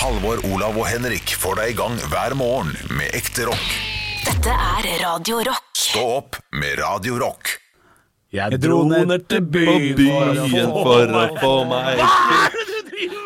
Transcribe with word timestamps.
Halvor, 0.00 0.38
Olav 0.48 0.78
og 0.80 0.86
Henrik 0.88 1.34
får 1.36 1.58
deg 1.58 1.72
i 1.72 1.76
gang 1.76 1.96
hver 2.08 2.32
morgen 2.38 2.70
med 2.96 3.12
ekte 3.16 3.44
rock. 3.50 3.66
Dette 4.24 4.54
er 4.54 4.88
Radio 5.02 5.42
Rock. 5.44 5.66
Stå 5.76 6.04
opp 6.14 6.38
med 6.56 6.78
Radio 6.80 7.18
Rock. 7.20 7.50
Jeg 8.32 8.60
dro 8.62 8.78
ned 8.88 9.26
til 9.28 9.44
byen, 9.44 9.90
byen 9.98 10.72
for 10.72 11.12
å 11.20 11.24
få 11.42 11.52
meg. 11.68 12.00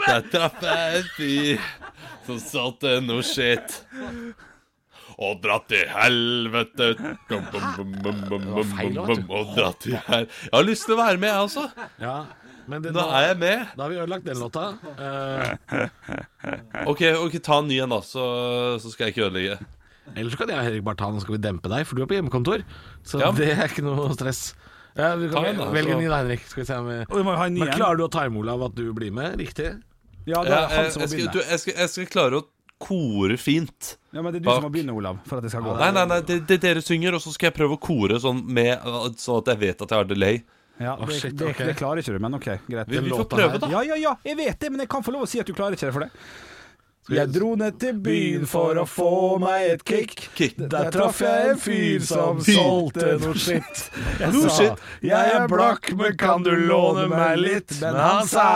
Der 0.05 0.27
traff 0.33 0.59
jeg 0.67 0.99
en 0.99 1.09
fyr 1.15 1.65
som 2.27 2.43
solgte 2.43 2.97
noe 3.07 3.23
skitt. 3.27 3.79
Og 5.15 5.39
dratt 5.45 5.69
til 5.71 5.87
helvete. 5.95 6.95
Bum, 7.31 7.45
bum, 7.53 7.69
bum, 7.77 7.93
bum, 8.03 8.23
bum, 8.33 8.49
bum, 8.51 8.73
feil 8.75 8.97
bum, 8.99 9.13
bum, 9.15 9.29
Og 9.31 9.53
dratt 9.55 9.79
til 9.85 9.95
her 10.09 10.25
Jeg 10.27 10.51
har 10.57 10.67
lyst 10.67 10.89
til 10.89 10.97
å 10.97 11.05
være 11.05 11.23
med, 11.23 11.31
jeg 11.31 11.53
også. 11.53 11.69
Ja, 12.03 12.17
men 12.71 12.83
det, 12.85 12.93
Nå 12.97 13.05
er 13.15 13.27
jeg 13.31 13.39
med. 13.41 13.65
Da 13.77 13.83
har 13.87 13.93
vi 13.93 13.99
ødelagt 14.03 14.27
den 14.29 14.41
låta. 14.43 14.65
Uh, 14.99 15.89
Ok, 16.91 17.03
ok, 17.21 17.39
ta 17.45 17.59
en 17.63 17.69
ny 17.71 17.79
en, 17.85 17.93
da, 17.95 18.01
så, 18.05 18.25
så 18.83 18.93
skal 18.93 19.09
jeg 19.09 19.15
ikke 19.15 19.27
ødelegge. 19.29 19.59
ellers 20.15 20.35
så 20.35 20.41
kan 20.43 20.51
jeg 20.53 20.59
og 20.61 20.67
Henrik 20.69 20.85
bare 20.85 20.99
ta 21.01 21.09
den, 21.11 21.21
så 21.21 21.25
skal 21.27 21.37
vi 21.39 21.43
dempe 21.47 21.71
deg, 21.73 21.87
for 21.89 21.97
du 21.99 22.05
er 22.05 22.11
på 22.11 22.17
hjemmekontor. 22.19 22.65
Så 23.07 23.21
Ja. 23.23 23.31
det 23.37 23.51
er 23.55 23.67
ikke 23.71 23.85
noe 23.87 24.11
stress. 24.17 24.43
Ja, 24.95 25.15
vi 25.19 25.27
kan 25.33 25.47
en, 25.49 25.63
velge 25.75 25.97
en 25.97 26.03
ny 26.05 26.09
da, 26.11 26.21
Henrik. 26.23 26.45
Skal 26.47 26.63
vi 26.63 26.67
se 26.69 26.77
om 26.79 26.87
vi... 26.87 26.99
Vi 27.11 27.23
må 27.27 27.35
ha 27.35 27.47
en 27.51 27.55
ny 27.57 27.65
Men 27.65 27.73
klarer 27.75 27.99
du 27.99 28.05
å 28.07 28.11
time, 28.13 28.39
Olav, 28.39 28.63
at 28.69 28.77
du 28.79 28.85
blir 28.95 29.11
med? 29.15 29.35
Riktig? 29.41 29.73
Ja, 30.29 30.43
det 30.47 30.53
er 30.55 30.69
han 30.71 30.93
som 30.95 31.03
må 31.03 31.09
begynne. 31.11 31.33
du, 31.35 31.41
jeg, 31.43 31.59
skal, 31.65 31.75
jeg 31.83 31.91
skal 31.95 32.07
klare 32.13 32.39
å 32.43 32.47
kore 32.85 33.37
fint. 33.41 33.95
Ja, 34.15 34.21
men 34.23 34.31
det 34.35 34.39
er 34.43 34.45
du 34.45 34.49
Bak. 34.51 34.61
som 34.61 34.67
må 34.69 34.71
begynne, 34.75 34.95
Olav, 34.95 35.19
for 35.27 35.41
at 35.41 35.47
det 35.47 35.51
skal 35.55 35.65
gå. 35.67 35.75
Nei, 35.81 35.91
nei, 35.97 36.05
nei, 36.13 36.21
det, 36.29 36.39
det 36.51 36.61
dere 36.63 36.83
synger, 36.85 37.17
og 37.19 37.25
så 37.25 37.33
skal 37.35 37.49
jeg 37.51 37.57
prøve 37.59 37.79
å 37.79 37.81
kore 37.83 38.21
sånn 38.23 38.45
med 38.55 38.85
Sånn 39.19 39.41
at 39.43 39.51
jeg 39.55 39.61
vet 39.65 39.83
at 39.83 39.95
jeg 39.97 39.99
har 40.05 40.09
delay. 40.11 40.43
Ja, 40.77 40.97
det, 41.07 41.13
shit, 41.15 41.39
det, 41.39 41.53
okay. 41.53 41.67
det 41.67 41.77
klarer 41.79 42.03
ikke 42.03 42.13
du, 42.17 42.19
men 42.19 42.35
ok, 42.35 42.49
greit. 42.67 42.89
Vi, 42.91 42.99
vi 42.99 43.11
får 43.11 43.29
prøve, 43.31 43.59
da. 43.63 43.69
Ja, 43.71 43.85
ja, 43.87 43.95
ja, 44.01 44.17
jeg 44.27 44.37
vet 44.41 44.59
det, 44.61 44.71
men 44.75 44.83
jeg 44.83 44.91
kan 44.91 45.07
få 45.07 45.15
lov 45.15 45.23
å 45.27 45.31
si 45.31 45.39
at 45.39 45.47
du 45.47 45.55
klarer 45.55 45.79
ikke 45.79 45.87
det 45.87 45.95
for 45.95 46.07
det. 46.07 46.11
Jeg 47.13 47.29
dro 47.35 47.51
ned 47.61 47.77
til 47.77 47.99
byen 48.01 48.47
for 48.49 48.79
å 48.81 48.87
få 48.89 49.37
meg 49.43 49.75
et 49.75 49.83
kick. 49.85 50.15
Kick. 50.39 50.57
Der 50.57 50.89
traff 50.95 51.21
jeg 51.21 51.51
en 51.51 51.59
fyr 51.61 52.01
som 52.01 52.41
solgte 52.41 53.19
noe 53.21 53.37
skitt. 53.37 53.91
Jeg 54.23 54.33
no 54.33 54.47
sa 54.49 54.55
shit. 54.57 54.73
jeg 55.05 55.35
er 55.37 55.45
blakk, 55.53 55.93
men 56.01 56.17
kan 56.17 56.41
du 56.47 56.55
låne 56.65 57.05
meg 57.13 57.37
litt? 57.43 57.77
Men 57.85 58.01
han 58.01 58.25
sa 58.31 58.49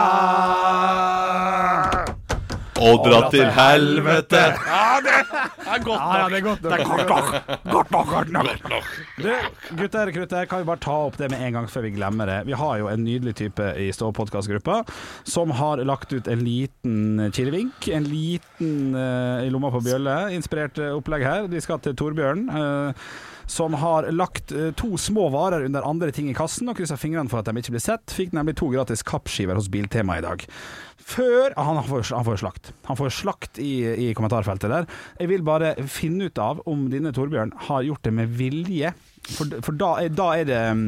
Og 2.79 3.03
dra 3.03 3.19
til 3.33 3.49
helvete! 3.53 4.39
Ja, 4.39 4.83
ja, 5.03 6.27
det 6.29 6.39
er 6.39 6.45
godt 6.45 6.63
nok. 6.63 6.63
Det 6.63 6.71
er 6.73 6.83
godt 6.83 7.09
nok. 7.09 7.31
Godt 7.69 7.91
nok, 7.91 8.11
godt 8.13 8.31
nok. 8.33 8.89
Du, 9.19 9.29
gutter, 9.77 10.11
krutter, 10.15 10.45
kan 10.49 10.63
vi 10.63 10.67
bare 10.69 10.81
ta 10.83 10.95
opp 11.07 11.17
det 11.19 11.29
med 11.33 11.43
en 11.45 11.59
gang 11.59 11.69
før 11.71 11.85
vi 11.87 11.93
glemmer 11.97 12.29
det. 12.29 12.39
Vi 12.49 12.57
har 12.57 12.79
jo 12.81 12.89
en 12.91 13.03
nydelig 13.05 13.35
type 13.41 13.71
i 13.79 13.89
Stå 13.95 14.11
podkastgruppa 14.15 14.81
som 15.27 15.51
har 15.59 15.83
lagt 15.87 16.13
ut 16.13 16.27
en 16.31 16.43
liten 16.45 17.31
Kirvink, 17.35 17.89
En 17.93 18.07
liten 18.07 18.95
uh, 18.95 19.43
i 19.43 19.49
lomma 19.51 19.71
på 19.73 19.83
bjølle, 19.85 20.15
inspirert 20.35 20.79
eh, 20.79 20.95
opplegg 20.95 21.25
her. 21.27 21.49
De 21.51 21.61
skal 21.63 21.81
til 21.83 21.97
Torbjørn. 21.99 22.47
Uh, 22.49 23.09
som 23.49 23.73
har 23.81 24.05
lagt 24.13 24.51
to 24.77 24.91
små 25.01 25.23
varer 25.33 25.63
under 25.65 25.81
andre 25.81 26.11
ting 26.13 26.27
i 26.29 26.35
kassen 26.37 26.69
og 26.69 26.77
kryssa 26.77 26.99
fingrene 27.01 27.31
for 27.31 27.41
at 27.41 27.47
de 27.49 27.57
ikke 27.57 27.73
blir 27.73 27.81
sett. 27.81 28.13
Fikk 28.13 28.35
nemlig 28.37 28.59
to 28.59 28.69
gratis 28.69 29.01
kappskiver 29.01 29.57
hos 29.57 29.71
Biltema 29.73 30.19
i 30.19 30.21
dag. 30.21 30.45
Før 31.09 31.55
Han 31.57 31.79
får, 31.87 32.03
han 32.13 32.25
får 32.27 32.41
slakt. 32.43 32.71
Han 32.85 32.99
får 32.99 33.15
slakt 33.17 33.59
i, 33.61 33.71
i 34.09 34.11
kommentarfeltet 34.17 34.69
der. 34.69 34.89
Jeg 35.17 35.31
vil 35.31 35.45
bare 35.45 35.73
finne 35.89 36.29
ut 36.29 36.41
av 36.41 36.61
om 36.69 36.85
denne 36.91 37.13
Torbjørn 37.15 37.55
har 37.69 37.87
gjort 37.87 38.05
det 38.05 38.13
med 38.13 38.37
vilje, 38.39 38.93
for, 39.29 39.59
for 39.65 39.77
da, 39.77 39.95
da 40.13 40.29
er 40.39 40.47
det 40.47 40.61
mm, 40.77 40.85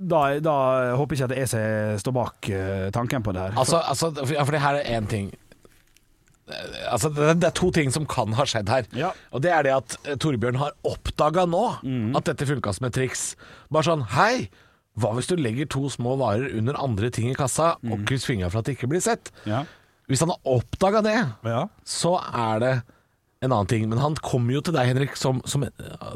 da, 0.00 0.22
da 0.40 0.56
håper 0.96 1.18
jeg 1.18 1.28
ikke 1.28 1.42
at 1.42 1.52
som 1.52 2.00
står 2.00 2.14
bak 2.16 2.48
eh, 2.54 2.88
tanken 2.94 3.24
på 3.24 3.34
det 3.36 3.42
her. 3.44 3.58
Altså, 3.60 3.82
altså 3.84 4.10
for 4.24 4.54
det 4.54 4.62
her 4.62 4.80
er 4.80 4.98
én 4.98 5.08
ting. 5.10 5.28
Altså, 6.90 7.10
det, 7.12 7.44
er 7.46 7.54
to 7.54 7.68
ting 7.74 7.92
som 7.94 8.06
kan 8.10 8.32
ha 8.38 8.46
skjedd 8.48 8.72
her. 8.72 8.88
Ja. 8.96 9.12
Og 9.30 9.44
det 9.44 9.52
er 9.54 9.66
det 9.66 9.76
at 9.76 9.98
eh, 10.06 10.16
Torbjørn 10.20 10.58
har 10.62 10.74
oppdaga 10.88 11.44
nå 11.50 11.64
at 12.16 12.32
dette 12.32 12.48
funka 12.48 12.72
som 12.74 12.88
et 12.88 12.96
triks. 12.96 13.34
Bare 13.70 13.86
sånn 13.90 14.06
Hei, 14.16 14.48
hva 14.98 15.12
hvis 15.14 15.28
du 15.28 15.36
legger 15.36 15.68
to 15.68 15.88
små 15.88 16.16
varer 16.18 16.56
under 16.58 16.74
andre 16.82 17.10
ting 17.10 17.30
i 17.30 17.34
kassa 17.34 17.76
og 17.84 18.02
krysser 18.06 18.34
fingra 18.34 18.50
for 18.50 18.58
at 18.60 18.64
det 18.66 18.76
ikke 18.78 18.88
blir 18.90 19.00
sett? 19.00 19.30
ja. 19.46 19.64
Hvis 20.10 20.18
han 20.24 20.28
har 20.32 20.40
oppdaga 20.44 21.02
det, 21.06 21.18
Ja. 21.46 21.68
så 21.86 22.16
er 22.34 22.58
det 22.58 22.82
en 23.42 23.52
annen 23.52 23.68
ting. 23.68 23.88
Men 23.88 23.98
han 23.98 24.16
kommer 24.16 24.52
jo 24.56 24.60
til 24.60 24.74
deg, 24.74 24.88
Henrik, 24.88 25.14
som, 25.16 25.40
som, 25.46 25.62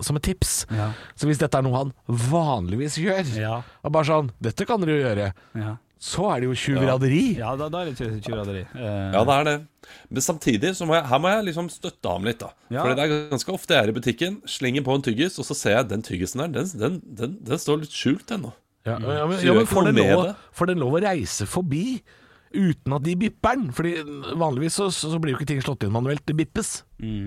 som 0.02 0.16
et 0.16 0.22
tips. 0.26 0.66
Ja. 0.68 0.88
Så 1.14 1.28
hvis 1.30 1.38
dette 1.38 1.54
er 1.56 1.62
noe 1.62 1.76
han 1.78 1.92
vanligvis 2.10 2.98
gjør, 2.98 3.22
Ja. 3.38 3.62
og 3.84 3.92
bare 3.94 4.04
sånn 4.04 4.32
Dette 4.42 4.66
kan 4.66 4.80
dere 4.82 4.96
jo 4.98 5.04
gjøre. 5.06 5.32
Ja, 5.54 5.76
Så 6.04 6.26
er 6.34 6.40
det 6.40 6.48
jo 6.50 6.54
tjuvraderi. 6.58 7.36
ja 7.38 7.54
da, 7.56 7.68
da 7.70 7.80
er 7.80 7.92
det 7.92 7.94
tju- 7.96 8.20
tjuvraderi. 8.20 8.66
Eh, 8.74 9.12
Ja, 9.14 9.22
det 9.24 9.34
er 9.38 9.44
det. 9.44 9.66
Men 10.10 10.22
samtidig 10.22 10.74
så 10.74 10.86
må 10.90 10.94
jeg, 10.98 11.04
her 11.06 11.18
må 11.22 11.28
jeg 11.30 11.54
liksom 11.54 11.70
støtte 11.70 12.10
ham 12.10 12.24
litt. 12.24 12.38
da 12.40 12.50
Ja. 12.70 12.82
Fordi 12.82 12.96
det 12.96 13.04
er 13.10 13.30
ganske 13.30 13.52
ofte 13.54 13.68
jeg 13.78 13.84
er 13.84 13.88
i 13.88 13.92
butikken, 14.00 14.42
slenger 14.44 14.82
på 14.82 14.92
en 14.94 15.02
tyggis, 15.02 15.38
og 15.38 15.44
så 15.46 15.54
ser 15.54 15.76
jeg 15.78 15.88
den 15.88 16.02
tyggisen 16.02 16.42
der, 16.42 16.48
den, 16.48 16.66
den, 16.66 17.00
den, 17.14 17.38
den 17.44 17.58
står 17.58 17.78
litt 17.86 17.90
skjult 17.94 18.26
ennå. 18.26 18.52
Ja, 18.84 18.98
ja, 19.00 19.24
men, 19.30 19.40
ja, 19.40 19.54
men 19.56 19.66
får 19.68 19.88
den 19.88 20.02
lov, 20.02 20.28
får 20.52 20.70
den 20.72 20.82
lov 20.82 20.98
å 20.98 21.02
reise 21.06 21.46
forbi 21.48 22.02
uten 22.54 22.92
at 22.94 23.02
de 23.02 23.14
bipper 23.18 23.56
den? 23.56 23.70
Fordi 23.74 23.94
vanligvis 24.38 24.76
så, 24.78 24.90
så 24.94 25.18
blir 25.22 25.34
jo 25.34 25.38
ikke 25.40 25.48
ting 25.48 25.62
slått 25.64 25.86
inn 25.86 25.94
manuelt, 25.94 26.22
det 26.28 26.36
bippes. 26.38 26.74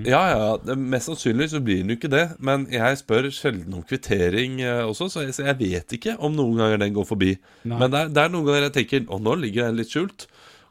Ja, 0.08 0.22
ja, 0.32 0.76
mest 0.78 1.10
sannsynlig 1.10 1.50
så 1.52 1.62
blir 1.64 1.82
den 1.82 1.92
jo 1.92 1.98
ikke 2.00 2.12
det. 2.14 2.24
Men 2.40 2.68
jeg 2.72 3.02
spør 3.02 3.30
sjelden 3.34 3.76
om 3.78 3.84
kvittering 3.88 4.62
eh, 4.64 4.84
også, 4.86 5.10
så 5.12 5.26
jeg, 5.26 5.36
så 5.36 5.48
jeg 5.50 5.60
vet 5.60 5.98
ikke 5.98 6.16
om 6.24 6.38
noen 6.38 6.62
ganger 6.62 6.84
den 6.86 6.96
går 6.96 7.10
forbi. 7.10 7.34
Nei. 7.66 7.82
Men 7.82 7.92
det 7.94 8.04
er, 8.06 8.14
det 8.16 8.24
er 8.24 8.34
noen 8.38 8.48
ganger 8.48 8.68
jeg 8.70 8.76
tenker 8.82 9.10
Å, 9.10 9.20
nå 9.22 9.36
ligger 9.44 9.68
den 9.68 9.82
litt 9.82 9.94
skjult. 9.94 10.28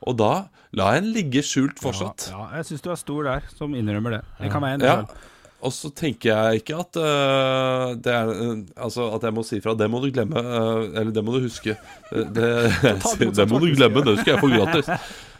Og 0.06 0.16
da 0.20 0.32
lar 0.76 0.96
jeg 0.96 1.04
den 1.06 1.14
ligge 1.18 1.42
skjult 1.46 1.80
fortsatt. 1.82 2.30
Ja, 2.32 2.46
jeg 2.58 2.70
syns 2.70 2.84
du 2.84 2.92
er 2.92 3.00
stor 3.00 3.26
der, 3.26 3.46
som 3.58 3.74
innrømmer 3.76 4.18
det. 4.18 4.26
Jeg 4.44 4.52
kan 4.54 4.64
være 4.64 4.78
enig 4.78 4.88
Ja. 4.92 5.00
Og 5.66 5.72
så 5.74 5.90
tenker 5.90 6.30
jeg 6.30 6.62
ikke 6.62 6.78
at 6.78 6.98
uh, 7.02 7.94
det 7.98 8.12
er 8.14 8.30
uh, 8.30 8.60
Altså 8.86 9.08
at 9.16 9.24
jeg 9.26 9.34
må 9.34 9.42
si 9.46 9.58
fra. 9.64 9.74
Det 9.78 9.88
må 9.90 10.00
du 10.04 10.10
glemme. 10.14 10.38
Uh, 10.38 10.84
eller 10.92 11.10
det 11.14 11.24
må 11.26 11.34
du 11.34 11.46
huske. 11.48 11.74
Det, 12.12 12.50
det, 13.20 13.32
det 13.34 13.48
må 13.50 13.60
du 13.62 13.72
glemme, 13.74 14.04
det 14.06 14.20
skal 14.22 14.36
jeg 14.36 14.44
få 14.44 14.52
gratis. 14.54 14.92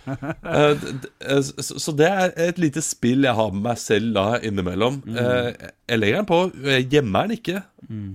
Så, 0.07 1.93
det 1.99 2.07
er 2.07 2.35
et 2.47 2.61
lite 2.63 2.83
spill 2.85 3.27
jeg 3.27 3.35
har 3.35 3.51
med 3.55 3.65
meg 3.65 3.81
selv 3.83 4.13
da 4.15 4.27
innimellom. 4.39 5.01
Eh, 5.11 5.49
jeg 5.91 5.99
legger 5.99 6.21
den 6.21 6.29
på. 6.29 6.39
Jeg 6.63 6.87
gjemmer 6.93 7.27
den 7.27 7.41
ikke 7.41 7.63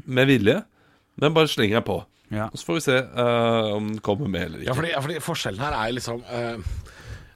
med 0.07 0.29
vilje, 0.29 0.61
men 1.19 1.35
bare 1.35 1.51
slenger 1.51 1.81
den 1.81 1.88
på. 1.89 1.97
Ja. 2.31 2.47
Og 2.47 2.55
så 2.61 2.69
får 2.69 2.78
vi 2.78 2.83
se 2.85 2.97
om 3.75 3.89
den 3.91 3.99
kommer 4.07 4.31
med 4.31 4.45
eller 4.45 4.61
ikke. 4.61 4.69
Ja, 4.69 4.78
fordi, 4.78 4.93
ja, 4.93 5.03
fordi 5.03 5.19
forskjellen 5.25 5.66
her 5.66 5.75
er 5.81 5.91
liksom 5.97 6.23
eh, 6.31 6.72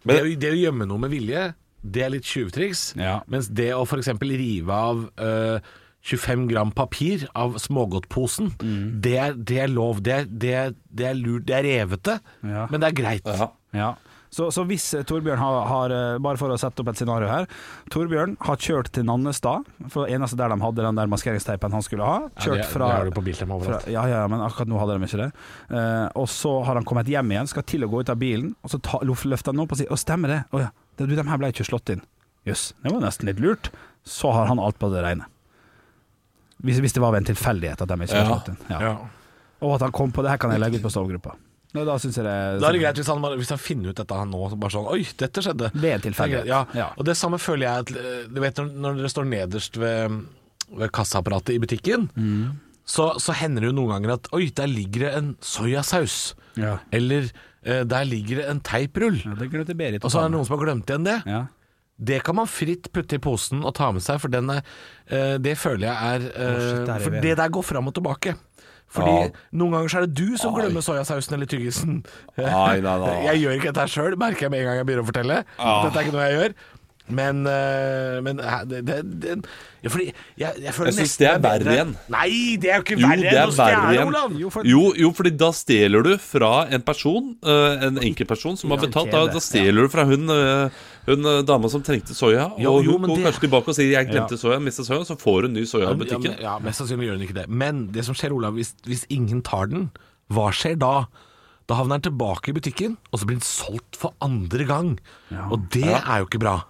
Men- 0.07 0.21
det, 0.21 0.37
det 0.45 0.53
å 0.53 0.61
gjemme 0.61 0.87
noe 0.87 1.03
med 1.03 1.11
vilje, 1.11 1.49
det 1.91 2.05
er 2.05 2.13
litt 2.15 2.25
tjuvtriks. 2.29 2.93
Ja. 2.99 3.19
Mens 3.31 3.47
det 3.53 3.71
å 3.77 3.83
f.eks. 3.85 4.09
rive 4.21 4.73
av 4.73 5.05
eh, 5.21 5.59
25 6.05 6.47
gram 6.51 6.71
papir 6.75 7.27
av 7.33 7.55
smågodtposen, 7.61 8.51
Mm. 8.61 9.01
det, 9.01 9.15
er, 9.17 9.33
det 9.37 9.59
er 9.65 9.71
lov. 9.73 10.01
Det 10.05 10.13
er, 10.13 10.25
det, 10.29 10.53
er, 10.53 10.75
det 10.93 11.07
er 11.11 11.15
lurt. 11.17 11.45
Det 11.49 11.55
er 11.59 11.63
revete, 11.69 12.19
Ja. 12.45 12.67
men 12.69 12.79
det 12.81 12.91
er 12.91 12.99
greit. 13.03 13.25
Ja. 13.25 13.49
Ja. 13.73 13.93
Så, 14.35 14.49
så 14.51 14.65
hvis 14.67 14.83
Torbjørn 15.07 15.37
har, 15.39 15.53
har 15.69 15.91
eh, 15.95 16.17
Bare 16.19 16.35
for 16.35 16.51
å 16.51 16.57
sette 16.59 16.81
opp 16.83 16.89
et 16.91 16.97
scenario 16.99 17.29
her. 17.29 17.45
Torbjørn 17.93 18.33
har 18.43 18.57
kjørt 18.59 18.89
til 18.91 19.05
Nannestad, 19.07 19.63
for 19.93 20.03
det 20.09 20.17
eneste 20.17 20.35
der 20.35 20.51
de 20.51 20.57
hadde 20.59 20.83
den 20.83 20.97
der 20.99 21.07
maskeringsteipen 21.07 21.71
han 21.71 21.85
skulle 21.85 22.03
ha. 22.03 22.17
Ja, 22.43 22.57
det, 22.59 22.65
fra, 22.67 22.89
det 22.89 22.97
har 22.97 23.05
du 23.07 23.15
på 23.15 23.23
bilen 23.23 23.47
fra 23.47 23.55
overalt. 23.55 23.87
Ja, 23.93 24.03
ja, 24.11 24.25
men 24.27 24.43
akkurat 24.43 24.67
nå 24.67 24.81
hadde 24.81 24.97
de 24.99 25.07
ikke 25.07 25.21
det. 25.23 25.29
Eh, 25.71 26.07
og 26.19 26.27
så 26.33 26.51
har 26.67 26.75
han 26.81 26.83
kommet 26.89 27.07
hjem 27.07 27.31
igjen, 27.31 27.47
skal 27.47 27.63
til 27.69 27.87
å 27.87 27.89
gå 27.93 28.03
ut 28.03 28.11
av 28.11 28.19
bilen, 28.19 28.51
og 28.65 28.73
så 28.75 28.81
ta, 28.83 28.99
løfter 29.07 29.53
han 29.55 29.63
opp 29.63 29.71
og 29.71 29.79
sier 29.79 29.87
'Å, 29.93 30.01
stemmer 30.03 30.27
det? 30.33 30.41
Å 30.51 30.65
ja, 30.65 30.69
det, 30.69 30.84
du, 30.97 31.15
de 31.15 31.23
her 31.27 31.37
ble 31.41 31.49
ikke 31.53 31.65
slått 31.67 31.89
inn'. 31.93 32.03
Jøss, 32.45 32.73
det 32.83 32.91
var 32.93 33.01
nesten 33.01 33.25
litt 33.29 33.39
lurt. 33.41 33.71
Så 34.05 34.31
har 34.31 34.45
han 34.47 34.59
alt 34.61 34.77
på 34.79 34.91
det 34.93 35.01
rene. 35.03 35.25
Hvis, 36.63 36.79
hvis 36.79 36.93
det 36.93 37.01
var 37.03 37.11
ved 37.11 37.23
en 37.25 37.29
tilfeldighet 37.35 37.81
at 37.81 37.89
de 37.89 37.97
ikke 38.05 38.13
ble 38.15 38.25
slått 38.29 38.51
inn. 38.53 38.57
Ja. 38.69 38.79
Ja. 38.81 38.93
Og 39.65 39.75
at 39.75 39.81
han 39.87 39.91
kom 39.95 40.11
på 40.13 40.23
det 40.23 40.31
her 40.33 40.37
kan 40.41 40.51
jeg 40.53 40.61
legge 40.61 40.79
ut 40.79 40.85
på 40.85 40.91
sovegruppa. 40.93 41.35
Ja, 41.75 41.83
Da 41.83 41.97
det 41.97 42.13
Da 42.15 42.69
er 42.69 42.71
det 42.71 42.81
greit 42.81 42.95
hvis 43.01 43.07
han, 43.11 43.21
hvis 43.35 43.49
han 43.51 43.59
finner 43.59 43.89
ut 43.91 43.97
dette 43.99 44.15
her 44.15 44.25
nå, 44.29 44.39
så 44.49 44.55
bare 44.59 44.71
sånn 44.71 44.87
Oi, 44.87 45.01
dette 45.19 45.41
skjedde. 45.43 45.71
Ved 45.75 45.91
en 45.97 46.03
tilfeldighet. 46.05 46.47
Ja. 46.47 46.61
Ja. 46.73 46.93
Og 46.95 47.03
det 47.05 47.17
samme 47.19 47.39
føler 47.41 47.67
jeg 47.67 47.83
at 47.83 47.91
eh, 47.99 48.27
Du 48.31 48.39
vet 48.39 48.61
når, 48.63 48.95
dere 49.01 49.11
står 49.11 49.27
nederst 49.27 49.75
ved, 49.81 50.21
ved 50.71 50.91
kassaapparatet 50.95 51.55
i 51.57 51.59
butikken, 51.59 52.07
Mm. 52.15 52.59
så, 52.85 53.19
så 53.19 53.33
hender 53.35 53.61
det 53.65 53.73
jo 53.73 53.75
noen 53.81 53.91
ganger 53.97 54.13
at 54.15 54.29
Oi, 54.31 54.47
der 54.55 54.67
ligger 54.71 55.07
det 55.09 55.13
en 55.17 55.35
soyasaus. 55.41 56.35
Ja. 56.55 56.77
Eller 56.95 57.27
der 57.65 58.05
ligger 58.05 58.41
det 58.41 58.47
en 58.51 58.59
teiprull. 58.61 59.17
Ja, 59.25 59.33
det 59.39 59.49
glemte 59.51 59.75
Berit 59.77 60.01
å 60.03 60.05
Og 60.05 60.11
så 60.13 60.19
ta 60.19 60.25
er 60.25 60.27
det 60.27 60.31
med. 60.31 60.37
noen 60.39 60.45
som 60.49 60.57
har 60.57 60.65
glemt 60.65 60.85
igjen 60.93 61.07
det. 61.07 61.19
Ja. 61.25 61.43
Det 61.97 62.17
kan 62.27 62.35
man 62.35 62.45
fritt 62.51 62.89
putte 62.91 63.15
i 63.15 63.21
posen 63.23 63.63
og 63.63 63.73
ta 63.77 63.87
med 63.95 64.03
seg, 64.03 64.19
for 64.19 64.27
den 64.27 64.49
er, 64.51 64.61
eh, 65.07 65.37
det 65.39 65.53
føler 65.57 65.87
jeg 65.87 65.95
er 65.95 66.25
eh, 66.27 66.59
shit, 66.59 66.85
der 66.85 66.95
er 66.97 66.99
For 67.05 67.09
vi 67.15 67.21
det 67.23 67.37
der 67.39 67.49
går 67.55 67.63
fram 67.63 67.87
og 67.87 67.95
tilbake. 67.95 68.35
Fordi 68.95 69.13
Ja. 69.23 69.29
noen 69.57 69.71
ganger 69.73 69.89
så 69.89 69.97
er 69.97 70.05
det 70.05 70.13
du 70.19 70.37
som 70.37 70.53
glemmer 70.53 70.83
soyasausen 70.85 71.33
eller 71.33 71.47
tyggisen. 71.49 72.05
Nei, 72.37 72.79
nei, 72.83 72.97
nei. 73.01 73.15
Jeg 73.31 73.41
gjør 73.41 73.55
ikke 73.57 73.71
dette 73.73 73.87
sjøl, 73.95 74.15
merker 74.19 74.45
jeg 74.45 74.51
med 74.51 74.59
en 74.61 74.65
gang 74.69 74.75
jeg 74.77 74.85
begynner 74.85 75.03
å 75.03 75.09
fortelle. 75.09 75.37
Dette 75.57 75.95
er 75.97 76.03
ikke 76.05 76.13
noe 76.13 76.27
jeg 76.29 76.37
gjør. 76.37 76.53
Men, 77.07 77.45
eh, 77.45 78.15
men 78.25 78.39
eh, 78.41 78.61
det, 78.65 78.79
det, 78.87 78.95
det 79.21 79.33
ja, 79.85 79.89
fordi 79.93 80.07
jeg, 80.41 80.55
jeg 80.63 80.73
føler 80.73 80.89
Jeg 80.89 80.95
syns 80.97 81.17
det 81.21 81.27
er 81.29 81.39
verre 81.43 81.73
igjen. 81.75 81.91
Nei, 82.09 82.29
det 82.57 82.71
er 82.71 82.79
jo 82.79 82.83
ikke 82.87 82.95
Jo, 82.97 83.07
verre 83.11 83.21
det 83.21 83.33
enn 83.37 83.51
å 83.51 83.53
stjele, 83.53 83.91
igjen. 83.93 84.07
Olav. 84.09 84.31
Jo, 84.41 84.49
for- 84.49 84.65
Jo, 84.65 84.81
jo, 84.97 85.11
fordi 85.13 85.31
da 85.37 85.49
stjeler 85.53 86.01
du 86.07 86.15
fra 86.17 86.49
en 86.73 86.81
person, 86.81 87.27
eh, 87.45 87.85
en 87.85 87.99
enkeltperson 88.09 88.57
som 88.57 88.73
har 88.73 88.81
betalt. 88.81 89.11
Da, 89.13 89.21
da 89.29 89.41
stjeler 89.43 89.85
du 89.85 89.89
fra 89.93 90.05
hun, 90.09 90.25
hun 91.05 91.29
dama 91.45 91.69
som 91.69 91.83
trengte 91.85 92.17
soya. 92.17 92.47
Jo, 92.57 92.73
og 92.79 92.83
jo, 92.89 92.95
hun 92.97 93.01
men 93.05 93.09
går 93.13 93.21
det- 93.21 93.27
kanskje 93.29 93.45
tilbake 93.45 93.67
og 93.69 93.75
sier 93.77 93.91
'jeg 93.93 94.09
glemte 94.09 94.37
soya', 94.41 94.59
mistet 94.59 94.85
soya, 94.89 95.05
så 95.05 95.15
får 95.15 95.41
hun 95.45 95.53
ny 95.53 95.65
soya 95.65 95.85
i 95.85 95.91
Ja, 95.91 95.93
butikken. 95.93 96.31
men, 96.33 96.41
ja, 96.41 96.57
Mest 96.59 96.81
sannsynlig 96.81 97.05
gjør 97.05 97.17
hun 97.19 97.27
ikke 97.27 97.33
det. 97.41 97.49
Men 97.49 97.87
det 97.91 98.03
som 98.05 98.15
skjer, 98.15 98.31
Olav, 98.33 98.53
hvis, 98.53 98.73
hvis 98.83 99.05
ingen 99.09 99.43
tar 99.43 99.67
den, 99.67 99.91
hva 100.31 100.49
skjer 100.51 100.75
da? 100.79 101.05
Da 101.67 101.75
havner 101.75 101.99
den 102.01 102.11
tilbake 102.11 102.49
i 102.49 102.53
butikken, 102.53 102.97
og 103.13 103.19
så 103.19 103.25
blir 103.25 103.37
den 103.37 103.41
solgt 103.41 103.95
for 103.95 104.13
andre 104.21 104.65
gang. 104.65 104.99
Og 105.51 105.69
det 105.69 105.85
er 105.85 106.17
jo 106.21 106.25
ikke 106.25 106.39
bra. 106.39 106.63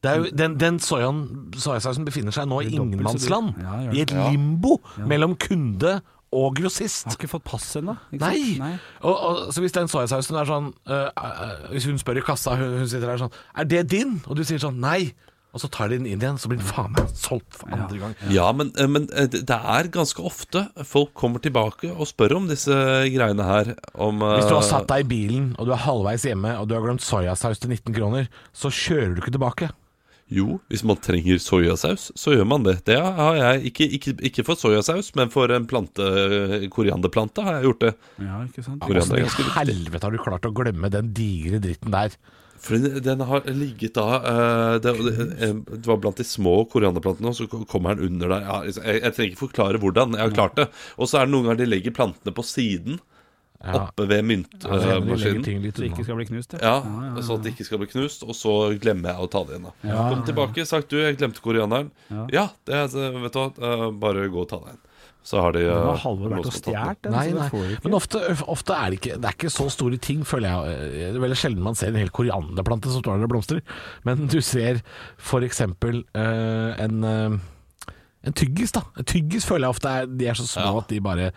Det 0.00 0.10
er 0.10 0.16
jo, 0.16 0.30
den 0.32 0.54
den 0.60 0.78
soyaen, 0.80 1.50
soyasausen 1.60 2.06
befinner 2.08 2.32
seg 2.32 2.48
nå 2.48 2.62
i 2.64 2.70
ingenmannsland. 2.72 3.52
Ja, 3.60 3.82
I 3.92 4.04
et 4.06 4.14
limbo 4.16 4.78
mellom 4.96 5.36
kunde 5.40 5.98
og 6.30 6.54
grossist. 6.56 7.08
Jeg 7.08 7.16
har 7.16 7.18
ikke 7.18 7.32
fått 7.32 7.46
pass 7.48 7.66
ennå. 7.80 7.96
Nei! 8.14 8.58
Nei! 8.60 8.74
Og, 9.02 9.14
og, 9.14 9.40
så 9.54 9.64
hvis 9.64 9.74
den 9.74 9.90
soyasausen 9.90 10.38
er 10.38 10.46
sånn 10.48 10.70
uh, 10.86 11.08
uh, 11.10 11.66
Hvis 11.72 11.88
hun 11.90 11.98
spør 11.98 12.20
i 12.20 12.24
kassa, 12.24 12.54
hun, 12.58 12.78
hun 12.80 12.86
sitter 12.90 13.10
der 13.10 13.24
sånn 13.24 13.34
Er 13.58 13.66
det 13.66 13.88
din? 13.90 14.20
Og 14.30 14.38
du 14.38 14.44
sier 14.46 14.62
sånn 14.62 14.78
Nei. 14.82 15.10
Og 15.50 15.58
så 15.58 15.66
tar 15.74 15.90
de 15.90 15.96
den 15.98 16.06
inn 16.06 16.20
igjen, 16.22 16.36
så 16.38 16.46
blir 16.46 16.60
den 16.60 16.68
faen 16.68 16.92
meg 16.94 17.08
solgt 17.18 17.56
for 17.58 17.72
andre 17.74 17.96
gang. 17.98 18.12
Ja, 18.30 18.44
men, 18.54 18.68
eh, 18.78 18.86
men 18.86 19.08
det 19.10 19.42
er 19.50 19.88
ganske 19.90 20.22
ofte 20.22 20.62
folk 20.86 21.10
kommer 21.18 21.42
tilbake 21.42 21.90
og 21.90 22.06
spør 22.06 22.36
om 22.36 22.46
disse 22.46 22.76
greiene 23.10 23.48
her. 23.48 23.72
Om, 23.90 24.22
Hvis 24.22 24.46
du 24.46 24.54
har 24.54 24.68
satt 24.68 24.86
deg 24.92 25.02
i 25.02 25.10
bilen, 25.10 25.50
og 25.58 25.66
du 25.66 25.74
er 25.74 25.82
halvveis 25.82 26.28
hjemme, 26.30 26.54
og 26.54 26.70
du 26.70 26.76
har 26.78 26.86
glemt 26.86 27.02
soyasaus 27.02 27.58
til 27.58 27.74
19 27.74 27.98
kroner, 27.98 28.30
så 28.54 28.70
kjører 28.70 29.16
du 29.16 29.24
ikke 29.24 29.34
tilbake. 29.34 29.72
Jo, 30.30 30.60
hvis 30.70 30.84
man 30.86 30.98
trenger 31.02 31.40
soyasaus, 31.42 32.10
så 32.18 32.36
gjør 32.36 32.46
man 32.46 32.66
det. 32.66 32.76
Det 32.86 32.96
har 33.00 33.38
jeg 33.38 33.70
ikke, 33.72 33.86
ikke, 33.98 34.12
ikke 34.30 34.44
for 34.46 34.58
soyasaus, 34.58 35.10
men 35.18 35.32
for 35.32 35.50
en 35.50 35.66
plante, 35.70 36.06
korianderplante 36.70 37.42
har 37.46 37.58
jeg 37.58 37.66
gjort 37.66 37.86
det. 37.88 37.94
Ja, 38.22 38.42
ikke 38.46 38.62
sant? 38.62 38.78
Koriander 38.84 39.24
Hvordan 39.24 39.48
i 39.48 39.56
helvete 39.56 40.06
har 40.06 40.14
du 40.14 40.22
klart 40.22 40.46
å 40.46 40.54
glemme 40.54 40.92
den 40.92 41.10
digre 41.16 41.58
dritten 41.64 41.90
der? 41.94 42.14
For 42.60 42.76
den, 42.76 43.22
har 43.24 43.46
ligget 43.56 43.94
da 43.96 44.06
eh, 44.20 44.74
det, 44.84 44.92
det, 45.06 45.14
eh, 45.40 45.54
det 45.72 45.88
var 45.88 46.00
blant 46.02 46.18
de 46.20 46.26
små 46.28 46.58
korianderplantene, 46.70 47.32
og 47.32 47.38
så 47.38 47.64
kommer 47.70 47.96
den 47.96 48.12
under 48.12 48.34
der. 48.34 48.44
Ja, 48.44 48.58
jeg, 48.68 48.98
jeg 49.00 49.16
trenger 49.16 49.30
ikke 49.32 49.44
forklare 49.46 49.80
hvordan, 49.80 50.18
jeg 50.18 50.28
har 50.28 50.36
klart 50.36 50.58
det. 50.60 50.68
Og 51.00 51.08
så 51.08 51.20
er 51.20 51.28
det 51.28 51.34
noen 51.34 51.48
ganger 51.48 51.62
de 51.62 51.70
legger 51.70 51.96
plantene 51.96 52.36
på 52.36 52.44
siden, 52.44 53.00
Ja. 53.60 53.74
oppe 53.82 54.06
ved 54.08 54.24
myntmaskinen. 54.24 55.10
Ja, 55.10 55.20
Så 55.20 55.76
det 55.76 55.90
ikke 55.92 56.04
skal 56.06 56.16
bli 56.16 56.24
knust, 56.30 56.54
Ja, 56.62 56.76
så 57.20 57.34
at 57.36 57.42
det 57.44 57.52
ikke 57.52 57.66
skal 57.68 57.78
bli 57.82 57.88
knust, 57.92 58.22
og 58.24 58.32
så 58.34 58.54
glemmer 58.80 59.12
jeg 59.12 59.20
å 59.20 59.28
ta 59.28 59.42
det 59.44 59.58
igjen. 59.58 59.66
da 59.84 59.96
Kom 60.08 60.22
tilbake, 60.24 60.64
sagt 60.66 60.88
du, 60.88 60.96
jeg 61.02 61.18
glemte 61.20 61.42
koreaneren. 61.44 61.90
Ja, 62.32 62.48
det 62.64 62.74
er, 62.74 62.88
vet 63.20 63.36
du 63.36 63.38
hva, 63.42 63.50
eh, 63.60 63.90
bare 64.00 64.28
gå 64.32 64.46
og 64.46 64.48
ta 64.48 64.62
deg 64.62 64.72
igjen. 64.72 64.86
Så 65.22 65.36
har 65.44 65.52
de 65.52 65.66
Nå 65.66 65.68
eh, 65.74 65.84
har 65.90 65.98
Halvor 66.00 66.32
vært 66.32 66.48
og 66.48 66.54
stjålet 66.56 67.02
den. 67.04 67.12
Nei, 67.12 67.26
nei. 67.36 67.76
Men 67.84 67.96
ofte, 67.98 68.22
ofte 68.48 68.72
er 68.72 68.88
det 68.94 69.00
ikke 69.02 69.18
Det 69.20 69.28
er 69.28 69.36
ikke 69.36 69.52
så 69.52 69.66
store 69.72 69.98
ting, 70.00 70.24
føler 70.24 70.48
jeg. 70.48 70.90
Det 70.94 71.08
er 71.10 71.20
veldig 71.26 71.36
sjelden 71.42 71.66
man 71.66 71.76
ser 71.76 71.92
en 71.92 72.00
hel 72.00 72.12
korianderplante 72.16 72.88
som 72.88 73.04
står 73.04 73.20
der 73.20 73.28
og 73.28 73.34
blomstrer. 73.34 73.60
Men 74.08 74.24
du 74.32 74.38
ser 74.40 74.80
for 75.20 75.44
eksempel 75.44 76.00
eh, 76.16 76.70
en 76.86 77.04
eh, 77.04 77.36
En 78.26 78.34
tyggis, 78.36 78.72
da. 78.76 78.82
En 79.00 79.06
tyggis 79.08 79.46
føler 79.48 79.64
jeg 79.64 79.74
ofte 79.76 79.88
er 79.88 80.06
De 80.06 80.26
er 80.28 80.36
så 80.36 80.44
små 80.44 80.66
Ja. 80.74 80.78
at 80.82 80.88
de 80.92 80.98
bare 81.00 81.30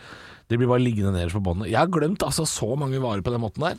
De 0.51 0.57
blir 0.59 0.67
bare 0.67 0.83
liggende 0.83 1.13
nederst 1.15 1.37
på 1.37 1.43
båndet. 1.43 1.69
Jeg 1.71 1.79
har 1.79 1.87
glemt 1.87 2.19
altså 2.25 2.43
så 2.45 2.75
mange 2.77 2.99
varer 3.01 3.23
på 3.23 3.31
den 3.31 3.41
måten 3.41 3.63
der. 3.63 3.77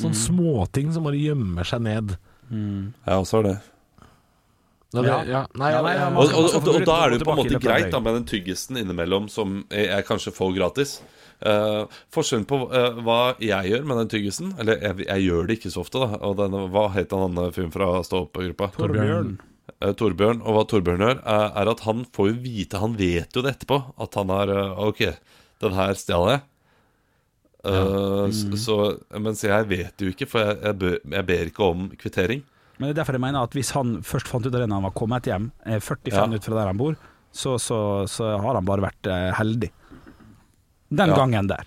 Sånne 0.00 0.16
småting 0.16 0.92
som 0.94 1.04
bare 1.04 1.18
gjemmer 1.20 1.66
seg 1.68 1.82
ned. 1.84 2.16
Jeg 2.50 3.18
også 3.18 3.38
har 3.42 3.42
det. 3.50 3.56
Ja, 4.94 5.02
det, 5.02 5.08
Ja. 5.08 5.22
ja. 5.28 5.46
Nei, 5.60 5.70
Ja, 5.70 5.82
nei, 5.82 5.94
ja, 5.98 6.08
Og, 6.08 6.32
og, 6.32 6.48
og, 6.54 6.68
og 6.72 6.84
da 6.86 6.96
er 7.04 7.10
det 7.10 7.18
jo 7.20 7.24
på 7.28 7.34
en 7.34 7.40
måte 7.42 7.60
greit 7.60 7.90
da 7.92 8.00
med 8.00 8.14
den 8.14 8.24
tyggisen 8.24 8.78
innimellom 8.80 9.28
som 9.28 9.64
jeg, 9.70 9.90
jeg 9.90 10.06
kanskje 10.08 10.32
får 10.32 10.54
gratis. 10.56 11.02
Uh, 11.44 11.84
forskjellen 12.10 12.46
på 12.48 12.56
uh, 12.72 12.96
hva 13.04 13.36
jeg 13.38 13.70
gjør 13.70 13.84
med 13.86 14.00
den 14.00 14.08
tyggisen 14.10 14.48
Eller 14.58 14.80
jeg, 14.82 15.04
jeg 15.06 15.22
gjør 15.28 15.46
det 15.46 15.54
ikke 15.60 15.70
så 15.70 15.84
ofte, 15.84 16.00
da. 16.02 16.18
Og 16.26 16.34
den, 16.40 16.56
hva 16.74 16.88
het 16.96 17.12
han 17.14 17.28
andre 17.28 17.52
fyren 17.54 17.70
fra 17.70 17.92
Stå 18.02 18.24
opp-gruppa? 18.24 18.72
Torbjørn. 18.74 19.36
Eh, 19.80 19.92
Torbjørn. 19.94 20.40
Og 20.42 20.56
hva 20.56 20.64
Torbjørn 20.70 21.02
gjør, 21.04 21.18
er, 21.22 21.48
er 21.62 21.70
at 21.72 21.82
han 21.86 22.04
får 22.16 22.30
jo 22.32 22.36
vite 22.44 22.80
Han 22.82 22.96
vet 22.98 23.34
jo 23.36 23.42
det 23.44 23.56
etterpå. 23.56 23.80
At 24.00 24.14
han 24.18 24.32
har 24.34 24.52
eh, 24.54 24.80
Ok, 24.88 25.02
den 25.62 25.76
her 25.78 25.94
stjal 25.98 26.28
jeg. 26.32 26.44
Eh, 27.68 28.30
mm. 28.30 28.56
så, 28.60 28.76
mens 29.18 29.42
jeg 29.44 29.66
vet 29.70 30.04
jo 30.04 30.12
ikke, 30.12 30.28
for 30.30 30.44
jeg, 30.46 30.58
jeg, 30.62 30.78
bør, 30.78 30.98
jeg 31.18 31.28
ber 31.30 31.50
ikke 31.52 31.66
om 31.66 31.88
kvittering. 31.98 32.44
Men 32.78 32.88
det 32.88 32.92
er 32.94 32.98
derfor 33.00 33.16
jeg 33.18 33.24
mener 33.24 33.42
at 33.42 33.56
hvis 33.58 33.72
han 33.74 33.96
først 34.06 34.28
fant 34.30 34.46
ut 34.46 34.52
av 34.54 34.60
det 34.62 34.68
når 34.70 34.78
han 34.78 34.86
var 34.86 34.94
kommet 34.98 35.26
hjem, 35.26 35.48
eh, 35.66 35.80
45 35.82 36.14
Ja. 36.14 36.26
minutter 36.30 36.52
fra 36.52 36.60
der 36.60 36.70
han 36.70 36.78
bor, 36.78 36.94
så, 37.34 37.56
så, 37.60 37.78
så 38.08 38.36
har 38.38 38.54
han 38.60 38.68
bare 38.68 38.86
vært 38.86 39.10
eh, 39.10 39.32
heldig. 39.36 39.72
Den 40.88 41.10
Ja. 41.12 41.16
gangen 41.18 41.50
der. 41.50 41.66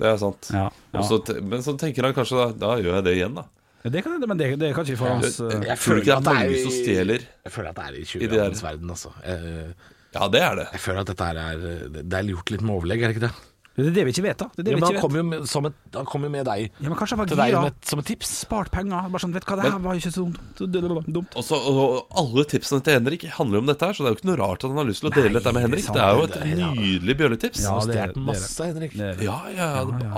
Det 0.00 0.08
er 0.08 0.16
sant. 0.18 0.48
Ja, 0.50 0.64
ja. 0.72 0.98
Også, 1.02 1.20
men 1.44 1.60
så 1.62 1.76
tenker 1.78 2.08
han 2.08 2.14
kanskje 2.16 2.40
da 2.40 2.46
Da 2.58 2.70
gjør 2.80 2.96
jeg 2.98 3.04
det 3.06 3.12
igjen, 3.20 3.36
da. 3.36 3.44
Ja, 3.82 3.90
Det 3.90 4.02
kan 4.04 4.12
hende, 4.14 4.26
men 4.30 4.38
det, 4.38 4.50
det 4.60 4.74
kan 4.74 4.86
ikke 4.86 4.96
få 5.00 5.08
hans 5.10 5.38
Jeg, 5.42 5.64
Jeg 5.66 5.78
Tror 5.78 5.94
du 5.94 6.00
ikke 6.02 6.10
det 6.12 6.18
er 6.18 6.26
mange 6.28 6.58
som 6.62 6.74
stjeler? 6.76 7.24
Jeg 7.44 7.52
føler 7.52 7.70
at 7.72 7.76
det 7.80 7.84
er 7.88 7.96
i 7.96 8.02
I 8.02 8.04
de 8.04 8.28
20-årenes 8.36 8.62
verden, 8.62 8.90
altså. 8.96 9.14
Jeg, 9.26 9.74
Ja, 10.12 10.28
det 10.28 10.42
er 10.44 10.54
det. 10.60 10.66
jeg 10.76 10.80
føler 10.84 11.00
at 11.00 11.08
dette 11.08 11.24
her 11.24 11.38
er 11.40 11.62
Det 11.96 12.18
er 12.18 12.28
gjort 12.30 12.50
litt 12.52 12.62
med 12.62 12.74
overlegg, 12.76 13.02
er 13.02 13.08
det 13.12 13.16
ikke 13.16 13.26
det? 13.26 13.34
Det 13.72 13.86
er 13.88 13.94
det 13.96 14.02
vi 14.04 14.12
ikke 14.12 14.22
vet, 14.26 14.36
da. 14.36 14.46
Det 14.52 14.60
er 14.60 14.64
det 14.66 14.72
Ja, 14.72 14.76
vi 14.76 14.80
men 14.80 14.82
ikke 14.82 14.86
han 14.86 14.94
vet. 14.94 15.02
kom 15.02 15.14
jo 15.16 15.22
med, 15.24 15.46
som 15.48 15.66
et, 15.68 15.76
han 15.96 16.04
kom 16.04 16.22
jo 16.26 16.28
med 16.28 16.44
deg 16.44 16.60
Ja, 16.82 16.88
men 16.90 16.96
kanskje 16.98 17.14
han 17.16 17.20
var 17.22 17.28
til 17.30 17.38
deg 17.40 17.52
gira. 17.54 17.62
med, 17.64 17.72
som 17.88 17.98
et 18.02 18.06
tips. 18.10 18.32
Spart 18.44 18.70
penger. 18.70 19.06
Bare 19.08 19.22
sånn, 19.24 19.32
vet 19.32 19.46
du 19.46 19.48
hva, 19.48 19.56
det 19.62 19.70
her 19.72 19.78
var 19.86 19.94
jo 19.96 20.00
ikke 20.02 20.12
så 20.12 20.24
dumt. 20.26 20.40
Så 20.58 20.66
dumt. 20.68 21.06
dumt. 21.16 21.36
Og, 21.40 21.44
så, 21.46 21.56
og 21.56 22.18
alle 22.20 22.44
tipsene 22.52 22.82
til 22.84 22.98
Henrik 22.98 23.24
handler 23.38 23.56
jo 23.56 23.62
om 23.64 23.70
dette 23.72 23.88
her, 23.88 23.96
så 23.96 24.04
det 24.04 24.10
er 24.10 24.14
jo 24.14 24.20
ikke 24.20 24.28
noe 24.32 24.40
rart 24.42 24.60
at 24.66 24.68
han 24.70 24.76
har 24.82 24.88
lyst 24.90 25.00
til 25.00 25.08
å 25.08 25.14
dele 25.16 25.32
dette 25.40 25.54
med 25.56 25.64
Henrik. 25.66 25.86
Det 25.88 26.02
er 26.04 26.20
jo 26.20 26.26
det 26.26 26.36
et 26.36 26.42
er 26.42 26.76
nydelig 26.76 27.16
bjølletips. 27.22 27.62
Ja, 27.64 27.78
det 27.88 27.96
er- 28.02 28.12
masse, 28.28 28.60
Henrik. 28.68 28.92
Det 28.92 29.08
er 29.08 29.16
det. 29.16 29.24
Ja, 29.24 29.38
ja, 29.56 29.70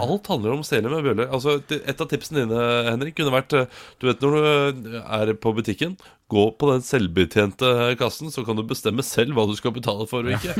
alt 0.02 0.26
handler 0.34 0.56
om 0.58 0.64
å 0.64 0.66
stjele 0.66 0.90
med 0.90 1.04
bjøller. 1.06 1.30
Altså, 1.30 1.60
et 1.70 2.00
av 2.00 2.08
tipsene 2.10 2.42
dine, 2.48 2.66
Henrik, 2.90 3.14
kunne 3.14 3.30
vært 3.38 3.52
eh, 3.54 3.66
Du 4.00 4.06
vet 4.10 4.18
når 4.20 4.34
du 4.34 4.90
eh, 4.98 5.02
er 5.20 5.34
på 5.38 5.54
butikken, 5.54 5.94
gå 6.32 6.44
på 6.56 6.68
den 6.70 6.80
selvbetjente 6.84 7.68
kassen, 8.00 8.30
så 8.32 8.44
kan 8.46 8.56
du 8.56 8.62
bestemme 8.66 9.02
selv 9.04 9.34
hva 9.36 9.44
du 9.48 9.54
skal 9.58 9.72
betale 9.76 10.06
for 10.08 10.20
og 10.24 10.30
ikke. 10.32 10.54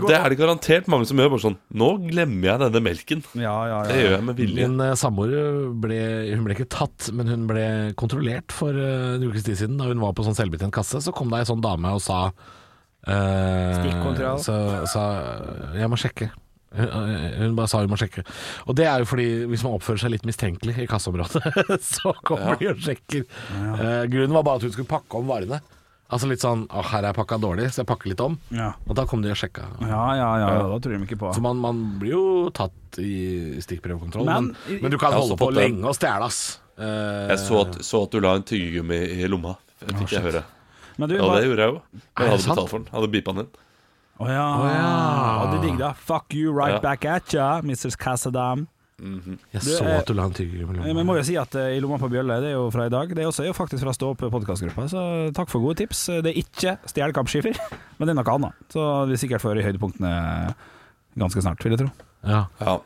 Og 0.00 0.06
det 0.06 0.16
er 0.16 0.28
det 0.30 0.38
garantert 0.38 0.86
mange 0.90 1.06
som 1.08 1.18
gjør. 1.18 1.30
Bare 1.34 1.42
sånn 1.42 1.56
Nå 1.82 1.88
glemmer 2.06 2.46
jeg 2.52 2.60
denne 2.62 2.80
melken. 2.84 3.20
Ja, 3.38 3.54
ja, 3.68 3.78
Det 3.90 3.98
gjør 3.98 4.14
jeg 4.16 4.24
med 4.28 4.36
vilje. 4.38 4.68
Min 4.68 4.80
eh, 4.84 4.94
samboer 4.98 5.32
ble, 5.82 5.98
hun 6.30 6.44
ble 6.46 6.52
ikke 6.56 6.72
tatt, 6.72 7.00
men 7.16 7.26
hun 7.30 7.42
ble 7.50 7.64
kontrollert 8.00 8.50
for 8.54 8.70
eh, 8.76 9.16
en 9.16 9.26
ukes 9.26 9.44
tid 9.46 9.56
siden. 9.64 9.78
Da 9.80 9.84
hun 9.90 10.02
var 10.02 10.12
på 10.16 10.24
sånn 10.26 10.38
selvbetjent 10.38 10.74
kasse, 10.74 10.98
så 11.02 11.10
kom 11.16 11.28
det 11.32 11.38
ei 11.42 11.50
sånn 11.50 11.64
dame 11.64 11.88
og 11.96 12.02
sa 12.04 12.18
eh, 12.30 13.72
Stikkontroll. 13.80 14.38
Så 14.46 14.54
sa 14.90 15.02
'jeg 15.74 15.88
må 15.90 15.96
sjekke'. 15.98 16.30
Hun, 16.70 16.86
hun 17.40 17.56
bare 17.58 17.66
sa 17.72 17.80
hun 17.82 17.90
må 17.90 17.96
sjekke. 17.98 18.22
Og 18.70 18.76
det 18.78 18.86
er 18.86 19.02
jo 19.02 19.08
fordi 19.10 19.26
hvis 19.50 19.64
man 19.66 19.74
oppfører 19.78 20.04
seg 20.04 20.12
litt 20.14 20.26
mistenkelig 20.28 20.76
i 20.78 20.86
kasseområdet, 20.90 21.42
så 21.96 22.12
kommer 22.22 22.56
de 22.60 22.68
og 22.70 22.78
sjekker. 22.84 23.24
Eh, 23.26 24.04
grunnen 24.12 24.36
var 24.38 24.46
bare 24.46 24.60
at 24.62 24.66
hun 24.68 24.72
skulle 24.76 24.90
pakke 24.90 25.18
om 25.18 25.26
varene. 25.30 25.58
Altså 26.10 26.26
litt 26.26 26.42
sånn 26.42 26.64
'Å, 26.66 26.82
her 26.90 27.04
er 27.06 27.14
pakka 27.14 27.36
dårlig, 27.38 27.68
så 27.70 27.82
jeg 27.84 27.86
pakker 27.86 28.10
litt 28.10 28.18
om'. 28.22 28.34
Ja. 28.50 28.72
Og 28.88 28.96
da 28.98 29.04
kom 29.06 29.22
de 29.22 29.30
og 29.30 29.38
sjekka. 29.38 29.62
Ja, 29.86 30.00
ja, 30.18 30.30
ja, 30.42 30.48
da 30.66 30.78
tror 30.82 30.96
de 30.98 31.04
ikke 31.06 31.18
på. 31.20 31.30
Så 31.34 31.42
man, 31.44 31.56
man 31.62 31.82
blir 32.00 32.16
jo 32.16 32.24
tatt 32.50 32.98
i 32.98 33.54
stikkprøvekontroll. 33.62 34.26
Men- 34.26 34.48
Men, 34.66 34.80
men, 34.82 34.90
du 34.90 34.98
kan 34.98 35.12
holde 35.14 35.36
på 35.38 35.50
lenge 35.54 35.84
og 35.86 35.94
stjele, 35.94 36.26
ass. 36.26 36.58
Eh, 36.78 37.28
Jeg 37.30 37.38
så 37.38 37.60
at, 37.62 37.78
så 37.86 38.02
at 38.02 38.10
du 38.10 38.18
la 38.20 38.34
en 38.40 38.42
tyggegummi 38.42 38.98
i 39.22 39.28
lomma. 39.30 39.54
Fikk 39.86 40.10
jeg 40.16 40.22
høre. 40.26 40.42
Men 40.98 41.08
du, 41.08 41.14
Ja, 41.16 41.30
det 41.38 41.46
gjorde 41.46 41.62
jeg 41.62 41.74
jo. 41.74 41.82
Jeg 42.18 42.28
hadde 42.28 42.42
betalt 42.42 42.68
for 42.74 42.78
den. 42.82 42.88
Hadde 42.90 43.10
beepa 43.14 43.32
den 43.34 43.44
inn. 43.46 43.52
Å 44.20 44.28
ja. 44.28 44.44
Oh, 44.60 44.66
ja. 44.68 44.90
Og 45.40 45.54
det 45.54 45.58
er 45.60 45.64
digg, 45.64 45.78
da. 45.80 45.94
Fuck 45.96 46.34
you 46.36 46.52
right 46.52 46.76
Ja. 46.76 46.82
back 46.84 47.06
at 47.08 47.32
ya, 47.32 47.48
Mrs. 47.64 47.96
Cassadam. 47.96 48.66
jeg 49.00 49.62
du, 49.64 49.70
så 49.72 49.84
eh, 49.86 49.94
at 49.96 50.04
du 50.04 50.12
la 50.12 50.26
en 50.28 50.34
tyggegummi 50.36 50.76
i 50.76 50.80
Men 50.84 50.98
jeg 51.00 51.06
må 51.08 51.14
jo 51.16 51.22
si 51.24 51.36
at 51.40 51.54
uh, 51.56 51.70
I 51.72 51.78
lomma 51.80 51.96
på 52.02 52.10
bjølle, 52.12 52.36
det 52.44 52.50
er 52.50 52.58
jo 52.58 52.66
fra 52.74 52.84
i 52.84 52.92
dag. 52.92 53.14
Det 53.16 53.22
er 53.24 53.30
også, 53.30 53.46
er 53.46 53.48
jo 53.48 53.56
faktisk 53.56 53.86
fra 53.86 53.94
Stå 53.96 54.10
opp 54.12 54.26
podkastgruppa, 54.34 54.84
så 54.92 55.04
takk 55.32 55.48
for 55.48 55.64
gode 55.64 55.78
tips. 55.80 56.02
Det 56.20 56.34
er 56.34 56.42
ikke 56.42 56.76
stjelkampskiver, 56.92 57.56
men 57.96 58.04
det 58.04 58.12
er 58.12 58.20
noe 58.20 58.34
annet. 58.36 58.60
Så 58.76 58.84
vi 59.08 59.16
sikkert 59.22 59.40
får 59.40 59.54
høre 59.54 59.64
i 59.64 59.68
høydepunktene 59.70 60.12
ganske 61.20 61.40
snart, 61.46 61.64
vil 61.64 61.78
jeg 61.78 61.86
tro. 61.86 61.88
Ja. 62.28 62.42
Ja. 62.60 62.76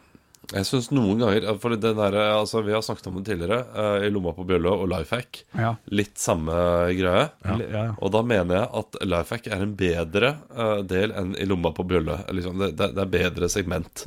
Jeg 0.55 0.69
syns 0.69 0.91
noen 0.95 1.19
ganger 1.23 1.47
For 1.63 1.75
den 1.75 1.99
der, 1.99 2.19
altså, 2.37 2.63
Vi 2.67 2.75
har 2.75 2.85
snakket 2.85 3.09
om 3.11 3.19
det 3.19 3.27
tidligere. 3.31 3.65
Uh, 3.75 4.07
I 4.07 4.13
lomma 4.13 4.35
på 4.37 4.47
bjølle 4.49 4.71
og 4.71 4.87
Lifehack. 4.93 5.43
Ja. 5.59 5.75
Litt 5.95 6.21
samme 6.21 6.55
greie. 6.95 7.27
Ja. 7.47 7.57
Ja. 7.75 7.87
Og 7.99 8.15
da 8.15 8.23
mener 8.27 8.61
jeg 8.61 8.71
at 8.83 9.01
Lifehack 9.03 9.51
er 9.51 9.65
en 9.65 9.75
bedre 9.79 10.37
uh, 10.55 10.79
del 10.87 11.15
enn 11.17 11.35
i 11.41 11.49
lomma 11.49 11.75
på 11.75 11.87
bjølle. 11.91 12.21
Liksom, 12.37 12.63
det, 12.63 12.71
det, 12.79 12.93
er 13.03 13.13
bedre 13.17 13.51
segment 13.53 14.07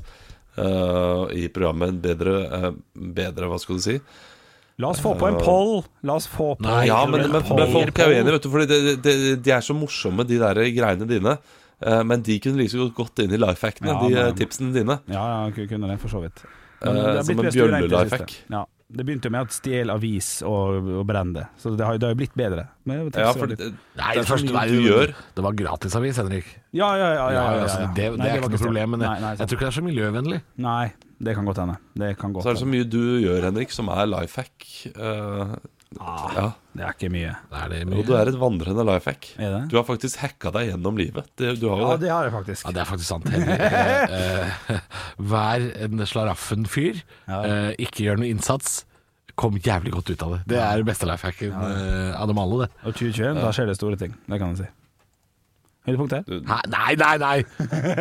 uh, 0.59 1.27
i 1.35 1.47
programmet. 1.53 1.99
Bedre, 2.03 2.73
bedre 2.95 3.51
Hva 3.51 3.59
skal 3.61 3.79
du 3.81 3.85
si? 3.89 3.99
La 4.77 4.91
oss 4.93 4.99
få 5.01 5.15
på 5.17 5.25
en 5.25 5.39
poll! 5.41 5.79
La 6.05 6.19
oss 6.19 6.27
få 6.29 6.51
på 6.55 6.61
Nei, 6.61 6.83
Ja, 6.85 6.99
men, 7.09 7.23
men, 7.31 7.41
men 7.41 7.71
folk 7.73 7.97
er 7.97 8.11
uenige, 8.13 8.35
vet 8.35 8.43
du. 8.45 8.51
For 8.53 8.61
de, 8.69 8.97
de, 9.01 9.15
de 9.41 9.53
er 9.55 9.63
så 9.65 9.73
morsomme, 9.73 10.25
de 10.29 10.37
der 10.37 10.59
greiene 10.75 11.07
dine. 11.09 11.33
Eh, 11.81 12.03
men 12.03 12.21
de 12.25 12.39
kunne 12.39 12.57
like 12.57 12.71
liksom 12.73 12.87
godt 12.89 12.95
gått 13.15 13.19
inn 13.25 13.33
i 13.33 13.37
lifehackene, 13.37 13.87
Ja, 13.93 13.99
de 14.07 14.13
eh, 14.15 14.23
men- 14.25 14.35
tipsene 14.35 14.73
dine. 14.73 14.99
Ja, 15.07 15.45
ja, 15.45 15.51
kunne 15.67 15.87
det, 15.91 15.99
for 15.99 16.09
så 16.09 16.21
vidt. 16.23 16.41
Eh, 16.81 16.93
det 16.93 17.25
som 17.25 17.39
en 17.39 17.51
bjølle-lifehack. 17.51 18.29
siste. 18.29 18.49
Ja. 18.49 18.65
Det 18.89 19.03
begynte 19.05 19.25
jo 19.27 19.31
med 19.31 19.41
at 19.41 19.51
stjel 19.51 19.89
avis 19.91 20.41
og, 20.47 20.77
og 21.01 21.05
brenne 21.05 21.33
det, 21.35 21.47
så 21.59 21.73
det 21.75 21.83
har, 21.85 21.93
jo- 21.93 21.99
det 21.99 22.07
har 22.07 22.13
jo 22.13 22.19
blitt 22.21 22.35
bedre. 22.39 22.69
Ja, 22.87 23.33
for 23.35 23.47
det, 23.51 23.57
Nei, 23.97 24.13
det 24.15 24.23
første 24.25 24.53
var 24.55 24.65
du 24.65 24.77
jo- 24.79 24.87
gjør. 24.93 25.13
Det 25.35 25.43
var 25.43 25.51
gratisavis, 25.59 26.15
Henrik. 26.15 26.45
ja, 26.71 26.95
ja, 26.95 27.09
ja, 27.13 27.13
ja, 27.13 27.29
ja, 27.29 27.41
ja, 27.57 27.63
altså, 27.65 27.81
ja. 27.81 27.87
Det, 27.87 27.95
det 27.95 28.17
Nei, 28.17 28.27
er 28.27 28.31
ikke 28.37 28.41
var 28.43 28.49
noe 28.49 28.57
problem, 28.63 28.89
men 28.91 28.99
nei, 29.01 29.11
jeg, 29.13 29.21
nei, 29.21 29.35
jeg 29.35 29.47
tror 29.47 29.57
ikke 29.57 29.65
det 29.67 29.73
er 29.73 29.81
så 29.81 29.83
miljøvennlig. 29.83 30.41
Nei, 30.57 30.93
det 31.19 31.35
kan 31.35 31.45
godt 31.45 31.57
hende. 31.57 31.77
Det 31.99 32.17
kan 32.17 32.31
godt 32.33 32.43
Så 32.43 32.49
er 32.49 32.53
det 32.53 32.61
så 32.63 32.69
mye 32.71 32.89
du 32.89 33.03
gjør, 33.27 33.41
Henrik, 33.51 33.71
som 33.75 33.89
er 33.89 34.05
life 34.07 34.35
hack. 34.39 34.67
Eh, 34.95 35.55
Ah, 36.03 36.23
ja. 36.35 36.45
Det 36.75 36.83
er 36.83 36.95
ikke 36.97 37.09
mye. 37.13 37.29
Det 37.49 37.59
er 37.63 37.69
det 37.71 37.77
Og 37.85 37.91
mye. 37.93 38.03
du 38.05 38.11
er 38.19 38.27
et 38.29 38.35
vandrende 38.41 38.83
life 38.85 39.07
hack. 39.09 39.27
Du 39.71 39.77
har 39.79 39.85
faktisk 39.87 40.19
hacka 40.19 40.51
deg 40.51 40.73
gjennom 40.73 40.97
livet. 40.99 41.29
Det, 41.39 41.53
du 41.61 41.69
har 41.71 41.79
Ja, 41.79 41.91
det. 41.95 42.01
det 42.05 42.11
har 42.11 42.27
jeg 42.27 42.33
faktisk. 42.35 42.65
Ja, 42.67 42.73
det 42.75 42.81
er 42.83 42.89
faktisk 42.89 43.07
sant. 43.07 43.29
Henrik. 43.31 43.63
Eh, 43.63 44.57
eh, 44.75 44.81
Vær 45.31 45.63
en 45.87 46.03
slaraffen-fyr. 46.11 46.99
Eh, 47.27 47.71
ikke 47.87 48.03
gjør 48.07 48.19
noe 48.21 48.29
innsats. 48.33 48.81
Kom 49.37 49.55
jævlig 49.61 49.93
godt 49.93 50.09
ut 50.11 50.23
av 50.27 50.31
det. 50.35 50.41
Det 50.49 50.59
er 50.59 50.83
beste 50.83 51.07
life 51.07 51.23
hacken 51.25 51.53
eh, 51.55 52.11
av 52.19 52.27
dem 52.27 52.39
alle, 52.41 52.65
det. 52.65 52.69
Og 52.83 52.93
2021, 52.97 53.39
da 53.41 53.51
skjer 53.55 53.71
det 53.71 53.77
store 53.79 53.99
ting. 54.03 54.13
Det 54.27 54.39
kan 54.41 54.53
jeg 54.55 54.65
si. 54.65 54.69
Høydepunkt 55.87 56.17
her? 56.17 56.23
Hæ? 56.51 56.59
Nei, 56.73 56.93
nei, 56.99 57.15
nei! 57.21 57.37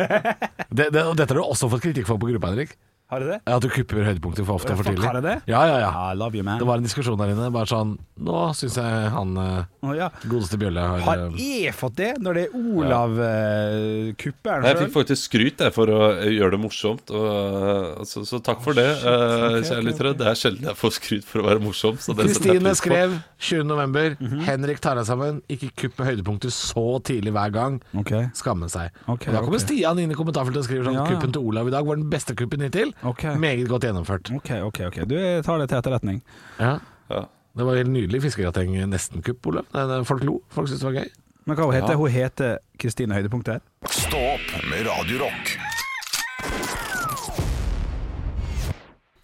det, 0.77 0.89
det, 0.91 1.03
dette 1.15 1.29
har 1.31 1.37
du 1.39 1.43
også 1.45 1.69
fått 1.71 1.85
kritikk 1.87 2.09
for 2.09 2.19
på 2.19 2.27
gruppa, 2.33 2.49
Henrik. 2.51 2.73
Har 3.07 3.23
du 3.23 3.29
det? 3.31 3.39
At 3.47 3.63
du 3.63 3.69
kupper 3.71 4.03
høydepunkter 4.03 4.43
for 4.43 4.59
ofte 4.59 4.73
og 4.73 4.81
for 4.81 4.89
tidlig. 4.89 5.07
har 5.07 5.19
jeg 5.21 5.23
det? 5.23 5.37
Ja, 5.47 5.61
ja, 5.69 5.77
ja. 5.85 5.91
I 6.11 6.17
love 6.19 6.35
you, 6.35 6.43
man. 6.43 6.59
Det 6.59 6.67
var 6.67 6.81
en 6.81 6.87
diskusjon 6.87 7.19
der 7.19 7.31
inne. 7.31 7.47
Bare 7.55 7.69
sånn 7.69 7.95
Nå 8.17 8.39
syns 8.57 8.75
jeg 8.79 9.09
han 9.13 9.37
oh, 9.37 9.91
ja. 9.95 10.09
godeste 10.25 10.57
Bjølle 10.59 10.81
har 10.81 11.03
Har 11.05 11.21
eh, 11.27 11.67
jeg 11.67 11.75
fått 11.77 11.99
det, 11.99 12.09
når 12.23 12.39
det 12.39 12.43
er 12.47 12.55
Olav 12.57 13.13
uh, 13.13 14.09
kupperen 14.17 14.65
Jeg 14.65 14.79
fikk 14.81 14.93
faktisk 14.95 15.27
skryt 15.27 15.59
der 15.61 15.73
for 15.75 15.91
å 15.91 15.99
eh, 16.15 16.31
gjøre 16.35 16.55
det 16.55 16.59
morsomt, 16.61 17.11
og, 17.13 17.27
eh, 17.27 18.05
så, 18.09 18.23
så 18.27 18.39
takk 18.43 18.61
for 18.65 18.77
det, 18.77 18.87
eh, 18.87 19.45
ok, 19.47 19.67
kjære 19.69 19.85
lyttere. 19.85 20.13
Det 20.17 20.27
er 20.29 20.39
sjelden 20.39 20.69
jeg 20.69 20.79
får 20.79 20.93
skryt 20.97 21.27
for 21.27 21.43
å 21.43 21.47
være 21.47 21.63
morsom. 21.63 21.97
Kristine 21.97 22.73
skrev 22.77 23.17
20. 23.37 23.63
november 23.67 24.15
-hmm. 24.19 24.43
Henrik 24.47 24.81
tar 24.83 24.95
deg 24.99 25.05
sammen. 25.05 25.41
Ikke 25.49 25.69
kupp 25.83 25.99
med 25.99 26.07
høydepunkter 26.11 26.53
så 26.53 26.99
tidlig 27.03 27.31
hver 27.31 27.53
gang. 27.53 27.81
Okay. 27.93 28.29
Skamme 28.33 28.69
seg. 28.69 28.91
Okay, 29.07 29.33
og 29.33 29.39
da 29.39 29.45
kommer. 29.45 29.59
Stian 29.59 29.99
inn 29.99 30.11
i 30.11 30.17
kommentarfeltet 30.17 30.57
og 30.57 30.67
skriver 30.67 30.85
sånn 30.85 30.93
Ja, 30.93 31.05
ja. 31.05 31.15
Kuppen 31.15 31.33
til 31.33 31.41
Olav 31.41 31.67
i 31.67 31.71
dag 31.71 31.85
var 31.85 31.95
den 31.95 32.09
beste 32.09 32.35
kuppen 32.35 32.61
hittil. 32.61 32.93
Ok. 33.03 33.23
Meget 33.37 33.67
godt 33.69 33.83
gjennomført. 33.83 34.31
Ok, 34.35 34.51
ok, 34.63 34.79
ok. 34.87 34.95
Du, 35.09 35.15
tar 35.45 35.57
det 35.61 35.69
til 35.69 35.77
etterretning. 35.77 36.23
Ja. 36.59 36.77
Ja. 37.11 37.23
Det 37.57 37.65
var 37.65 37.75
helt 37.75 37.89
nydelig 37.89 38.21
fiskegrateng. 38.21 38.75
Nesten-kupp, 38.89 39.45
Olav. 39.47 40.03
Folk 40.05 40.23
lo. 40.23 40.39
Folk 40.49 40.67
syntes 40.69 40.81
det 40.81 40.89
var 40.93 40.99
gøy. 41.01 41.09
Men 41.45 41.55
hva 41.55 41.63
hun 41.65 41.73
heter 41.73 41.91
Ja. 41.91 41.95
hun? 41.95 42.09
heter 42.11 42.57
Kristine 42.79 43.13
Høydepunkter? 43.13 43.59
Stå 43.89 44.17
opp 44.17 44.51
med 44.69 44.85
Radio 44.89 45.27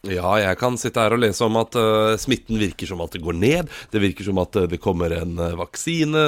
Ja, 0.03 0.33
jeg 0.35 0.57
kan 0.59 0.75
sitte 0.75 0.99
her 0.99 1.13
og 1.15 1.21
lese 1.23 1.45
om 1.45 1.55
at 1.61 1.77
uh, 1.79 2.17
smitten 2.19 2.57
virker 2.59 2.89
som 2.89 2.99
at 3.05 3.13
det 3.15 3.21
går 3.23 3.37
ned. 3.39 3.69
Det 3.87 4.01
virker 4.03 4.27
som 4.27 4.41
at 4.41 4.57
uh, 4.59 4.65
det 4.67 4.81
kommer 4.83 5.15
en 5.15 5.37
uh, 5.39 5.53
vaksine 5.55 6.23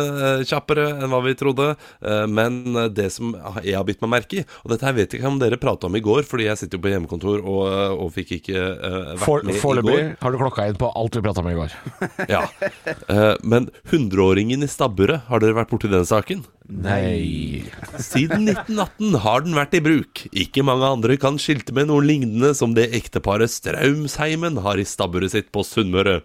kjappere 0.47 0.85
enn 0.93 1.11
hva 1.11 1.19
vi 1.25 1.33
trodde. 1.35 1.73
Men 2.31 2.61
det 2.95 3.09
som 3.11 3.33
jeg 3.65 3.75
har 3.75 3.83
bitt 3.87 3.99
meg 4.03 4.11
merke 4.13 4.39
i, 4.39 4.45
og 4.63 4.71
dette 4.71 4.87
her 4.87 4.95
vet 4.95 5.11
jeg 5.11 5.19
ikke 5.19 5.31
om 5.33 5.41
dere 5.41 5.59
prata 5.59 5.89
om 5.89 5.97
i 5.97 6.03
går, 6.03 6.23
fordi 6.27 6.47
jeg 6.47 6.61
sitter 6.61 6.79
jo 6.79 6.85
på 6.85 6.93
hjemmekontor 6.93 7.41
og, 7.41 7.63
og 8.05 8.13
fikk 8.15 8.35
ikke 8.37 8.63
vært 8.63 9.25
For, 9.25 9.43
med 9.43 9.57
i 9.57 9.61
Foreløpig 9.63 9.95
går. 9.95 10.11
har 10.23 10.35
du 10.35 10.39
klokka 10.39 10.67
inn 10.69 10.79
på 10.79 10.91
alt 11.01 11.19
vi 11.19 11.25
prata 11.25 11.43
om 11.43 11.51
i 11.51 11.57
går. 11.59 11.79
Ja. 12.35 12.45
Men 13.43 13.67
100-åringen 13.89 14.63
i 14.65 14.69
stabburet, 14.71 15.25
har 15.29 15.41
dere 15.43 15.57
vært 15.57 15.73
borti 15.73 15.91
den 15.91 16.07
saken? 16.07 16.45
Nei 16.65 17.61
Siden 18.01 18.47
1918 18.49 19.19
har 19.21 19.43
den 19.45 19.53
vært 19.57 19.75
i 19.77 19.81
bruk. 19.85 20.23
Ikke 20.33 20.63
mange 20.65 20.87
andre 20.87 21.17
kan 21.21 21.37
skilte 21.41 21.75
med 21.77 21.91
noe 21.91 22.01
lignende 22.03 22.55
som 22.57 22.73
det 22.77 22.87
ekteparet 22.97 23.53
Straumsheimen 23.65 24.59
har 24.61 24.77
i 24.77 24.85
stabburet 24.85 25.33
sitt 25.33 25.51
på 25.55 25.63
Sunnmøre. 25.65 26.19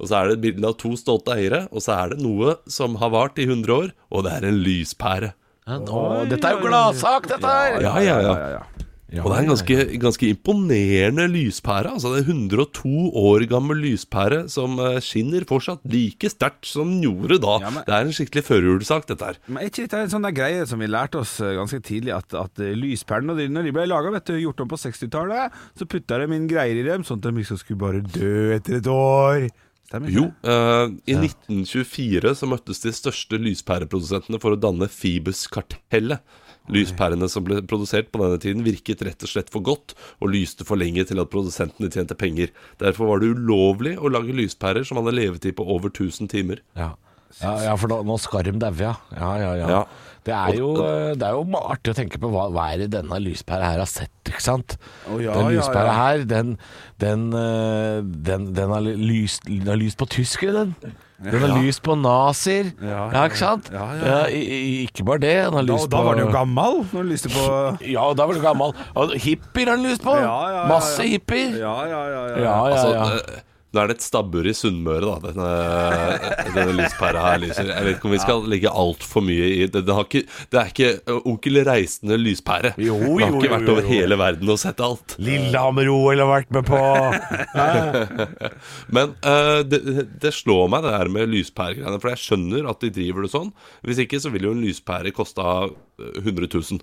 Og 0.00 0.08
så 0.08 0.16
er 0.16 0.30
det 0.30 0.38
et 0.38 0.44
bilde 0.46 0.66
av 0.66 0.78
to 0.80 0.94
stolte 0.98 1.36
eiere, 1.36 1.66
og 1.70 1.84
så 1.84 1.94
er 1.98 2.14
det 2.14 2.24
noe 2.24 2.56
som 2.70 2.96
har 3.02 3.12
vart 3.12 3.38
i 3.38 3.44
100 3.46 3.74
år, 3.76 3.92
og 4.10 4.24
det 4.26 4.32
er 4.38 4.48
en 4.48 4.60
lyspære. 4.64 5.34
Å, 5.70 6.04
dette 6.26 6.48
er 6.48 6.56
jo 6.56 6.64
gladsak, 6.66 7.28
dette 7.30 7.46
her! 7.46 7.76
Ja, 7.84 7.92
ja, 8.02 8.16
ja. 8.24 8.32
ja. 8.32 8.62
Ja, 8.64 8.79
Og 9.10 9.26
det 9.32 9.36
er 9.36 9.42
en 9.42 9.50
ganske, 9.50 9.76
ganske 9.98 10.28
imponerende 10.30 11.24
lyspære. 11.32 11.90
Altså 11.96 12.12
Det 12.14 12.20
er 12.22 12.28
102 12.30 13.10
år 13.18 13.44
gammel 13.50 13.80
lyspære 13.82 14.44
som 14.52 14.78
eh, 14.78 15.00
skinner 15.02 15.42
fortsatt 15.50 15.80
like 15.90 16.30
sterkt 16.30 16.68
som 16.70 16.92
den 16.92 17.02
gjorde 17.02 17.40
da. 17.42 17.56
Ja, 17.64 17.70
men- 17.74 17.84
Det 17.88 17.94
er 17.96 18.06
en 18.06 18.12
skikkelig 18.14 18.44
førjulssak, 18.46 19.06
dette 19.10 19.24
her. 19.32 19.40
Men 19.48 19.64
er 19.64 19.70
ikke 19.72 19.82
dette 19.88 19.98
en 20.04 20.12
sånn 20.14 20.22
der 20.28 20.36
greie 20.36 20.66
som 20.70 20.78
vi 20.78 20.86
lærte 20.86 21.18
oss 21.18 21.40
eh, 21.40 21.56
ganske 21.58 21.80
tidlig, 21.82 22.14
at, 22.14 22.32
at 22.38 22.62
eh, 22.62 22.74
lyspærene 22.78 23.32
når 23.32 23.36
de, 23.42 23.48
når 23.48 23.62
de 23.64 23.72
ble 23.72 23.86
laga, 23.90 24.14
gjort 24.40 24.60
om 24.60 24.68
på 24.70 24.78
60-tallet, 24.78 25.58
så 25.76 25.88
putta 25.90 26.18
de 26.22 26.30
inn 26.36 26.46
greier 26.46 26.78
i 26.78 26.86
dem, 26.86 27.02
sånn 27.02 27.18
at 27.18 27.26
de 27.26 27.32
liksom 27.40 27.58
skulle 27.58 27.82
bare 27.82 28.00
dø 28.06 28.54
etter 28.54 28.78
et 28.78 28.86
år. 28.86 29.48
Jo, 30.06 30.28
eh, 30.46 30.86
i 31.10 31.16
1924 31.18 32.30
så 32.38 32.46
møttes 32.46 32.78
de 32.84 32.92
største 32.94 33.40
lyspæreprodusentene 33.42 34.38
for 34.40 34.54
å 34.54 34.60
danne 34.60 34.86
Phoebus-kartellet. 34.86 36.20
Lyspærene 36.74 37.28
som 37.32 37.44
ble 37.46 37.60
produsert 37.66 38.10
på 38.12 38.22
denne 38.22 38.40
tiden 38.42 38.64
virket 38.66 39.04
rett 39.06 39.26
og 39.26 39.32
slett 39.32 39.52
for 39.52 39.64
godt, 39.66 39.94
og 40.20 40.32
lyste 40.34 40.66
for 40.68 40.80
lenge 40.80 41.04
til 41.08 41.22
at 41.22 41.30
produsentene 41.32 41.90
tjente 41.92 42.16
penger. 42.18 42.54
Derfor 42.82 43.12
var 43.12 43.22
det 43.22 43.34
ulovlig 43.36 43.96
å 43.98 44.10
lage 44.12 44.36
lyspærer 44.36 44.86
som 44.86 45.00
hadde 45.00 45.16
levetid 45.18 45.58
på 45.58 45.66
over 45.66 45.92
1000 45.92 46.30
timer. 46.32 46.62
Ja, 46.78 46.94
ja, 47.38 47.52
ja 47.68 47.74
for 47.78 47.90
nå, 47.90 48.00
nå 48.06 48.16
skal 48.20 48.46
de 48.48 48.54
daue, 48.58 48.78
ja. 48.82 48.94
Ja, 49.14 49.34
ja, 49.38 49.50
ja. 49.60 49.74
Ja. 49.78 49.82
Det, 50.26 50.34
er 50.36 50.56
jo, 50.58 50.72
det 51.16 51.24
er 51.24 51.36
jo 51.36 51.60
artig 51.62 51.94
å 51.94 51.96
tenke 51.96 52.18
på 52.20 52.28
hva, 52.32 52.48
hva 52.52 52.66
er 52.74 52.82
det 52.82 52.90
denne 52.92 53.20
lyspæra 53.22 53.70
her 53.70 53.80
har 53.80 53.88
sett, 53.88 54.12
ikke 54.28 54.42
sant? 54.44 54.76
Oh, 55.08 55.16
ja, 55.22 55.32
den 55.38 55.48
ja, 55.48 55.60
lyspæra 55.60 55.86
ja. 55.86 55.94
her, 55.96 56.24
den, 56.28 56.56
den, 57.00 57.30
eh, 57.36 58.00
den, 58.28 58.50
den 58.56 58.74
har 58.74 58.84
lyst, 58.84 59.48
den 59.48 59.70
har 59.70 59.80
lyst 59.80 60.00
på 60.00 60.10
tyskere, 60.12 60.66
den. 60.66 60.98
Den 61.20 61.42
har 61.44 61.58
lyst 61.60 61.82
på 61.84 61.94
nazier. 62.00 62.70
Ja, 62.80 63.10
Ja, 63.12 63.24
ikke 63.28 63.36
sant? 63.38 63.68
ikke 64.32 65.04
bare 65.04 65.18
det. 65.20 65.34
Den 65.44 65.52
har 65.58 65.66
Da, 65.68 65.76
på 65.76 65.90
da 65.92 66.02
var 66.06 66.14
den 66.16 66.26
jo 66.26 66.32
gammel, 66.32 66.80
når 66.92 67.02
den 67.02 67.10
lyste 67.12 67.28
på 67.28 67.44
Ja, 67.96 68.06
da 68.16 68.26
var 68.26 68.32
den 68.38 68.42
gammel. 68.42 68.72
Og 68.94 69.12
hippier 69.20 69.68
har 69.68 69.76
den 69.76 69.86
lyst 69.90 70.02
på. 70.02 70.14
Ja, 70.16 70.22
ja, 70.24 70.48
ja, 70.48 70.56
ja. 70.62 70.66
Masse 70.72 71.02
hippier. 71.04 71.58
Ja, 71.60 71.74
ja, 71.84 72.00
ja. 72.08 72.24
ja. 72.26 72.38
Ja, 72.38 72.42
ja, 72.42 72.56
Altså, 72.70 72.88
ja. 72.94 73.04
eh, 73.04 73.46
nå 73.70 73.80
er 73.82 73.90
det 73.90 73.96
et 73.98 74.04
stabbur 74.04 74.46
i 74.50 74.54
Sunnmøre, 74.56 75.06
da, 75.06 75.30
denne, 75.30 75.50
denne 76.56 76.74
lyspæra 76.80 77.22
her 77.22 77.42
lyser. 77.44 77.68
Jeg 77.70 77.86
vet 77.86 77.98
ikke 77.98 78.08
om 78.08 78.14
vi 78.16 78.20
skal 78.22 78.46
legge 78.50 78.72
altfor 78.82 79.22
mye 79.22 79.50
i 79.50 79.60
det. 79.70 79.84
Det, 79.86 79.94
har 79.94 80.08
ikke, 80.08 80.22
det 80.50 80.60
er 80.60 80.72
ikke 80.72 81.18
Onkel 81.30 81.60
Reisende 81.68 82.18
lyspære. 82.18 82.72
Jo, 82.82 82.96
Det 82.98 83.28
har 83.28 83.36
ikke 83.36 83.46
jo, 83.46 83.52
vært 83.54 83.70
over 83.74 83.86
jo. 83.86 83.92
hele 83.92 84.18
verden 84.20 84.50
og 84.50 84.58
sett 84.62 84.82
alt. 84.82 85.14
Lillehammer-OL 85.22 86.24
har 86.24 86.32
vært 86.32 86.50
med 86.56 86.66
på. 86.66 86.80
Men 88.96 89.14
uh, 89.22 89.60
det, 89.66 89.82
det 90.22 90.34
slår 90.34 90.66
meg 90.74 90.86
det 90.86 90.96
her 90.96 91.12
med 91.14 91.30
lyspæregreiene, 91.30 92.00
for 92.02 92.14
jeg 92.14 92.24
skjønner 92.24 92.70
at 92.72 92.82
de 92.82 92.90
driver 92.98 93.26
det 93.26 93.32
sånn. 93.36 93.54
Hvis 93.86 94.02
ikke 94.02 94.18
så 94.22 94.34
vil 94.34 94.50
jo 94.50 94.56
en 94.56 94.64
lyspære 94.66 95.14
kosta 95.14 95.68
100 96.00 96.50
000. 96.50 96.82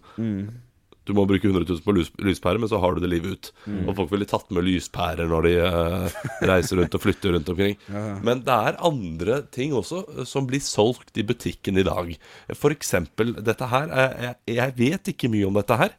Du 1.08 1.14
må 1.16 1.24
bruke 1.30 1.48
100 1.48 1.64
000 1.64 1.84
på 1.86 1.96
lys, 1.96 2.12
lyspære, 2.20 2.60
men 2.62 2.72
så 2.72 2.82
har 2.84 2.96
du 2.96 3.04
det 3.04 3.12
livet 3.14 3.38
ut. 3.38 3.52
Og 3.88 3.94
folk 4.02 4.12
ville 4.12 4.28
tatt 4.30 4.50
med 4.54 4.68
lyspærer 4.68 5.30
når 5.32 5.48
de 5.48 5.54
uh, 5.64 6.18
reiser 6.50 6.82
rundt 6.82 6.98
og 6.98 7.04
flytter 7.04 7.36
rundt 7.36 7.52
omkring. 7.54 7.78
Men 8.28 8.42
det 8.46 8.54
er 8.54 8.80
andre 8.86 9.40
ting 9.54 9.74
også 9.78 10.02
eh, 10.14 10.26
som 10.28 10.48
blir 10.50 10.62
solgt 10.64 11.18
i 11.20 11.26
butikken 11.28 11.80
i 11.80 11.86
dag. 11.86 12.12
For 12.58 12.74
eksempel 12.74 13.36
dette 13.46 13.68
her. 13.72 13.92
Jeg, 13.94 14.36
jeg 14.58 14.76
vet 14.78 15.12
ikke 15.14 15.30
mye 15.32 15.48
om 15.48 15.58
dette 15.58 15.78
her, 15.80 15.94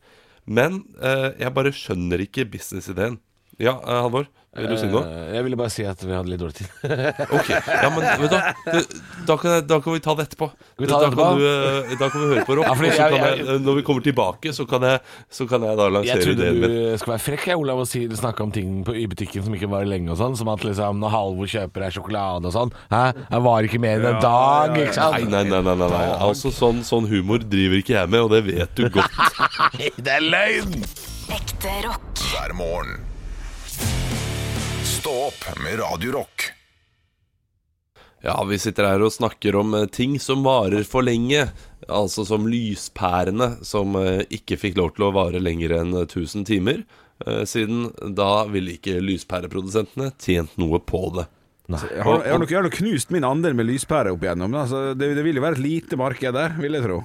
men 0.48 0.82
uh, 1.02 1.30
jeg 1.36 1.54
bare 1.56 1.74
skjønner 1.76 2.22
ikke 2.24 2.46
businessideen. 2.48 3.18
Ja, 3.60 3.76
Halvor? 3.84 4.28
Vil 4.58 4.68
du 4.72 4.76
si 4.80 4.86
noe? 4.90 5.02
Eh, 5.06 5.34
Jeg 5.38 5.44
ville 5.46 5.56
bare 5.60 5.70
si 5.70 5.84
at 5.88 6.00
vi 6.02 6.12
hadde 6.12 6.28
litt 6.32 6.40
dårlig 6.40 6.56
tid. 6.58 6.68
Ok, 7.38 7.48
ja, 7.50 7.88
men 7.94 8.06
vet 8.22 8.30
du 8.30 8.38
da 9.28 9.36
kan, 9.36 9.50
jeg, 9.58 9.64
da 9.68 9.76
kan 9.84 9.92
vi 9.92 10.00
ta 10.00 10.14
det 10.18 10.24
etterpå. 10.28 10.46
vi 10.78 10.86
ta 10.88 10.98
det 11.02 11.10
da, 11.10 11.16
kan 11.16 11.38
du, 11.38 11.44
eh, 11.44 11.96
da 12.00 12.08
kan 12.08 12.22
vi 12.22 12.28
høre 12.32 12.44
på 12.48 12.56
rock. 12.58 12.66
Ja, 12.68 12.74
fordi 12.78 12.90
så 12.90 12.96
jeg- 13.02 13.12
kan 13.12 13.26
jeg, 13.28 13.46
jeg- 13.46 13.60
når 13.66 13.74
vi 13.78 13.82
kommer 13.88 14.02
tilbake, 14.06 14.52
så 14.56 14.66
kan 14.68 14.82
jeg, 14.88 15.00
så 15.30 15.46
kan 15.50 15.62
jeg 15.66 15.76
da 15.76 15.84
Jeg 15.88 15.92
lansere 15.96 16.22
trodde 16.24 16.46
ideen 16.48 16.60
du 16.62 16.68
min. 16.68 16.98
skulle 16.98 17.14
være 17.18 17.24
frekk, 17.26 17.46
jeg, 17.52 17.56
Olav, 17.58 17.78
og 17.84 17.88
si, 17.90 18.04
snakke 18.08 18.40
om 18.42 18.52
ting 18.52 18.84
på, 18.84 18.94
i 18.96 19.06
butikken 19.06 19.44
som 19.44 19.54
ikke 19.54 19.68
var 19.68 19.84
lenge 19.84 20.10
og 20.10 20.16
sånn. 20.18 20.36
Som 20.38 20.48
at 20.48 20.60
liksom 20.64 20.98
når 21.02 21.10
Halvor 21.14 21.46
kjøper 21.52 21.84
deg 21.86 21.92
sjokolade 21.98 22.48
og 22.48 22.52
sånn. 22.56 22.72
Hæ? 22.90 23.02
Jeg 23.30 23.42
var 23.48 23.62
ikke 23.68 23.80
mer 23.84 23.98
enn 24.00 24.06
en 24.14 24.20
dag, 24.22 24.76
ikke 24.78 24.94
sant? 24.94 25.18
Nei, 25.28 25.44
nei, 25.44 25.44
nei, 25.50 25.60
nei, 25.60 25.74
nei, 25.76 25.88
nei. 25.92 26.06
Altså, 26.28 26.50
sånn, 26.54 26.80
sånn 26.86 27.06
humor 27.10 27.38
driver 27.44 27.76
ikke 27.82 27.94
jeg 27.98 28.08
med, 28.08 28.20
og 28.20 28.30
det 28.32 28.44
vet 28.48 28.74
du 28.74 28.88
godt. 28.88 29.10
Det 29.98 30.08
er 30.14 30.24
løgn! 30.24 30.82
Ekte 31.28 31.72
rock. 31.84 32.04
hver 32.32 32.54
morgen. 32.56 32.96
Stå 35.08 35.20
opp 35.26 35.62
med 35.64 35.78
Radiorock. 35.80 36.42
Ja, 38.20 38.44
vi 38.44 38.58
sitter 38.60 38.84
her 38.90 39.00
og 39.00 39.12
snakker 39.14 39.56
om 39.56 39.72
eh, 39.78 39.86
ting 39.88 40.18
som 40.20 40.42
varer 40.44 40.84
for 40.84 41.06
lenge. 41.06 41.46
Altså 41.88 42.26
som 42.28 42.44
lyspærene, 42.44 43.46
som 43.64 43.96
eh, 43.96 44.26
ikke 44.36 44.58
fikk 44.60 44.76
lov 44.76 44.90
til 44.98 45.06
å 45.06 45.10
vare 45.16 45.40
lenger 45.40 45.78
enn 45.78 45.96
1000 46.02 46.44
timer. 46.50 46.82
Eh, 47.24 47.40
Siden 47.48 47.86
da 48.18 48.44
ville 48.52 48.74
ikke 48.76 48.98
lyspæreprodusentene 49.00 50.10
tjent 50.20 50.60
noe 50.60 50.82
på 50.84 51.00
det. 51.16 51.24
Jeg 51.72 52.04
har, 52.04 52.20
jeg, 52.26 52.34
har 52.34 52.44
nok, 52.44 52.52
jeg 52.52 52.60
har 52.60 52.68
nok 52.68 52.78
knust 52.82 53.16
min 53.16 53.30
andel 53.30 53.56
med 53.56 53.70
lyspære 53.70 54.12
opp 54.12 54.28
igjennom. 54.28 54.60
Altså, 54.60 54.90
det, 54.92 55.14
det 55.16 55.24
vil 55.24 55.40
jo 55.40 55.46
være 55.46 55.56
et 55.56 55.64
lite 55.70 56.02
marked 56.02 56.36
der, 56.36 56.60
vil 56.60 56.76
jeg 56.76 56.84
tro. 56.84 57.00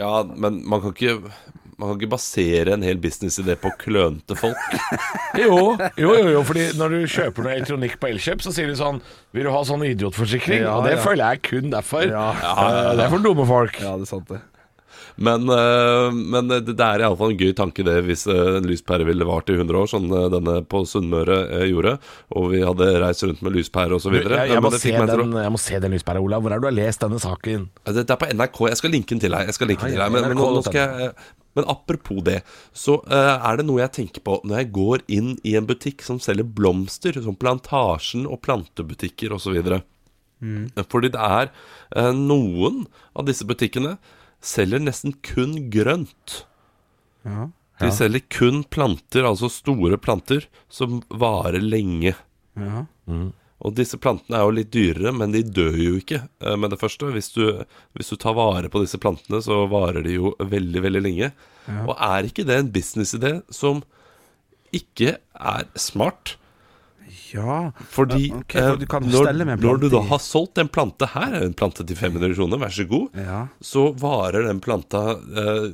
Ja, 0.00 0.14
men 0.32 0.62
man 0.64 0.80
kan 0.80 0.96
ikke 0.96 1.18
Man 1.74 1.90
kan 1.90 1.98
ikke 1.98 2.12
basere 2.14 2.76
en 2.76 2.84
hel 2.86 3.00
businessidé 3.02 3.56
på 3.58 3.72
klønete 3.80 4.38
folk. 4.38 4.60
Jo, 5.34 5.74
jo, 5.98 6.12
jo, 6.14 6.28
jo, 6.30 6.40
fordi 6.46 6.68
når 6.78 6.92
du 6.94 6.98
kjøper 7.10 7.42
noe 7.42 7.54
elektronikk 7.56 7.96
på 7.98 8.06
Elkjøp, 8.12 8.42
så 8.44 8.52
sier 8.54 8.68
de 8.70 8.76
sånn 8.78 9.00
Vil 9.34 9.48
du 9.48 9.50
ha 9.50 9.64
sånn 9.66 9.82
idiotforsikring? 9.88 10.62
Ja, 10.62 10.76
og 10.78 10.86
det 10.86 10.92
ja. 10.94 11.02
føler 11.02 11.24
jeg 11.24 11.40
er 11.40 11.46
kun 11.48 11.72
derfor. 11.72 12.06
Ja. 12.06 12.28
Eh, 12.38 12.90
Det 12.94 13.06
er 13.08 13.10
for 13.16 13.24
dumme 13.24 13.46
folk. 13.48 13.80
Ja, 13.82 13.96
det 13.98 14.06
er 14.06 14.12
sant, 14.12 14.30
det. 14.30 14.38
Men, 15.14 15.50
eh, 15.50 16.14
men 16.14 16.50
det, 16.50 16.74
er 16.78 17.02
iallfall 17.02 17.34
en 17.34 17.38
gøy 17.42 17.52
tanke, 17.58 17.82
det, 17.86 17.96
hvis 18.06 18.24
eh, 18.30 18.56
en 18.60 18.70
lyspære 18.70 19.06
ville 19.10 19.26
vart 19.26 19.50
i 19.50 19.58
100 19.58 19.80
år, 19.82 19.90
sånn 19.90 20.08
denne 20.32 20.56
på 20.70 20.82
Sunnmøre 20.90 21.66
gjorde, 21.70 21.96
og 22.34 22.48
vi 22.54 22.62
hadde 22.62 22.90
reist 23.02 23.26
rundt 23.26 23.42
med 23.42 23.58
lyspære 23.58 23.98
osv. 23.98 24.14
Jeg, 24.22 24.26
jeg, 24.54 24.62
må 24.62 24.74
den, 24.74 25.38
jeg 25.42 25.54
må 25.54 25.62
se 25.62 25.82
den 25.82 25.98
lyspæra, 25.98 26.22
Olav. 26.22 26.46
Hvor 26.46 26.54
er 26.54 26.62
det 26.62 26.66
du 26.66 26.70
har 26.70 26.78
lest 26.78 27.02
denne 27.02 27.22
saken? 27.22 27.70
Det, 27.86 28.02
det 28.02 28.10
er 28.10 28.22
på 28.22 28.30
NRK. 28.30 28.66
Jeg 28.70 28.82
skal 28.82 28.94
linke 28.94 29.14
den 29.16 29.26
til 29.26 29.34
deg. 29.34 29.50
Jeg 29.50 29.58
skal 29.58 29.74
linke 29.74 29.86
den 29.88 29.98
til 29.98 30.04
deg 30.06 30.14
men, 30.14 30.30
men, 30.30 30.38
nå, 30.38 30.52
nå 30.58 30.66
skal 30.66 30.82
jeg, 30.82 31.14
men 31.54 31.68
apropos 31.70 32.22
det, 32.26 32.40
så 32.74 32.98
uh, 33.06 33.36
er 33.38 33.58
det 33.58 33.66
noe 33.68 33.82
jeg 33.82 33.94
tenker 33.98 34.24
på 34.26 34.40
når 34.44 34.60
jeg 34.60 34.72
går 34.76 35.04
inn 35.16 35.34
i 35.46 35.54
en 35.58 35.68
butikk 35.68 36.04
som 36.06 36.20
selger 36.22 36.46
blomster, 36.46 37.16
som 37.22 37.38
Plantasjen 37.38 38.26
og 38.26 38.42
plantebutikker 38.44 39.34
osv. 39.36 39.60
Mm. 40.44 40.66
Fordi 40.90 41.12
det 41.14 41.22
er 41.22 41.52
uh, 41.96 42.10
noen 42.14 42.84
av 43.14 43.28
disse 43.30 43.46
butikkene 43.48 43.96
selger 44.44 44.82
nesten 44.82 45.14
kun 45.24 45.56
grønt. 45.72 46.42
De 47.80 47.88
selger 47.94 48.22
kun 48.30 48.62
planter, 48.70 49.24
altså 49.26 49.48
store 49.50 49.98
planter, 49.98 50.46
som 50.70 51.00
varer 51.10 51.62
lenge. 51.64 52.14
Ja. 52.54 52.84
Og 53.62 53.74
disse 53.78 53.96
plantene 54.02 54.36
er 54.40 54.44
jo 54.48 54.54
litt 54.56 54.72
dyrere, 54.74 55.12
men 55.14 55.32
de 55.32 55.44
dør 55.46 55.76
jo 55.78 55.94
ikke 56.00 56.22
eh, 56.26 56.56
med 56.58 56.74
det 56.74 56.80
første. 56.80 57.10
Hvis 57.14 57.30
du, 57.36 57.44
hvis 57.94 58.10
du 58.10 58.16
tar 58.20 58.34
vare 58.36 58.68
på 58.72 58.82
disse 58.82 58.98
plantene, 59.00 59.38
så 59.44 59.62
varer 59.70 60.02
de 60.04 60.16
jo 60.18 60.34
veldig, 60.40 60.82
veldig 60.84 61.04
lenge. 61.04 61.30
Og 61.86 61.94
er 61.96 62.26
ikke 62.28 62.44
det 62.44 62.58
en 62.60 62.72
businessidé 62.74 63.38
som 63.54 63.84
ikke 64.74 65.16
er 65.38 65.68
smart? 65.78 66.34
ja. 67.34 67.70
Fordi 67.90 68.28
okay, 68.34 68.60
for 68.62 68.78
du 68.80 68.84
eh, 68.84 68.90
kan 68.90 69.06
når, 69.10 69.56
når 69.62 69.80
du 69.82 69.88
da 69.92 70.00
har 70.08 70.20
solgt 70.22 70.58
en 70.62 70.70
plante 70.72 71.08
her, 71.14 71.34
en 71.42 71.54
plante 71.56 71.86
til 71.86 71.98
500 71.98 72.34
kroner, 72.36 72.60
vær 72.62 72.74
så 72.74 72.86
god, 72.90 73.18
Ja. 73.18 73.40
så 73.62 73.88
varer 73.98 74.46
den 74.48 74.60
planta 74.64 75.02
eh, 75.14 75.66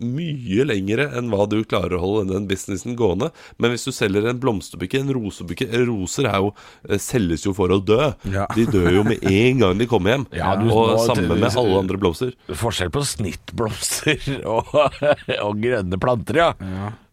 mye 0.00 0.64
lengre 0.66 1.06
enn 1.18 1.28
hva 1.32 1.46
du 1.50 1.58
klarer 1.68 1.96
å 1.98 2.02
holde 2.02 2.32
den 2.34 2.46
businessen 2.50 2.96
gående. 2.98 3.30
Men 3.60 3.74
hvis 3.74 3.84
du 3.88 3.92
selger 3.92 4.26
en 4.30 4.40
blomsterbukke, 4.42 5.00
en 5.04 5.12
rosebukke 5.16 5.68
Roser 5.86 6.28
er 6.30 6.38
jo, 6.44 6.52
eh, 6.88 6.98
selges 7.00 7.44
jo 7.46 7.52
for 7.56 7.68
å 7.74 7.80
dø. 7.84 8.10
Ja. 8.32 8.46
De 8.56 8.64
dør 8.70 8.90
jo 9.00 9.04
med 9.04 9.22
en 9.28 9.60
gang 9.64 9.78
de 9.78 9.86
kommer 9.90 10.16
hjem. 10.16 10.26
Ja, 10.40 10.54
du- 10.56 10.70
og 10.72 10.94
nå- 10.96 11.04
sammen 11.06 11.38
med 11.40 11.52
alle 11.56 11.78
andre 11.84 12.00
blomster. 12.00 12.32
Forskjell 12.48 12.90
på 12.94 13.04
snittblomster 13.06 14.18
og, 14.54 14.74
og 14.74 15.60
grønne 15.62 16.00
planter, 16.00 16.40
ja. 16.42 16.50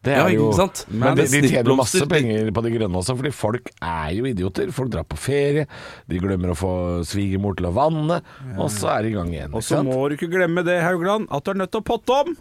Det 0.07 0.13
er 0.15 0.29
jo, 0.31 0.45
ikke 0.53 0.59
sant? 0.61 0.81
Men, 0.87 1.17
Men 1.17 1.17
de, 1.19 1.23
de 1.43 1.49
tjener 1.51 1.75
masse 1.75 2.05
penger 2.07 2.51
på 2.55 2.61
de 2.63 2.69
grønne 2.77 2.95
også, 3.01 3.15
fordi 3.19 3.31
folk 3.35 3.71
er 3.83 4.13
jo 4.15 4.27
idioter. 4.29 4.69
Folk 4.71 4.91
drar 4.93 5.03
på 5.09 5.17
ferie, 5.19 5.65
de 6.07 6.19
glemmer 6.23 6.53
å 6.53 6.55
få 6.55 6.69
svigermor 7.09 7.57
til 7.59 7.67
å 7.67 7.73
vanne, 7.75 8.21
og 8.55 8.69
så 8.71 8.93
er 8.93 9.03
de 9.03 9.11
i 9.11 9.17
gang 9.17 9.33
igjen. 9.33 9.57
Og 9.57 9.65
så 9.67 9.81
må 9.83 9.97
du 10.07 10.15
ikke 10.15 10.29
glemme 10.31 10.63
det, 10.63 10.77
Haugland, 10.85 11.27
at 11.33 11.43
du 11.43 11.51
er 11.51 11.59
nødt 11.65 11.73
til 11.75 11.83
å 11.83 11.87
potte 11.89 12.21
om. 12.23 12.37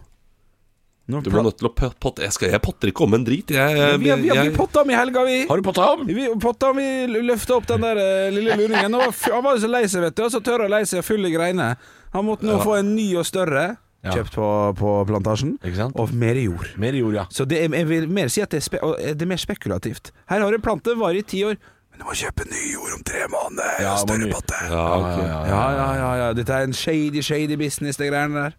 Når 1.07 1.23
Du 1.23 1.31
blir 1.31 1.45
nødt 1.47 1.57
til 1.61 1.69
å 1.69 1.71
potte 2.03 2.25
Jeg, 2.25 2.33
skal, 2.35 2.51
jeg 2.51 2.61
potter 2.65 2.91
ikke 2.91 3.05
om 3.07 3.15
en 3.15 3.25
drit. 3.25 3.51
Jeg, 3.55 3.77
jeg, 3.79 3.99
vi, 4.03 4.09
har- 4.11 4.19
vi, 4.19 4.49
vi 4.49 4.55
potta 4.57 4.83
om 4.83 4.91
i 4.91 4.95
helga, 4.99 5.23
vi. 5.29 5.37
Har 5.47 5.57
du 5.61 5.63
potta 5.63 5.85
om? 5.95 6.05
Vi 6.09 6.25
potta 6.43 6.71
om, 6.73 6.81
vi 6.83 7.21
løfta 7.29 7.55
opp 7.61 7.67
den 7.71 7.85
der 7.87 8.01
eh, 8.03 8.31
lille 8.35 8.57
luringen. 8.59 8.95
Og 8.99 9.15
Han 9.31 9.45
var 9.47 9.55
jo 9.55 9.63
så 9.63 9.71
lei 9.71 9.85
seg, 9.87 10.03
vet 10.03 10.17
du. 10.19 10.25
Og 10.27 10.33
så 10.35 10.41
tørr 10.43 10.65
og 10.67 10.73
lei 10.75 10.83
seg, 10.91 11.05
full 11.07 11.23
i 11.29 11.31
greiene. 11.31 11.77
Han 12.17 12.27
måtte 12.27 12.49
nå 12.49 12.59
få 12.65 12.79
en 12.81 12.91
ny 12.97 13.13
og 13.21 13.27
større. 13.29 13.77
Ja. 14.07 14.13
Kjøpt 14.19 14.35
på, 14.39 14.49
på 14.79 14.91
plantasjen. 15.09 15.55
Ikke 15.67 15.79
sant? 15.79 15.97
Og 15.99 16.11
mer 16.15 16.39
jord. 16.39 16.69
Mer 16.79 16.95
jord, 16.99 17.15
ja. 17.17 17.25
Så 17.35 17.47
det 17.49 17.63
er, 17.65 17.71
jeg 17.75 17.87
vil 17.91 18.05
mer 18.19 18.29
si 18.31 18.43
at 18.45 18.51
det 18.55 18.61
er, 18.61 18.67
spe, 18.67 18.79
det 19.03 19.23
er 19.25 19.31
mer 19.31 19.41
spekulativt. 19.43 20.13
Her 20.31 20.43
har 20.45 20.51
du 20.55 20.59
en 20.61 20.63
plante, 20.67 20.95
varer 20.99 21.23
i 21.23 21.25
ti 21.27 21.41
år. 21.47 21.57
Men 21.91 22.03
du 22.03 22.05
må 22.11 22.15
kjøpe 22.19 22.45
ny 22.51 22.63
jord 22.75 22.93
om 22.99 23.03
tre 23.09 23.25
måneder. 23.33 23.79
Ja, 23.83 23.95
større 24.03 24.27
ny- 24.27 24.31
potte. 24.35 24.59
ja, 24.69 24.85
okay. 25.01 25.27
Ja, 25.27 25.41
ja, 25.81 25.89
ja, 26.03 26.11
ja. 26.21 26.29
Dette 26.39 26.55
er 26.59 26.67
en 26.69 26.75
shady, 26.77 27.23
shady 27.25 27.57
business, 27.59 27.99
de 27.99 28.11
greiene 28.11 28.43
der. 28.49 28.57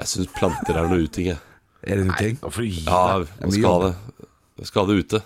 jeg 0.00 0.10
syns 0.10 0.32
planter 0.36 0.80
er 0.80 0.88
noe 0.90 1.04
uting, 1.06 1.28
jeg. 1.32 1.40
Er 1.84 2.00
det 2.00 2.08
noe 2.08 2.16
ting? 2.20 2.38
Nå 2.42 2.50
får 2.54 2.64
du 2.64 2.72
gi 2.72 2.82
Ja, 2.88 3.04
deg. 3.18 3.36
man 3.44 3.54
skal 3.58 3.70
ha 3.70 3.78
det. 3.88 3.94
Man 4.58 4.70
skal 4.72 4.84
ha 4.86 4.92
det 4.92 4.98
ute. 5.04 5.22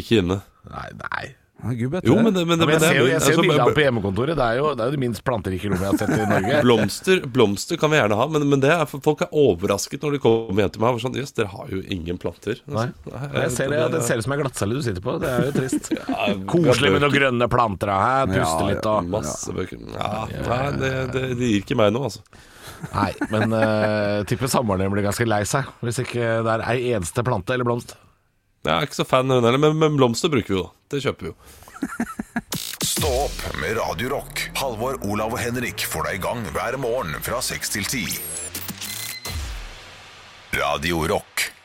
Ikke 0.00 0.22
inne. 0.22 0.40
Nei, 0.70 0.88
nei. 1.02 1.22
Ja, 1.60 1.74
Gud, 1.76 1.90
vet 1.92 2.06
Jo, 2.08 2.14
det. 2.16 2.22
men, 2.24 2.32
det, 2.32 2.42
men, 2.48 2.58
det, 2.58 2.66
Men 2.66 2.72
jeg 2.72 2.80
men 2.80 2.80
det 2.80 2.88
ser 2.88 2.96
jo, 2.96 3.06
jeg 3.10 3.20
ser 3.20 3.34
jo 3.34 3.36
altså, 3.36 3.42
bilder 3.44 3.62
av 3.66 3.74
på 3.76 3.82
hjemmekontoret. 3.82 4.36
Det 4.38 4.44
er 4.46 4.56
jo 4.56 4.68
det, 4.72 4.80
er 4.80 4.88
jo 4.88 4.94
det 4.94 5.00
minst 5.02 5.22
planterike 5.26 5.68
rommet 5.68 5.82
jeg 5.84 5.90
har 5.90 5.98
sett 6.00 6.12
i 6.14 6.28
Norge. 6.30 6.60
Blomster, 6.64 7.18
blomster 7.34 7.80
kan 7.82 7.92
vi 7.92 7.98
gjerne 7.98 8.16
ha, 8.16 8.26
men, 8.32 8.46
men 8.48 8.62
det 8.62 8.70
er, 8.72 8.84
folk 8.88 9.24
er 9.26 9.34
overrasket 9.42 10.06
når 10.06 10.14
de 10.16 10.20
kommer 10.24 10.62
hjem 10.64 10.72
til 10.72 10.84
meg. 10.86 10.96
og 10.96 11.02
Sånn, 11.04 11.18
Jøss, 11.20 11.34
dere 11.36 11.50
har 11.52 11.74
jo 11.74 11.82
ingen 11.96 12.20
planter. 12.22 12.62
Nei. 12.64 12.86
Jeg 13.42 13.50
ser 13.58 13.74
det, 13.74 13.82
det 13.92 14.00
ser 14.08 14.22
ut 14.22 14.24
som 14.24 14.36
en 14.38 14.40
glattcelle 14.40 14.78
du 14.78 14.86
sitter 14.86 15.04
på. 15.04 15.18
Det 15.20 15.34
er 15.34 15.50
jo 15.50 15.56
trist. 15.58 15.90
Ja, 16.00 16.30
Koselig 16.48 16.94
med 16.94 17.04
noen 17.04 17.12
grønne 17.18 17.50
planter 17.52 17.92
her. 17.92 18.30
Puste 18.30 18.62
Ja, 18.64 18.70
litt 18.72 18.88
og 18.94 19.10
Masse 19.18 19.52
bøker. 19.56 19.84
Ja, 19.98 20.14
nei, 20.32 20.62
det, 20.80 20.94
det, 21.12 21.26
det 21.42 21.52
gir 21.52 21.60
ikke 21.66 21.76
meg 21.82 21.92
noe, 21.92 22.08
altså. 22.08 22.24
Nei, 22.90 23.10
men 23.32 23.52
uh, 23.54 24.22
tipper 24.28 24.50
samboeren 24.50 24.84
din 24.84 24.92
blir 24.94 25.04
ganske 25.06 25.26
lei 25.28 25.42
seg 25.48 25.68
hvis 25.84 26.00
ikke 26.02 26.40
det 26.46 26.54
er 26.56 26.64
ei 26.72 26.92
eneste 26.96 27.24
plante 27.26 27.54
eller 27.54 27.68
blomst. 27.68 27.96
Jeg 28.64 28.74
er 28.74 28.88
ikke 28.88 28.98
så 29.00 29.08
fan 29.08 29.30
av 29.32 29.40
hun 29.40 29.48
heller, 29.48 29.60
men, 29.62 29.78
men 29.80 29.96
blomster 29.96 30.32
bruker 30.32 30.52
vi 30.52 30.58
jo. 30.58 30.66
Det 30.92 31.00
kjøper 31.04 31.28
vi 31.28 31.32
jo. 31.32 31.36
Stå 32.90 33.12
opp 33.26 33.38
med 33.60 33.78
Radio 33.78 34.10
Rock. 34.16 34.42
Halvor, 34.60 34.98
Olav 35.08 35.36
og 35.36 35.40
Henrik 35.40 35.86
får 35.88 36.10
deg 36.10 36.18
i 36.18 36.24
gang 36.26 36.44
hver 36.52 36.76
morgen 36.82 37.16
fra 37.24 37.40
6 37.44 37.76
til 37.76 37.88
10. 37.88 38.20
Radio 40.60 41.06
Rock. 41.08 41.59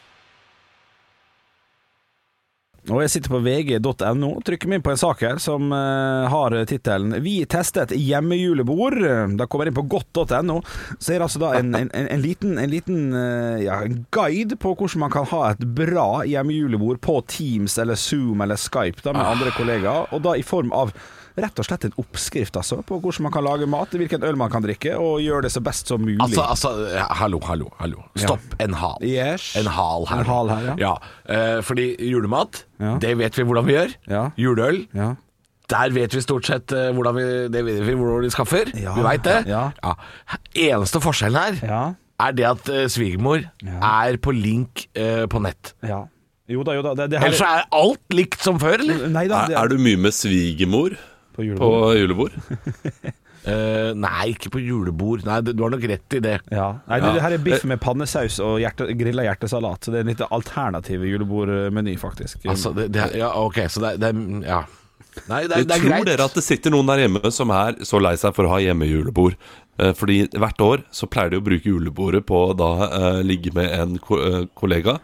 Og 2.86 3.02
jeg 3.02 3.16
sitter 3.16 3.34
på 3.34 3.40
vg.no, 3.42 4.28
og 4.30 4.44
trykker 4.46 4.70
meg 4.70 4.80
inn 4.80 4.86
på 4.86 4.92
en 4.94 5.00
sak 5.02 5.24
her 5.26 5.40
som 5.42 5.72
uh, 5.74 6.28
har 6.30 6.54
tittelen 6.70 7.18
'Vi 7.24 7.38
testet 7.50 7.96
hjemmejulebord'. 7.98 9.34
Da 9.40 9.48
kommer 9.50 9.66
jeg 9.66 9.74
inn 9.74 9.80
på 9.80 9.88
godt.no, 9.96 10.60
så 11.00 11.16
er 11.16 11.18
det 11.18 11.26
altså 11.26 11.42
da 11.42 11.56
en, 11.58 11.74
en, 11.74 11.90
en, 11.90 12.10
en 12.14 12.22
liten, 12.22 12.60
en 12.62 12.70
liten 12.70 13.10
uh, 13.18 13.58
ja, 13.64 13.82
guide 14.14 14.60
på 14.62 14.76
hvordan 14.76 15.06
man 15.08 15.14
kan 15.14 15.26
ha 15.34 15.42
et 15.52 15.66
bra 15.78 16.24
hjemmejulebord 16.30 17.02
på 17.02 17.20
Teams 17.32 17.80
eller 17.82 17.98
Zoom 17.98 18.46
eller 18.46 18.60
Skype 18.60 19.02
da, 19.02 19.16
med 19.16 19.26
andre 19.26 19.54
kollegaer, 19.58 20.12
og 20.14 20.22
da 20.28 20.38
i 20.38 20.46
form 20.46 20.74
av 20.76 20.94
Rett 21.36 21.60
og 21.60 21.66
slett 21.68 21.84
en 21.90 21.96
oppskrift 22.00 22.56
altså, 22.56 22.78
på 22.88 22.96
hvordan 23.04 23.26
man 23.26 23.34
kan 23.36 23.44
lage 23.44 23.66
mat, 23.68 23.92
hvilken 23.92 24.24
øl 24.24 24.38
man 24.40 24.50
kan 24.54 24.64
drikke, 24.64 24.94
og 24.96 25.18
gjøre 25.20 25.42
det 25.44 25.52
så 25.52 25.60
best 25.66 25.90
som 25.92 26.00
mulig. 26.00 26.16
Altså, 26.24 26.46
altså 26.48 26.72
hallo, 27.20 27.42
hallo, 27.44 27.68
hallo. 27.82 28.06
Stopp 28.16 28.56
en 28.64 28.74
hal. 28.80 29.04
Yes. 29.04 29.50
En 29.60 29.68
hal 29.68 30.08
her. 30.08 30.22
En 30.24 30.30
hal 30.32 30.52
her, 30.54 30.70
ja. 30.80 30.94
eh, 31.28 31.60
fordi 31.68 31.90
julemat, 32.08 32.64
Ja. 32.80 32.94
det 33.04 33.18
vet 33.20 33.36
vi 33.38 33.44
hvordan 33.44 33.66
vi 33.68 33.76
gjør. 33.76 33.94
Ja. 34.12 34.24
Juleøl, 34.40 34.80
ja. 34.96 35.10
der 35.72 35.92
vet 35.96 36.16
vi 36.16 36.22
stort 36.24 36.48
sett 36.48 36.72
eh, 36.72 36.92
hvordan 36.96 37.16
vi, 37.20 37.28
det 37.52 37.66
vet 37.68 37.84
vi 37.88 37.94
hvordan 38.00 38.24
vi 38.24 38.32
skaffer. 38.32 38.72
Ja, 38.80 38.96
Vi 38.96 39.04
veit 39.04 39.24
det. 39.28 39.42
ja. 39.52 39.70
Eneste 40.56 41.02
forskjellen 41.04 41.36
her 41.60 41.60
Ja. 41.68 41.84
er 42.28 42.32
det 42.32 42.46
at 42.48 42.70
eh, 42.72 42.86
svigermor 42.88 43.44
er 43.66 44.18
på 44.24 44.32
link 44.32 44.88
på 44.96 45.42
nett. 45.44 45.74
ja. 45.84 46.06
Jo 46.48 46.62
da, 46.62 46.76
jo 46.78 46.84
da. 46.86 46.92
Det, 46.94 47.08
det 47.10 47.18
her 47.20 47.26
Ellers 47.32 47.40
er 47.42 47.64
alt 47.74 48.14
likt 48.14 48.44
som 48.46 48.60
før, 48.62 48.76
eller? 48.78 49.08
Nei 49.10 49.24
da. 49.28 49.48
Er, 49.50 49.56
er 49.64 49.68
du 49.72 49.80
mye 49.82 49.98
med 49.98 50.14
svigermor 50.14 50.94
på 51.36 51.44
på 51.44 51.48
julebord. 51.52 52.00
julebord? 52.00 52.40
Eh, 53.46 53.92
nei, 53.94 54.32
ikke 54.32 54.50
på 54.56 54.62
julebord. 54.64 55.22
Nei, 55.28 55.36
du 55.46 55.60
har 55.62 55.70
nok 55.70 55.84
rett 55.86 56.16
i 56.18 56.22
det. 56.24 56.40
Ja. 56.50 56.80
Nei, 56.90 56.98
det, 57.04 57.12
her 57.22 57.36
er 57.36 57.44
biff 57.46 57.66
med 57.70 57.78
pannesaus 57.84 58.40
og 58.42 58.56
hjerte, 58.64 58.88
grilla 58.98 59.28
hjertesalat. 59.28 59.86
Så 59.86 59.94
det 59.94 60.00
er 60.00 60.08
en 60.08 60.10
litt 60.10 60.24
alternativ 60.26 61.06
julebordmeny, 61.06 61.94
faktisk. 62.02 62.42
Altså, 62.50 62.74
det, 62.74 62.88
det, 62.96 63.12
ja, 63.20 63.30
ok, 63.38 63.60
så 63.70 63.86
det, 63.86 63.94
det 64.02 64.16
Ja. 64.48 64.64
Nei, 65.30 65.44
det, 65.48 65.56
er- 65.58 65.68
det 65.68 65.76
er 65.78 65.84
tror 65.84 65.92
greit. 65.94 66.06
dere 66.10 66.26
at 66.30 66.34
det 66.38 66.44
sitter 66.46 66.74
noen 66.74 66.90
der 66.92 67.06
hjemme 67.06 67.32
som 67.34 67.52
er 67.56 67.78
så 67.88 68.02
lei 68.04 68.16
seg 68.20 68.36
for 68.36 68.46
å 68.48 68.56
ha 68.56 68.60
hjemmejulebord? 68.64 69.38
Eh, 69.78 69.92
Fordi 69.98 70.18
hvert 70.32 70.62
år 70.64 70.84
så 70.96 71.08
pleier 71.12 71.34
de 71.34 71.40
å 71.42 71.44
bruke 71.44 71.68
julebordet 71.68 72.22
på 72.28 72.42
å 72.50 72.54
da 72.56 72.70
uh, 72.88 73.22
ligge 73.28 73.52
med 73.56 73.72
en 73.76 73.98
ko 74.00 74.20
uh, 74.22 74.46
kollega. 74.56 74.98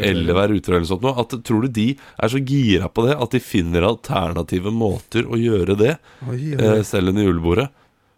eller 0.00 0.32
være 0.38 0.56
ute 0.56 0.72
eller 0.72 0.86
sånt 0.88 1.04
noe. 1.04 1.16
At, 1.20 1.34
tror 1.44 1.66
du 1.66 1.68
de 1.68 1.88
er 1.96 2.32
så 2.32 2.40
gira 2.40 2.88
på 2.88 3.04
det 3.08 3.16
at 3.20 3.36
de 3.36 3.40
finner 3.44 3.84
alternative 3.88 4.72
måter 4.72 5.28
å 5.28 5.36
gjøre 5.40 5.76
det 5.76 5.96
Oi, 6.30 6.54
eh, 6.56 6.80
selv 6.86 7.12
under 7.12 7.28
julebordet? 7.28 7.68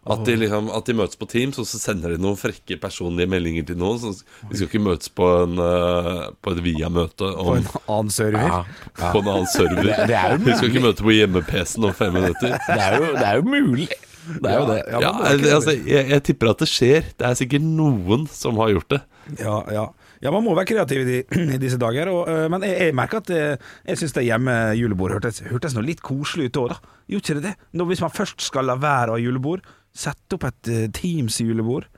At 0.09 0.21
de, 0.25 0.35
liksom, 0.39 0.69
at 0.73 0.85
de 0.87 0.93
møtes 0.95 1.17
på 1.19 1.27
Teams, 1.29 1.57
og 1.59 1.65
så 1.67 1.77
sender 1.77 2.13
de 2.15 2.21
noen 2.23 2.37
frekke 2.39 2.77
personlige 2.81 3.27
meldinger 3.29 3.65
til 3.67 3.77
noen. 3.77 3.99
Så 3.99 4.13
de 4.47 4.55
skal 4.57 4.69
ikke 4.69 4.81
møtes 4.81 5.11
på, 5.11 5.27
en, 5.43 5.59
eh, 5.59 6.21
på 6.41 6.53
et 6.55 6.61
via-møte 6.65 7.27
På 7.35 7.55
en 7.59 7.67
annen 7.83 8.09
server. 8.15 8.45
Ja, 8.47 8.61
ja. 8.95 9.11
på 9.11 9.19
en 9.21 9.27
annen 9.35 9.49
server. 9.51 9.83
Det- 9.83 10.07
det 10.07 10.21
vi 10.45 10.55
skal 10.55 10.69
ikke 10.71 10.85
møte 10.87 11.03
på 11.03 11.13
hjemme-PC-en 11.13 11.89
om 11.89 11.93
fem 11.93 12.13
minutter. 12.15 12.55
Det 12.55 12.79
er 12.79 12.95
jo, 12.97 13.11
det 13.13 13.25
er 13.27 13.35
jo 13.35 13.41
mulig. 13.51 13.89
Det 14.29 14.45
er 14.49 14.59
jo 14.59 14.65
det. 14.69 14.81
Ja, 15.01 15.11
altså, 15.55 15.71
jeg, 15.75 16.09
jeg 16.15 16.23
tipper 16.23 16.51
at 16.53 16.59
det 16.63 16.67
skjer. 16.69 17.01
Det 17.17 17.25
er 17.27 17.33
sikkert 17.39 17.61
noen 17.65 18.27
som 18.31 18.57
har 18.61 18.69
gjort 18.75 18.89
det. 18.95 19.01
Ja, 19.39 19.57
ja. 19.73 19.85
ja, 20.23 20.31
man 20.31 20.43
må 20.45 20.55
være 20.57 20.69
kreativ 20.69 21.01
i, 21.03 21.05
de, 21.09 21.57
disse 21.63 21.77
dager. 21.81 22.07
Og, 22.13 22.29
øh, 22.29 22.45
men 22.53 22.63
jeg, 22.65 22.77
jeg 22.87 22.95
merker 22.97 23.17
at 23.23 23.29
øh, 23.29 23.57
jeg 23.89 23.97
syns 23.99 24.13
det 24.15 24.23
hjemme 24.29 24.55
julebordet 24.79 25.19
hørtes, 25.19 25.43
hørtes 25.49 25.75
noe 25.75 25.85
litt 25.85 26.01
koselig 26.05 26.49
ut 26.49 26.61
òg, 26.63 26.69
da. 26.75 26.79
Gjorde 27.09 27.25
ikke 27.25 27.37
det 27.41 27.43
det? 27.49 27.55
Nå, 27.73 27.85
hvis 27.89 28.01
man 28.05 28.13
først 28.13 28.41
skal 28.45 28.69
la 28.69 28.75
være 28.77 29.09
å 29.13 29.17
ha 29.17 29.21
julebord, 29.21 29.65
sett 29.99 30.35
opp 30.37 30.45
et 30.49 30.71
øh, 30.73 30.85
Teams-julebord. 30.95 31.89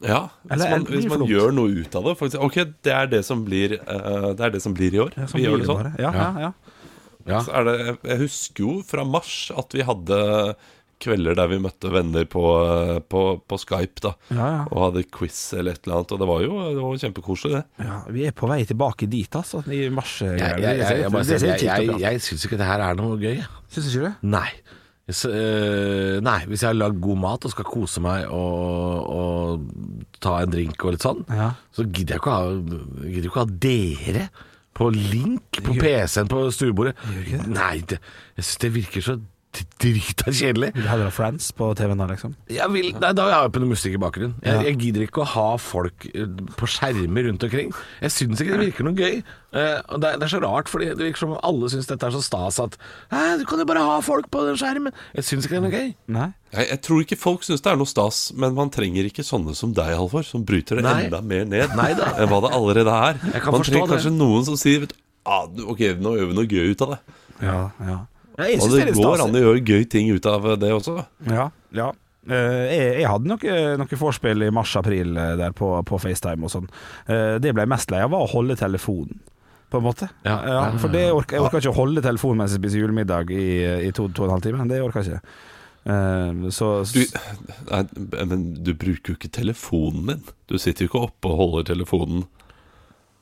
Ja, 0.00 0.30
hvis 0.48 0.54
Eller 0.56 0.70
man, 0.78 0.86
hvis 0.88 1.08
man 1.12 1.26
gjør 1.28 1.50
noe 1.52 1.82
ut 1.82 1.96
av 1.98 2.06
det. 2.08 2.16
Faktisk, 2.16 2.40
ok, 2.46 2.60
det 2.86 2.92
er 2.96 3.08
det 3.12 3.20
som 3.26 3.42
blir, 3.44 3.74
uh, 3.84 4.30
det 4.32 4.46
er 4.46 4.54
det 4.54 4.62
som 4.64 4.72
blir 4.76 4.96
i 4.96 5.02
år. 5.02 5.12
Sånn 5.26 5.36
vi 5.36 5.44
gjør 5.44 5.60
det 5.60 5.68
sånn. 5.68 5.82
bare. 5.82 5.92
Ja, 6.00 6.12
ja, 6.16 6.28
ja. 6.48 6.52
Ja. 7.28 7.40
Så 7.44 7.52
er 7.52 7.66
det, 7.68 7.74
jeg 8.08 8.20
husker 8.22 8.64
jo 8.64 8.74
fra 8.88 9.04
mars 9.04 9.34
at 9.60 9.76
vi 9.76 9.84
hadde 9.84 10.20
kvelder 11.00 11.36
der 11.36 11.48
vi 11.48 11.58
møtte 11.64 11.90
venner 11.92 12.26
på, 12.28 12.42
eh, 12.64 12.98
på, 13.12 13.20
på 13.48 13.58
Skype 13.60 14.02
da 14.04 14.10
Ja, 14.28 14.36
ja. 14.38 14.64
og 14.68 14.82
hadde 14.86 15.04
quiz 15.08 15.38
eller 15.56 15.76
et 15.76 15.86
eller 15.86 16.00
annet. 16.00 16.12
Og 16.16 16.20
det 16.20 16.28
var 16.28 16.42
jo 16.44 16.58
det 16.64 16.82
var 16.84 16.98
kjempekoselig, 17.04 17.60
det. 17.60 17.86
ja. 17.86 18.00
Vi 18.16 18.26
er 18.28 18.34
på 18.36 18.50
vei 18.50 18.58
tilbake 18.68 19.08
dit, 19.08 19.36
altså. 19.36 19.62
I 19.68 19.86
mars. 19.94 20.18
Jeg, 20.24 20.36
jeg, 20.40 20.60
jeg, 20.64 20.82
jeg, 20.82 21.00
jeg, 21.00 21.56
jeg, 21.60 21.88
jeg, 21.88 22.02
jeg 22.04 22.24
syns 22.26 22.44
ikke 22.48 22.60
det 22.60 22.68
her 22.68 22.84
er 22.88 23.00
noe 23.00 23.16
gøy. 23.20 23.40
Syns 23.72 23.88
du 23.88 23.94
ikke 23.94 24.10
det? 24.10 24.14
Nei. 24.36 24.48
Så, 25.16 25.30
øh, 25.32 26.20
nei, 26.22 26.38
hvis 26.50 26.62
jeg 26.62 26.68
har 26.72 26.78
lagd 26.78 27.00
god 27.02 27.18
mat 27.22 27.44
og 27.48 27.52
skal 27.54 27.64
kose 27.68 28.00
meg 28.04 28.26
og, 28.30 29.10
og 29.10 30.12
ta 30.22 30.36
en 30.42 30.52
drink 30.52 30.84
og 30.84 30.94
litt 30.96 31.06
sånn, 31.06 31.24
Ja. 31.32 31.50
så 31.74 31.84
gidder 31.88 32.16
jeg 32.16 32.22
ikke 32.22 32.30
å 32.30 32.38
ha, 32.38 32.54
gidder 33.06 33.28
ikke 33.30 33.40
å 33.40 33.44
ha 33.44 33.50
dere 33.66 34.24
på 34.80 34.88
link 34.94 35.58
på 35.66 35.74
PC-en 35.76 36.28
på 36.30 36.44
stuebordet. 36.54 36.94
Nei, 37.50 37.80
det, 37.90 37.98
jeg 38.38 38.44
syns 38.46 38.60
det 38.62 38.70
virker 38.78 39.04
så 39.04 39.16
drita 39.80 40.30
kjedelig. 40.30 40.68
Vil 40.76 40.84
du 40.84 40.88
heller 40.90 41.08
ha 41.08 41.12
Friends 41.14 41.48
på 41.56 41.70
TV-en 41.78 41.98
da, 42.02 42.06
liksom? 42.10 42.34
Jeg 42.52 42.70
vil, 42.70 42.90
nei, 43.02 43.10
da 43.16 43.24
har 43.26 43.46
jeg 43.48 43.52
på 43.56 43.62
noe 43.62 43.72
musikk 43.72 43.96
i 43.96 44.00
bakgrunnen. 44.02 44.36
Jeg, 44.46 44.60
jeg 44.68 44.76
gidder 44.82 45.04
ikke 45.06 45.22
å 45.24 45.28
ha 45.32 45.46
folk 45.60 46.06
eh, 46.12 46.26
på 46.60 46.68
skjermer 46.70 47.26
rundt 47.26 47.46
omkring. 47.48 47.72
Jeg 48.04 48.14
syns 48.14 48.42
ikke 48.44 48.54
det 48.60 48.68
virker 48.68 48.86
noe 48.86 48.94
gøy. 48.98 49.20
Uh, 49.50 49.80
og 49.90 49.96
det, 50.04 50.12
er- 50.12 50.18
det 50.22 50.26
er 50.28 50.30
så 50.30 50.38
rart, 50.44 50.68
fordi 50.70 50.92
det 50.92 51.02
virker 51.02 51.24
som 51.24 51.32
om 51.34 51.40
alle 51.42 51.66
syns 51.72 51.88
dette 51.90 52.06
er 52.06 52.14
så 52.14 52.20
stas 52.22 52.60
at 52.62 52.76
du 53.40 53.42
kan 53.50 53.58
jo 53.58 53.66
bare 53.66 53.82
ha 53.82 53.96
folk 54.06 54.28
på 54.30 54.44
den 54.46 54.60
skjermen. 54.60 54.94
Jeg 55.16 55.26
syns 55.26 55.48
ikke 55.48 55.56
det 55.56 55.60
er 55.60 55.64
noe 55.66 55.74
gøy. 55.80 55.88
Nei? 56.14 56.28
Jeg, 56.54 56.68
jeg 56.70 56.80
tror 56.86 57.02
ikke 57.02 57.18
folk 57.18 57.46
syns 57.48 57.64
det 57.66 57.72
er 57.72 57.80
noe 57.80 57.90
stas, 57.90 58.20
men 58.38 58.54
man 58.54 58.70
trenger 58.70 59.08
ikke 59.10 59.26
sånne 59.26 59.56
som 59.58 59.74
deg, 59.74 59.90
Halvor, 59.98 60.22
som 60.28 60.44
bryter 60.46 60.78
det 60.78 60.86
Nei. 60.86 61.08
enda 61.08 61.18
mer 61.26 61.48
ned 61.50 61.74
enn 61.74 62.30
hva 62.30 62.38
det 62.46 62.52
allerede 62.54 62.94
er. 63.10 63.18
Jeg 63.34 63.42
kan 63.48 63.56
man 63.58 63.66
trenger 63.66 63.88
det. 63.90 63.96
kanskje 63.96 64.14
noen 64.14 64.46
som 64.46 64.60
sier 64.60 64.84
vet, 64.86 64.94
ah, 65.26 65.48
Ok, 65.66 65.82
nå 65.98 66.14
gjør 66.20 66.30
vi 66.30 66.38
noe 66.38 66.46
gøy 66.54 66.70
ut 66.76 66.86
av 66.86 66.94
det. 66.94 67.00
Ja, 67.40 67.58
ja. 67.88 67.98
Ja 68.40 68.50
jeg 68.50 68.60
Og 68.64 68.72
det 68.72 68.84
det 68.88 68.92
er 68.94 69.00
går 69.00 69.24
an 69.24 69.36
å 69.36 69.42
gjøre 69.46 69.64
gøy 69.64 69.88
ting 69.92 70.10
ut 70.10 70.28
av 70.30 70.54
det 70.60 70.72
også. 70.74 70.96
Ja, 71.28 71.50
ja. 71.76 71.90
Eh, 72.28 72.64
jeg, 72.68 72.88
jeg 73.00 73.08
hadde 73.08 73.30
noe, 73.30 73.58
noe 73.80 73.98
vorspiel 74.00 74.44
i 74.44 74.50
mars-april 74.52 75.16
eh, 75.16 75.34
der 75.40 75.54
på, 75.56 75.72
på 75.88 76.00
FaceTime 76.02 76.46
og 76.46 76.52
sånn. 76.52 76.66
Eh, 77.08 77.36
det 77.40 77.54
ble 77.56 77.64
jeg 77.64 77.72
mest 77.72 77.92
lei 77.92 78.02
av, 78.04 78.12
var 78.12 78.26
å 78.26 78.32
holde 78.34 78.58
telefonen. 78.60 79.22
På 79.70 79.78
en 79.78 79.86
måte. 79.86 80.08
Ja. 80.26 80.34
for 80.82 80.90
det 80.90 81.04
orker, 81.14 81.36
jeg 81.36 81.44
orker 81.46 81.62
ikke 81.62 81.70
å 81.70 81.76
holde 81.76 82.02
telefonen 82.02 82.40
mens 82.42 82.56
jeg 82.56 82.58
spiser 82.58 82.80
julemiddag 82.82 83.28
i, 83.30 83.44
i 83.86 83.92
to, 83.94 84.08
to 84.10 84.24
og 84.24 84.26
en 84.26 84.32
halv 84.34 84.42
time. 84.42 84.66
Det 84.66 84.80
orker 84.82 85.04
jeg 85.04 85.20
ikke. 85.20 85.34
Uh, 85.80 86.48
så 86.52 86.82
Du, 86.90 86.98
nei, 87.70 87.78
men 88.28 88.42
du 88.66 88.72
bruker 88.74 89.14
jo 89.14 89.16
ikke 89.16 89.30
telefonen 89.32 90.10
din. 90.10 90.24
Du 90.50 90.58
sitter 90.58 90.84
jo 90.84 90.90
ikke 90.90 91.04
oppe 91.06 91.30
og 91.30 91.38
holder 91.38 91.68
telefonen. 91.70 92.26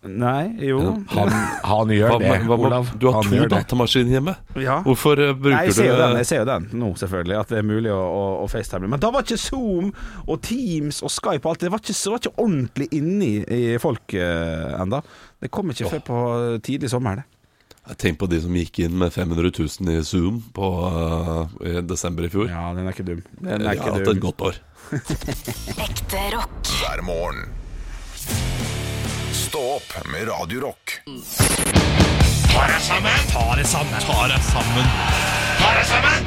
Nei, 0.06 0.54
jo. 0.62 0.78
Han, 1.10 1.30
han 1.66 1.90
gjør 1.90 2.12
Hva, 2.12 2.18
det, 2.22 2.28
hva, 2.46 2.54
hva, 2.54 2.66
Olav. 2.68 2.90
du 2.94 3.06
har 3.08 3.16
Han 3.16 3.32
to 3.32 3.46
datamaskiner 3.50 4.14
hjemme. 4.14 4.34
Ja. 4.62 4.76
Hvorfor 4.86 5.18
bruker 5.34 5.56
Nei, 5.56 5.64
jeg 5.66 5.74
ser 5.74 5.90
du 5.90 6.02
den, 6.02 6.18
jeg 6.20 6.28
ser 6.28 6.42
jo 6.44 6.46
den 6.46 6.68
nå, 6.78 6.90
selvfølgelig, 7.00 7.38
at 7.40 7.50
det 7.50 7.58
er 7.58 7.66
mulig 7.66 7.90
å, 7.90 7.98
å, 7.98 8.22
å 8.44 8.46
FaceTime. 8.52 8.90
Men 8.92 9.02
da 9.02 9.10
var 9.14 9.26
ikke 9.26 9.40
Zoom 9.42 9.90
og 10.22 10.38
Teams 10.46 11.02
og 11.02 11.10
Skype 11.10 11.42
og 11.42 11.50
alt 11.50 11.66
det 11.66 11.72
var 11.74 11.82
ikke, 11.82 11.96
det 11.98 12.14
var 12.14 12.22
ikke 12.22 12.34
ordentlig 12.46 12.88
inni 12.94 13.32
i 13.42 13.64
folk 13.82 14.14
uh, 14.14 14.78
enda. 14.84 15.02
Det 15.42 15.50
kom 15.58 15.74
ikke 15.74 15.90
før 15.96 16.06
på 16.06 16.22
tidlig 16.70 16.94
sommer, 16.94 17.18
det. 17.18 17.26
Tenk 17.98 18.18
på 18.20 18.28
de 18.28 18.38
som 18.44 18.52
gikk 18.54 18.82
inn 18.84 18.98
med 19.00 19.10
500 19.14 19.50
000 19.50 19.94
i 19.96 20.00
Zoom 20.06 20.42
på, 20.54 20.66
uh, 20.86 21.54
i 21.66 21.78
desember 21.88 22.28
i 22.28 22.30
fjor. 22.32 22.50
Ja, 22.52 22.68
den 22.76 22.86
er 22.86 22.94
ikke 22.94 23.06
dum. 23.10 23.24
Den 23.40 23.50
Jeg 23.50 23.64
er 23.64 23.70
har 23.72 23.80
ikke 23.80 23.94
hatt 23.96 24.12
et 24.14 24.20
godt 24.22 24.44
år. 24.52 24.60
Ekte 25.88 26.28
rock. 26.36 26.60
hver 26.78 27.02
morgen. 27.08 27.48
Stå 29.48 29.58
opp 29.58 30.06
med 30.12 30.28
Radio 30.28 30.60
Rock. 30.60 31.00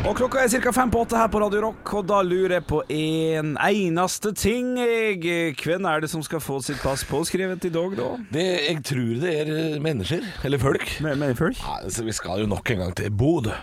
Og 0.01 0.15
klokka 0.17 0.41
er 0.41 0.49
ca. 0.49 0.71
fem 0.73 0.89
på 0.91 1.03
åtte 1.05 1.15
her 1.15 1.29
på 1.31 1.39
Radio 1.43 1.61
Rock, 1.67 1.91
og 1.99 2.07
da 2.09 2.17
lurer 2.25 2.55
jeg 2.57 2.65
på 2.67 2.79
en 2.91 3.51
eneste 3.61 4.31
ting. 4.35 4.73
Jeg, 4.81 5.53
hvem 5.61 5.85
er 5.87 6.01
det 6.03 6.09
som 6.11 6.23
skal 6.25 6.41
få 6.43 6.57
sitt 6.65 6.81
pass 6.81 7.03
påskrevet 7.07 7.67
i 7.69 7.71
dag, 7.71 7.93
da? 7.99 8.07
Det, 8.33 8.45
jeg 8.65 8.81
tror 8.89 9.11
det 9.21 9.33
er 9.43 9.51
eh, 9.53 9.77
mennesker, 9.83 10.25
eller 10.47 10.61
folk. 10.61 10.87
Men, 11.05 11.21
men 11.21 11.35
folk? 11.37 11.59
Ja, 11.61 11.77
altså, 11.85 12.03
vi 12.07 12.15
skal 12.17 12.41
jo 12.43 12.49
nok 12.49 12.73
en 12.73 12.81
gang 12.81 12.95
til 12.97 13.11
Bodø. 13.13 13.53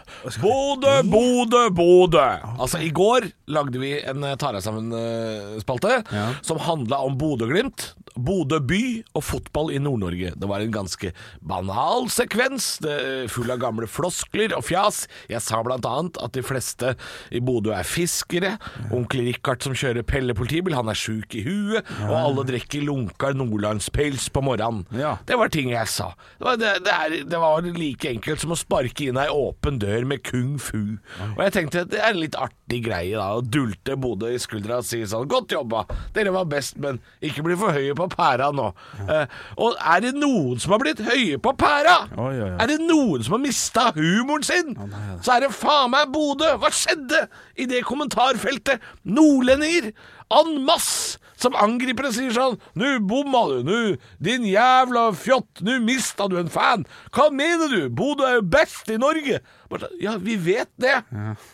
Bodø, 0.41 0.95
Bodø, 1.11 1.65
Bodø! 1.75 2.25
Altså, 2.55 2.81
i 2.87 2.93
går 2.95 3.29
lagde 3.51 3.83
vi 3.83 3.97
en 3.99 4.25
Tara 4.39 4.63
sammen-spalte 4.65 5.99
Ja. 6.15 6.29
som 6.47 6.63
handla 6.63 7.03
om 7.09 7.19
Bodø-Glimt, 7.19 7.91
Bodø 8.19 8.59
by 8.67 8.81
og 9.19 9.23
fotball 9.27 9.75
i 9.75 9.83
Nord-Norge. 9.83 10.33
Det 10.39 10.49
var 10.51 10.63
en 10.65 10.73
ganske 10.75 11.13
banal 11.43 12.09
sekvens, 12.15 12.77
full 13.31 13.51
av 13.55 13.61
gamle 13.63 13.87
floskler 13.91 14.55
og 14.57 14.65
fjas. 14.67 15.05
Jeg 15.31 15.43
sa 15.45 15.58
blant 15.67 15.87
annet 15.89 16.19
at 16.23 16.35
de 16.37 16.43
fleste 16.47 16.95
i 17.35 17.41
Bodø 17.45 17.73
er 17.75 17.87
fiskere. 17.87 18.55
Onkel 18.95 19.27
Richard 19.29 19.65
som 19.65 19.77
kjører 19.79 20.07
Pelle 20.09 20.35
politibil, 20.39 20.77
han 20.77 20.91
er 20.91 20.99
sjuk 20.99 21.35
i 21.39 21.45
huet. 21.47 21.89
Og 22.09 22.15
alle 22.19 22.47
drikker 22.49 22.85
lunka 22.87 23.33
nordlandspils 23.37 24.29
på 24.35 24.43
morgenen. 24.45 24.85
Ja. 24.97 25.17
Det 25.29 25.39
var 25.39 25.53
ting 25.53 25.73
jeg 25.73 25.91
sa. 25.91 26.13
Det 26.39 26.47
var, 26.47 26.59
det, 26.61 26.73
det, 26.87 26.95
er, 26.95 27.17
det 27.29 27.43
var 27.43 27.67
like 27.69 28.11
enkelt 28.11 28.43
som 28.43 28.55
å 28.55 28.59
sparke 28.59 29.09
inn 29.09 29.19
ei 29.21 29.29
åpen 29.33 29.79
dør 29.83 30.07
med 30.09 30.23
kung 30.27 30.57
fu. 30.63 30.99
Og 31.35 31.43
jeg 31.45 31.55
tenkte 31.55 31.85
det 31.89 32.01
er 32.01 32.13
en 32.15 32.23
litt 32.23 32.39
artig 32.39 32.83
greie 32.87 33.17
da, 33.17 33.31
å 33.39 33.45
dulte 33.45 33.97
Bodø 34.01 34.31
i 34.35 34.41
skuldra 34.41 34.81
og 34.83 34.87
si 34.89 35.01
sånn 35.09 35.29
Godt 35.29 35.53
jobba, 35.53 35.83
dere 36.17 36.33
var 36.35 36.47
best, 36.49 36.79
men 36.81 36.99
ikke 37.25 37.43
bli 37.45 37.57
for 37.59 37.75
høye 37.77 37.95
på 37.99 38.07
pæra 38.13 38.49
nå. 38.55 38.71
Eh, 39.05 39.27
og 39.61 39.77
er 39.79 40.03
det 40.05 40.13
noen 40.17 40.61
som 40.63 40.73
har 40.75 40.83
blitt 40.83 41.03
høye 41.05 41.39
på 41.43 41.53
pæra? 41.59 41.97
Oi, 42.17 42.33
oi, 42.33 42.47
oi. 42.47 42.55
Er 42.63 42.71
det 42.71 42.79
noen 42.85 43.25
som 43.27 43.37
har 43.37 43.43
mista 43.43 43.89
humoren 43.97 44.47
sin? 44.47 44.73
Så 45.25 45.35
er 45.35 45.45
det 45.45 45.48
faen 45.55 45.93
meg 45.93 46.11
Bodø! 46.13 46.55
Hva 46.61 46.71
skjedde 46.75 47.25
i 47.59 47.67
det 47.71 47.85
kommentarfeltet? 47.89 48.83
Nordlendinger 49.05 49.93
en 50.35 50.59
masse 50.67 51.19
som 51.39 51.55
angriper 51.55 52.09
og 52.09 52.17
sier 52.17 52.35
sånn 52.35 52.57
Nu 52.79 52.99
bomma 53.07 53.45
du, 53.53 53.59
nu, 53.67 53.81
din 54.23 54.47
jævla 54.49 55.09
fjott, 55.15 55.63
nu 55.63 55.79
mista 55.85 56.27
du 56.31 56.39
en 56.41 56.51
fan. 56.51 56.85
Hva 57.15 57.29
mener 57.31 57.71
du? 57.71 57.81
Bodø 57.95 58.27
er 58.27 58.41
jo 58.41 58.49
best 58.51 58.91
i 58.91 58.99
Norge. 59.01 59.39
Sånn, 59.69 59.99
Ja, 60.01 60.17
vi 60.19 60.35
vet 60.41 60.71
det. 60.81 60.97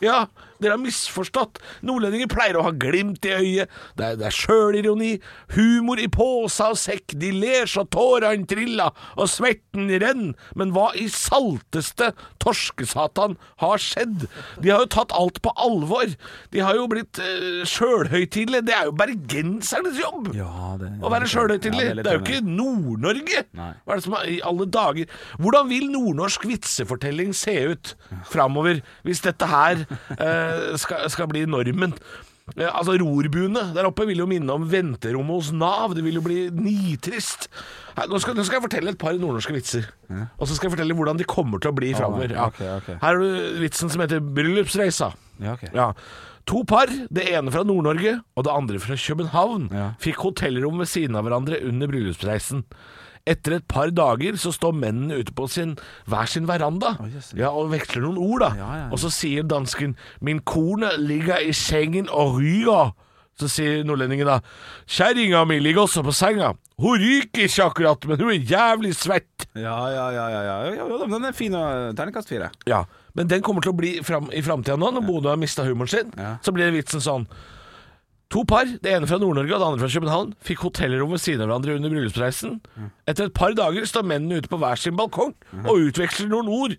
Ja, 0.04 0.24
dere 0.62 0.76
har 0.76 0.80
misforstått. 0.80 1.58
Nordlendinger 1.84 2.30
pleier 2.30 2.56
å 2.56 2.64
ha 2.68 2.70
glimt 2.70 3.26
i 3.26 3.32
øyet. 3.34 3.72
Det 3.98 4.06
er, 4.06 4.18
det 4.20 4.28
er 4.30 4.36
sjølironi, 4.36 5.10
humor 5.56 6.00
i 6.00 6.06
påsa 6.12 6.70
og 6.72 6.78
sekk. 6.80 7.16
De 7.20 7.32
ler 7.34 7.68
så 7.70 7.84
tårene 7.90 8.46
triller 8.48 8.94
og 9.18 9.28
smerten 9.28 9.90
renner. 9.90 10.32
Men 10.56 10.72
hva 10.76 10.92
i 10.96 11.08
salteste 11.12 12.12
torskesatan 12.42 13.36
har 13.60 13.82
skjedd? 13.82 14.28
De 14.62 14.72
har 14.72 14.86
jo 14.86 14.92
tatt 14.94 15.12
alt 15.16 15.42
på 15.44 15.52
alvor. 15.60 16.14
De 16.54 16.62
har 16.64 16.78
jo 16.78 16.86
blitt 16.94 17.20
uh, 17.20 17.66
sjølhøytidelige. 17.68 18.63
Det 18.64 18.74
er 18.74 18.86
jo 18.88 18.92
bergensernes 18.96 19.98
jobb! 20.00 20.30
Ja, 20.36 20.76
det- 20.80 20.90
Å 21.04 21.10
være 21.12 21.28
sjølhøytidelig. 21.28 21.84
Ja, 21.88 21.94
det 21.94 22.04
det 22.04 22.12
er 22.12 22.18
jo 22.18 22.24
ikke 22.24 22.40
Nord-Norge. 22.48 23.44
Hva 23.54 23.92
er 23.92 23.94
det 24.00 24.04
som 24.06 24.14
er 24.18 24.28
i 24.30 24.40
alle 24.44 24.66
dager 24.66 25.06
Hvordan 25.38 25.68
vil 25.68 25.88
nordnorsk 25.92 26.46
vitsefortelling 26.48 27.34
se 27.36 27.54
ut 27.74 27.94
framover 28.30 28.80
hvis 29.04 29.20
dette 29.24 29.46
her 29.50 29.84
eh, 30.18 30.76
skal, 30.80 31.08
skal 31.12 31.28
bli 31.28 31.44
normen? 31.46 31.94
Eh, 32.52 32.68
altså 32.68 32.92
Rorbuene 33.00 33.62
der 33.72 33.86
oppe 33.88 34.04
vil 34.08 34.20
jo 34.20 34.26
minne 34.28 34.52
om 34.52 34.66
venterommet 34.68 35.38
hos 35.38 35.48
Nav. 35.56 35.94
Det 35.96 36.04
vil 36.04 36.18
jo 36.20 36.24
bli 36.26 36.38
nitrist. 36.52 37.48
Her, 37.96 38.10
nå, 38.10 38.20
skal, 38.20 38.36
nå 38.36 38.44
skal 38.44 38.58
jeg 38.60 38.66
fortelle 38.66 38.92
et 38.92 39.00
par 39.00 39.16
nordnorske 39.16 39.54
vitser. 39.56 39.88
Og 40.12 40.44
så 40.46 40.52
skal 40.58 40.68
jeg 40.68 40.74
fortelle 40.76 40.96
hvordan 40.98 41.20
de 41.20 41.26
kommer 41.30 41.62
til 41.62 41.72
å 41.72 41.76
bli 41.78 41.94
framover. 41.96 42.34
Ja. 42.36 42.50
Okay, 42.52 42.68
okay. 42.82 42.98
Her 43.00 43.16
har 43.16 43.22
du 43.22 43.60
vitsen 43.64 43.92
som 43.92 44.04
heter 44.04 44.20
Bryllupsreisa. 44.20 45.12
Ja, 45.40 45.56
okay. 45.56 45.72
Ja. 45.74 45.88
To 46.52 46.60
par, 46.68 46.90
det 46.92 47.24
ene 47.32 47.48
fra 47.54 47.62
Nord-Norge 47.64 48.18
og 48.36 48.44
det 48.44 48.52
andre 48.52 48.78
fra 48.82 48.98
København, 49.00 49.70
Ja. 49.72 49.86
fikk 50.02 50.20
hotellrom 50.26 50.76
ved 50.82 50.90
siden 50.92 51.16
av 51.16 51.24
hverandre 51.24 51.62
under 51.64 51.88
bryllupsreisen. 51.88 52.66
Etter 53.24 53.56
et 53.56 53.64
par 53.64 53.88
dager 53.88 54.36
så 54.36 54.50
står 54.52 54.74
mennene 54.76 55.16
ute 55.22 55.32
på 55.32 55.46
sin, 55.48 55.78
hver 56.04 56.28
sin 56.28 56.44
veranda 56.48 56.94
jøss. 57.08 57.32
ja, 57.38 57.48
og 57.48 57.70
veksler 57.72 58.04
noen 58.04 58.18
ord. 58.20 58.44
da 58.44 58.50
Ja, 58.58 58.72
ja. 58.82 58.88
Og 58.92 59.00
så 59.00 59.08
sier 59.10 59.42
dansken 59.48 59.96
'Min 60.20 60.40
kone 60.40 60.90
ligger 60.98 61.40
i 61.40 61.52
sengen 61.52 62.08
og 62.10 62.36
ryger'. 62.40 62.92
Så 63.40 63.48
sier 63.48 63.82
nordlendingen 63.84 64.26
da 64.26 64.40
'Kjerringa 64.86 65.44
mi 65.48 65.58
ligger 65.58 65.88
også 65.88 66.04
på 66.04 66.12
senga'. 66.12 66.54
Hun 66.78 66.98
ryker 66.98 67.48
ikke 67.48 67.64
akkurat, 67.64 68.06
men 68.06 68.20
hun 68.20 68.30
er 68.30 68.44
jævlig 68.44 68.94
svett. 68.94 69.46
Ja, 69.54 69.88
ja, 69.88 70.10
ja. 70.10 70.28
ja, 70.28 70.42
ja. 70.42 70.74
ja, 70.74 70.84
ja 70.84 71.06
den 71.06 71.24
er 71.24 71.32
fin. 71.32 71.52
Terningkast 71.52 72.28
fire. 72.28 72.50
Ja, 72.66 72.84
men 73.14 73.28
den 73.28 73.42
kommer 73.42 73.62
til 73.62 73.72
å 73.72 73.78
bli 73.78 74.02
fram, 74.02 74.28
i 74.34 74.42
framtida 74.42 74.76
nå, 74.76 74.90
når 74.90 75.06
Bodø 75.06 75.28
har 75.30 75.36
mista 75.40 75.64
humoren 75.64 75.88
sin. 75.88 76.12
Så 76.42 76.52
blir 76.52 76.74
vitsen 76.74 77.00
sånn 77.00 77.28
To 78.34 78.42
par, 78.42 78.66
det 78.66 78.90
ene 78.90 79.06
fra 79.06 79.20
Nord-Norge 79.22 79.54
og 79.54 79.60
det 79.62 79.66
andre 79.68 79.84
fra 79.84 79.92
København, 79.94 80.32
fikk 80.42 80.64
hotellrom 80.66 81.12
ved 81.14 81.20
siden 81.22 81.44
av 81.44 81.52
hverandre 81.52 81.76
under 81.78 81.92
bryllupsreisen. 81.92 82.56
Etter 83.06 83.28
et 83.28 83.36
par 83.36 83.54
dager 83.54 83.86
står 83.86 84.02
mennene 84.10 84.40
ute 84.42 84.50
på 84.50 84.58
hver 84.58 84.80
sin 84.80 84.96
balkong 84.98 85.36
og 85.62 85.84
utveksler 85.86 86.32
noen 86.32 86.50
ord. 86.50 86.74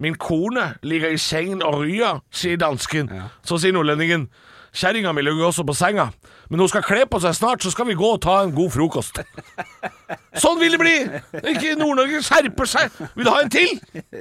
Min 0.00 0.14
kone 0.20 0.74
ligger 0.84 1.12
i 1.12 1.20
sengen 1.20 1.64
og 1.64 1.82
ryer, 1.82 2.20
sier 2.32 2.60
dansken. 2.60 3.08
Så 3.44 3.56
sier 3.60 3.72
nordlendingen 3.76 4.28
Kjerringa 4.70 5.10
mi 5.12 5.22
ligger 5.24 5.48
også 5.48 5.64
på 5.66 5.74
senga, 5.74 6.06
men 6.50 6.60
hun 6.62 6.68
skal 6.70 6.84
kle 6.86 7.02
på 7.10 7.18
seg 7.22 7.34
snart, 7.34 7.64
så 7.64 7.72
skal 7.74 7.88
vi 7.88 7.96
gå 7.98 8.06
og 8.14 8.20
ta 8.22 8.36
en 8.44 8.52
god 8.54 8.70
frokost. 8.70 9.18
Sånn 10.38 10.60
vil 10.60 10.76
det 10.76 10.78
bli! 10.78 10.92
Ikke 11.52 11.72
Nord-Norge 11.78 12.20
skjerper 12.22 12.68
seg! 12.70 13.00
Vil 13.16 13.26
du 13.26 13.30
ha 13.32 13.40
en 13.42 13.50
til? 13.50 13.72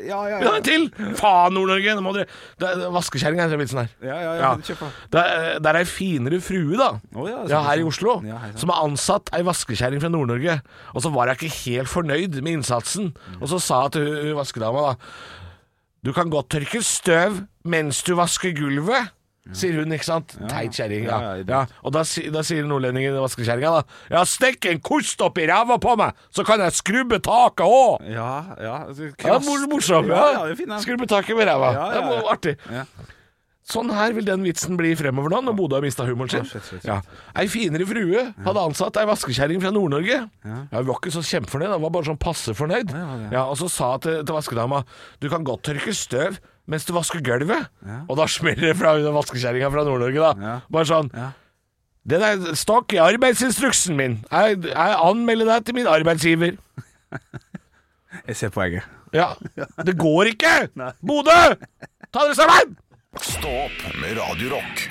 Ja, 0.08 0.24
ja, 0.26 0.40
Vil 0.40 0.48
du 0.48 0.50
ha 0.50 0.56
en 0.58 0.66
til? 0.66 0.88
Faen, 1.20 1.54
Nord-Norge! 1.54 1.94
Nå 1.98 2.04
må 2.06 2.14
dere 2.18 2.90
Vaskekjerringa 2.96 3.46
er 3.46 3.62
vitsen 3.62 3.84
her. 3.84 3.92
Ja, 4.02 4.18
ja, 4.18 4.32
ja, 4.40 4.54
ja. 4.58 4.78
på. 4.80 4.90
Det 5.14 5.26
er, 5.26 5.80
ei 5.80 5.86
finere 5.90 6.42
frue, 6.44 6.80
da. 6.80 6.90
oh, 7.14 7.30
ja, 7.30 7.44
ja, 7.52 7.62
her 7.70 7.84
i 7.84 7.86
Oslo. 7.86 8.18
Ja, 8.26 8.42
hei 8.42 8.52
sann. 8.56 8.64
som 8.64 8.74
har 8.74 8.82
ansatt 8.88 9.30
ei 9.38 9.44
vaskekjerring 9.46 10.02
fra 10.02 10.10
Nord-Norge. 10.14 10.58
Og 10.96 11.06
så 11.06 11.14
var 11.14 11.30
jeg 11.30 11.40
ikke 11.44 11.60
helt 11.60 11.94
fornøyd 11.94 12.42
med 12.42 12.58
innsatsen. 12.58 13.14
Og 13.38 13.46
så 13.54 13.62
sa 13.62 13.84
jeg 13.86 14.00
til 14.00 14.34
vaskedama 14.40 14.90
da 14.90 14.98
Du 16.06 16.14
kan 16.16 16.32
godt 16.34 16.50
tørke 16.56 16.82
støv 16.86 17.44
mens 17.70 18.02
du 18.08 18.16
vasker 18.18 18.56
gulvet. 18.58 19.14
Sier 19.56 19.80
hun, 19.80 19.94
ikke 19.96 20.06
sant? 20.06 20.36
Teit 20.50 20.76
kjerring. 20.78 21.08
Ja. 21.10 21.20
Ja, 21.20 21.30
ja, 21.40 21.44
Ja, 21.50 21.62
og 21.82 21.94
da, 21.96 22.04
da 22.36 22.44
sier 22.46 22.68
nordlendingen 22.70 23.16
vaskekjerringa 23.18 23.72
da 23.80 23.84
Ja, 24.18 24.24
stikk 24.30 24.68
en 24.70 24.82
kost 24.86 25.22
opp 25.26 25.40
i 25.42 25.48
ræva 25.50 25.80
på 25.82 25.96
meg, 25.98 26.18
så 26.30 26.46
kan 26.46 26.62
jeg 26.62 26.76
skrubbe 26.78 27.18
taket 27.26 27.66
òg! 27.66 28.04
Ja, 28.14 28.32
ja. 28.62 28.76
altså, 28.90 29.10
Ja, 29.18 29.40
morsomt, 29.42 29.72
morsom. 29.74 30.12
Ja, 30.12 30.20
Ja, 30.20 30.34
ja, 30.36 30.44
er 30.52 30.60
fin, 30.60 30.70
den. 30.70 30.84
Skrubbe 30.84 31.08
taket 31.10 31.40
med 31.40 31.50
ræva. 31.50 31.72
Ja, 31.74 31.88
ja, 31.88 31.96
Det 31.96 32.04
var 32.12 32.30
artig. 32.36 32.58
Ja. 32.70 32.86
Sånn 33.70 33.92
her 33.94 34.16
vil 34.18 34.26
den 34.26 34.42
vitsen 34.42 34.78
bli 34.80 34.96
fremover 34.98 35.30
nå, 35.30 35.44
når 35.46 35.54
Bodø 35.58 35.78
har 35.78 35.84
mista 35.86 36.02
humoren 36.08 36.32
sin. 36.32 36.46
Shit, 36.50 36.64
shit, 36.66 36.80
shit. 36.82 36.88
Ja. 36.90 36.96
Ei 37.38 37.46
finere 37.54 37.86
frue 37.86 38.24
hadde 38.46 38.64
ansatt 38.66 38.98
ei 38.98 39.06
vaskekjerring 39.06 39.62
fra 39.62 39.70
Nord-Norge. 39.76 40.24
Ja. 40.42 40.56
Hun 40.72 40.88
var 40.88 40.98
ikke 40.98 41.14
så 41.14 41.22
kjempefornøyd, 41.22 41.76
hun 41.76 41.84
var 41.86 41.94
bare 41.94 42.10
sånn 42.10 42.18
passe 42.22 42.56
fornøyd. 42.58 42.90
Ja, 43.30 43.44
og 43.46 43.60
så 43.62 43.70
sa 43.70 43.92
hun 43.94 44.02
til, 44.08 44.24
til 44.26 44.38
vaskedama 44.40 44.82
du 45.22 45.30
kan 45.30 45.46
godt 45.46 45.68
tørke 45.70 45.94
støv 45.94 46.40
mens 46.70 46.86
du 46.88 46.94
vasker 46.96 47.22
gulvet. 47.26 47.68
Og 48.08 48.16
da 48.20 48.28
smeller 48.30 48.70
det 48.72 48.78
fra 48.80 48.94
hun 48.98 49.08
vaskekjerringa 49.18 49.70
fra 49.74 49.86
Nord-Norge, 49.88 50.22
da. 50.22 50.32
Ja. 50.50 50.56
Bare 50.72 50.90
sånn 50.90 51.12
Ja. 51.16 51.32
Det 52.10 52.18
der 52.24 52.56
står 52.58 52.86
ikke 52.86 52.96
i 52.96 53.02
arbeidsinstruksen 53.04 53.98
min. 54.00 54.14
Jeg, 54.32 54.62
jeg 54.72 54.96
anmelder 55.04 55.50
deg 55.52 55.66
til 55.68 55.76
min 55.78 55.90
arbeidsgiver. 55.92 56.56
Jeg 58.30 58.36
ser 58.40 58.50
poenget. 58.56 58.88
Ja. 59.14 59.28
Det 59.86 59.94
går 60.00 60.32
ikke! 60.32 60.54
Bodø! 61.06 61.36
Ta 62.14 62.24
dere 62.26 62.38
sammen! 62.40 62.78
Stå 63.22 63.52
opp 63.68 63.86
med 64.02 64.18
Radio 64.18 64.56
Rock. 64.56 64.88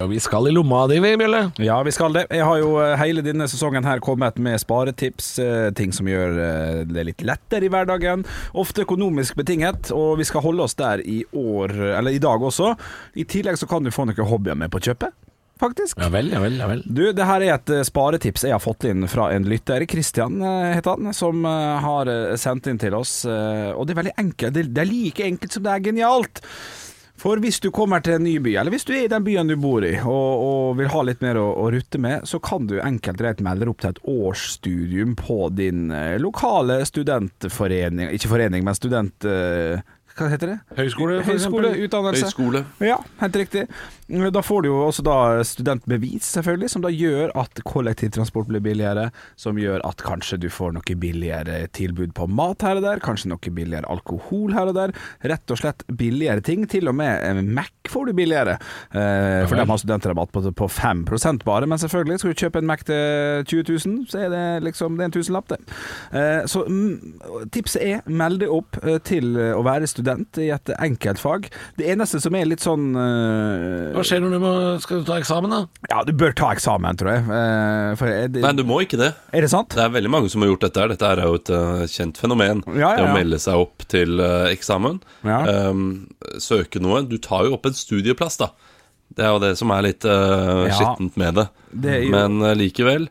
Ja, 0.00 0.06
vi 0.06 0.20
skal 0.20 0.48
i 0.48 0.50
lomma 0.50 0.86
di, 0.88 0.96
vi, 1.04 1.10
Bjølle. 1.20 1.50
Ja, 1.60 1.74
vi 1.84 1.92
skal 1.92 2.14
det. 2.16 2.22
Jeg 2.32 2.46
har 2.48 2.56
jo 2.56 2.70
eh, 2.80 2.94
hele 2.96 3.20
denne 3.20 3.44
sesongen 3.52 3.84
her 3.84 4.00
kommet 4.00 4.38
med 4.40 4.56
sparetips, 4.62 5.26
eh, 5.44 5.66
ting 5.76 5.92
som 5.92 6.08
gjør 6.08 6.38
eh, 6.40 6.78
det 6.88 7.04
litt 7.04 7.24
lettere 7.28 7.68
i 7.68 7.68
hverdagen. 7.68 8.24
Ofte 8.56 8.86
økonomisk 8.86 9.36
betinget, 9.36 9.90
og 9.92 10.14
vi 10.22 10.24
skal 10.24 10.46
holde 10.46 10.64
oss 10.64 10.78
der 10.80 11.04
i 11.04 11.18
år, 11.36 11.76
eller 11.98 12.16
i 12.16 12.22
dag 12.24 12.40
også. 12.40 12.72
I 13.12 13.28
tillegg 13.28 13.60
så 13.60 13.68
kan 13.68 13.84
du 13.84 13.92
få 13.92 14.08
noen 14.08 14.24
hobbyer 14.32 14.56
med 14.56 14.72
på 14.72 14.80
kjøpet, 14.88 15.12
faktisk. 15.60 16.00
Ja 16.00 16.08
vel, 16.16 16.32
ja 16.32 16.40
vel, 16.40 16.56
ja 16.64 16.72
vel. 16.72 16.80
Du, 16.88 17.04
det 17.12 17.28
her 17.34 17.44
er 17.44 17.58
et 17.58 17.76
sparetips 17.92 18.48
jeg 18.48 18.56
har 18.56 18.64
fått 18.64 18.88
inn 18.88 19.04
fra 19.04 19.28
en 19.36 19.52
lytter, 19.52 19.84
Christian 19.84 20.40
eh, 20.40 20.78
heter 20.78 20.96
han, 20.96 21.12
som 21.12 21.44
har 21.44 22.08
sendt 22.40 22.72
inn 22.72 22.80
til 22.80 22.96
oss. 22.96 23.18
Og 23.28 23.84
det 23.84 23.92
er 23.92 24.04
veldig 24.06 24.20
enkelt. 24.24 24.56
Det 24.56 24.70
det 24.72 24.86
er 24.86 24.94
like 24.96 25.28
enkelt 25.28 25.60
som 25.60 25.68
det 25.68 25.76
er 25.76 25.90
genialt. 25.92 26.40
For 27.20 27.36
hvis 27.42 27.58
du 27.60 27.68
kommer 27.74 28.00
til 28.00 28.16
en 28.16 28.24
ny 28.24 28.38
by, 28.40 28.54
eller 28.56 28.72
hvis 28.72 28.86
du 28.88 28.94
er 28.96 29.04
i 29.04 29.10
den 29.12 29.24
byen 29.26 29.50
du 29.50 29.56
bor 29.60 29.84
i, 29.84 29.92
og, 30.00 30.44
og 30.46 30.78
vil 30.78 30.88
ha 30.88 31.02
litt 31.04 31.20
mer 31.20 31.36
å, 31.36 31.46
å 31.60 31.66
rutte 31.74 32.00
med, 32.00 32.24
så 32.28 32.40
kan 32.40 32.64
du 32.70 32.78
enkelt 32.80 33.18
og 33.18 33.24
greit 33.26 33.42
melde 33.44 33.66
deg 33.66 33.72
opp 33.74 33.82
til 33.84 33.92
et 33.92 34.00
årsstudium 34.08 35.12
på 35.20 35.36
din 35.52 35.90
eh, 35.92 36.14
lokale 36.22 36.78
studentforening 36.88 38.14
Ikke 38.16 38.32
forening, 38.32 38.64
men 38.64 38.78
student... 38.78 39.28
eh, 39.28 39.82
hva 40.16 40.26
heter 40.28 40.50
det? 40.50 40.56
Høyskole, 40.76 41.20
for 41.22 41.32
Høyskole, 41.32 41.68
eksempel. 41.70 41.84
utdannelse. 41.86 42.26
Høyskole. 42.26 42.60
Ja, 42.84 42.96
helt 43.22 43.36
riktig. 43.40 43.62
Da 44.10 44.42
får 44.42 44.62
du 44.62 44.68
jo 44.70 44.78
også 44.88 45.04
studentbevis, 45.46 46.26
selvfølgelig, 46.34 46.70
som 46.72 46.82
da 46.82 46.90
gjør 46.90 47.30
at 47.38 47.60
kollektivtransport 47.68 48.48
blir 48.50 48.62
billigere, 48.64 49.10
som 49.38 49.58
gjør 49.60 49.84
at 49.86 50.02
kanskje 50.02 50.40
du 50.42 50.48
får 50.50 50.74
noe 50.74 50.96
billigere 50.98 51.60
tilbud 51.76 52.10
på 52.16 52.26
mat 52.26 52.64
her 52.66 52.80
og 52.80 52.86
der, 52.86 53.02
kanskje 53.04 53.30
noe 53.30 53.52
billigere 53.54 53.86
alkohol 53.90 54.56
her 54.56 54.72
og 54.72 54.78
der. 54.78 54.94
Rett 55.30 55.54
og 55.54 55.60
slett 55.60 55.84
billigere 55.86 56.42
ting. 56.42 56.66
Til 56.70 56.90
og 56.90 56.96
med 56.98 57.22
en 57.22 57.52
Mac 57.54 57.70
får 57.90 58.10
du 58.10 58.14
billigere, 58.18 58.56
eh, 58.90 59.46
for 59.46 59.58
de 59.58 59.66
har 59.66 59.80
studentrabatt 59.82 60.34
på, 60.34 60.42
på 60.58 60.68
5% 60.70 61.46
bare. 61.46 61.70
Men 61.70 61.78
selvfølgelig, 61.78 62.18
skal 62.18 62.34
du 62.34 62.42
kjøpe 62.44 62.62
en 62.64 62.70
Mac 62.70 62.84
til 62.88 63.46
20 63.46 63.78
000, 63.86 63.96
så 64.10 64.24
er 64.24 64.34
det 64.34 64.44
liksom 64.66 64.98
det 64.98 65.06
er 65.06 65.12
en 65.12 65.16
tusenlapp, 65.16 65.54
det. 65.54 65.60
Eh, 66.18 66.42
så 66.50 66.64
mm, 66.66 67.46
tipset 67.54 67.86
er 67.86 68.10
meld 68.10 68.42
deg 68.42 68.50
opp 68.54 68.80
eh, 68.82 68.98
til 69.06 69.38
å 69.38 69.62
være 69.66 69.88
student 69.90 70.42
i 70.42 70.50
et 70.54 70.74
enkeltfag. 70.80 71.50
Det 71.78 71.88
eneste 71.94 72.20
som 72.22 72.34
er 72.34 72.48
litt 72.50 72.64
sånn 72.64 72.90
eh, 72.98 73.99
Hva 74.00 74.06
skjer 74.08 74.22
når 74.24 74.32
du 74.34 74.38
må, 74.42 74.52
skal 74.80 75.02
du 75.02 75.08
ta 75.10 75.18
eksamen, 75.20 75.52
da? 75.52 75.58
Ja, 75.92 76.00
du 76.08 76.12
bør 76.16 76.32
ta 76.40 76.48
eksamen, 76.56 76.96
tror 77.00 77.10
jeg. 77.12 77.24
Eh, 77.36 77.90
for 78.00 78.08
det, 78.32 78.40
Nei, 78.44 78.52
du 78.56 78.64
må 78.68 78.80
ikke 78.84 78.98
det. 79.00 79.10
er 79.36 79.44
det 79.44 79.50
sant? 79.52 79.76
Det 79.76 79.84
er 79.84 79.92
veldig 79.92 80.12
mange 80.12 80.30
som 80.32 80.40
har 80.44 80.50
gjort 80.50 80.64
dette. 80.66 80.86
Dette 80.94 81.10
er 81.12 81.22
jo 81.28 81.36
et 81.38 81.52
eh, 81.56 81.84
kjent 81.92 82.20
fenomen. 82.20 82.64
Ja, 82.72 82.94
ja, 82.94 82.96
Det 82.96 83.06
å 83.10 83.14
melde 83.18 83.40
seg 83.44 83.60
opp 83.66 83.84
til 83.92 84.18
eh, 84.24 84.48
eksamen. 84.54 84.98
Ja. 85.28 85.40
Ehm, 85.52 85.86
søke 86.40 86.80
noe. 86.82 87.04
Du 87.10 87.18
tar 87.22 87.44
jo 87.48 87.54
opp 87.58 87.68
en 87.70 87.76
studieplass, 87.76 88.40
da. 88.40 88.50
Det 89.12 89.24
er 89.26 89.32
jo 89.34 89.40
det 89.42 89.54
som 89.58 89.72
er 89.74 89.82
litt 89.88 90.04
uh, 90.06 90.68
skittent 90.70 91.16
med 91.18 91.34
det. 91.40 91.48
Det 91.74 91.96
jo- 92.04 92.12
Men 92.14 92.38
likevel. 92.56 93.08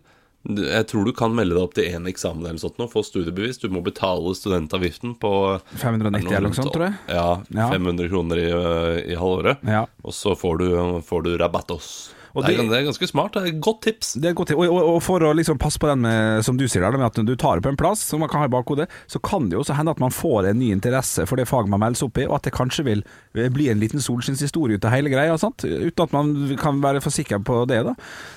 Jeg 0.49 0.87
tror 0.89 1.05
du 1.05 1.11
kan 1.13 1.33
melde 1.37 1.53
deg 1.55 1.63
opp 1.63 1.73
til 1.77 1.85
én 1.93 2.07
eksamen 2.09 2.45
eller 2.47 2.57
sånt 2.61 2.79
nå, 2.81 2.87
få 2.89 3.03
studiebevis. 3.05 3.59
Du 3.61 3.69
må 3.69 3.83
betale 3.85 4.33
studentavgiften 4.35 5.13
på 5.21 5.31
590 5.77 6.31
eller 6.33 6.47
noe 6.49 6.57
sånt, 6.57 6.73
tror 6.73 6.87
jeg. 6.89 6.97
Ja, 7.13 7.27
Ja. 7.53 7.69
500 7.69 8.09
kroner 8.09 8.37
i, 8.41 8.47
eh, 8.49 9.13
i 9.13 9.15
halvåret. 9.19 9.61
Ja. 9.67 9.85
Og 10.03 10.13
så 10.13 10.33
får 10.35 10.57
du, 10.57 10.69
får 11.05 11.23
du 11.23 11.37
rabattos. 11.37 12.11
Og 12.35 12.45
det, 12.45 12.57
det- 12.57 12.77
er 12.79 12.85
ganske 12.89 13.07
smart. 13.09 13.33
Det 13.33 13.41
er 13.43 13.47
et 13.53 13.61
godt 13.63 13.81
tips. 13.87 14.13
Det 14.19 14.29
er 14.29 14.33
et 14.35 14.37
godt 14.39 14.51
tips. 14.51 14.59
Og, 14.59 14.69
og, 14.73 14.89
og 14.95 14.99
for 15.03 15.23
å 15.25 15.31
liksom 15.35 15.57
passe 15.61 15.79
på 15.81 15.89
den 15.89 16.03
med, 16.05 16.43
som 16.45 16.57
du 16.59 16.67
sier 16.67 16.83
der, 16.85 16.97
med 16.99 17.07
at 17.09 17.19
du 17.25 17.35
tar 17.39 17.57
det 17.59 17.65
på 17.65 17.71
en 17.73 17.79
plass, 17.79 18.03
som 18.11 18.21
man 18.23 18.29
kan 18.31 18.43
ha 18.43 18.49
i 18.49 18.53
bakhodet, 18.53 18.89
så 19.09 19.19
kan 19.23 19.49
det 19.49 19.57
jo 19.57 19.63
også 19.63 19.77
hende 19.77 19.91
at 19.95 20.01
man 20.03 20.13
får 20.13 20.51
en 20.51 20.59
ny 20.61 20.71
interesse 20.75 21.25
for 21.29 21.39
det 21.39 21.47
faget 21.49 21.71
man 21.71 21.81
melder 21.83 22.01
seg 22.03 22.09
opp 22.11 22.21
i, 22.21 22.27
og 22.29 22.35
at 22.39 22.47
det 22.49 22.53
kanskje 22.55 22.85
vil 22.87 23.03
bli 23.33 23.69
en 23.71 23.79
liten 23.81 24.03
solskinnshistorie 24.03 24.77
ut 24.79 24.85
av 24.85 24.93
hele 24.93 25.11
greia, 25.11 25.37
sant? 25.41 25.65
uten 25.65 26.05
at 26.05 26.13
man 26.15 26.33
kan 26.59 26.79
være 26.83 27.01
for 27.03 27.13
sikker 27.13 27.41
på 27.45 27.61
det. 27.69 27.81
da 27.87 27.93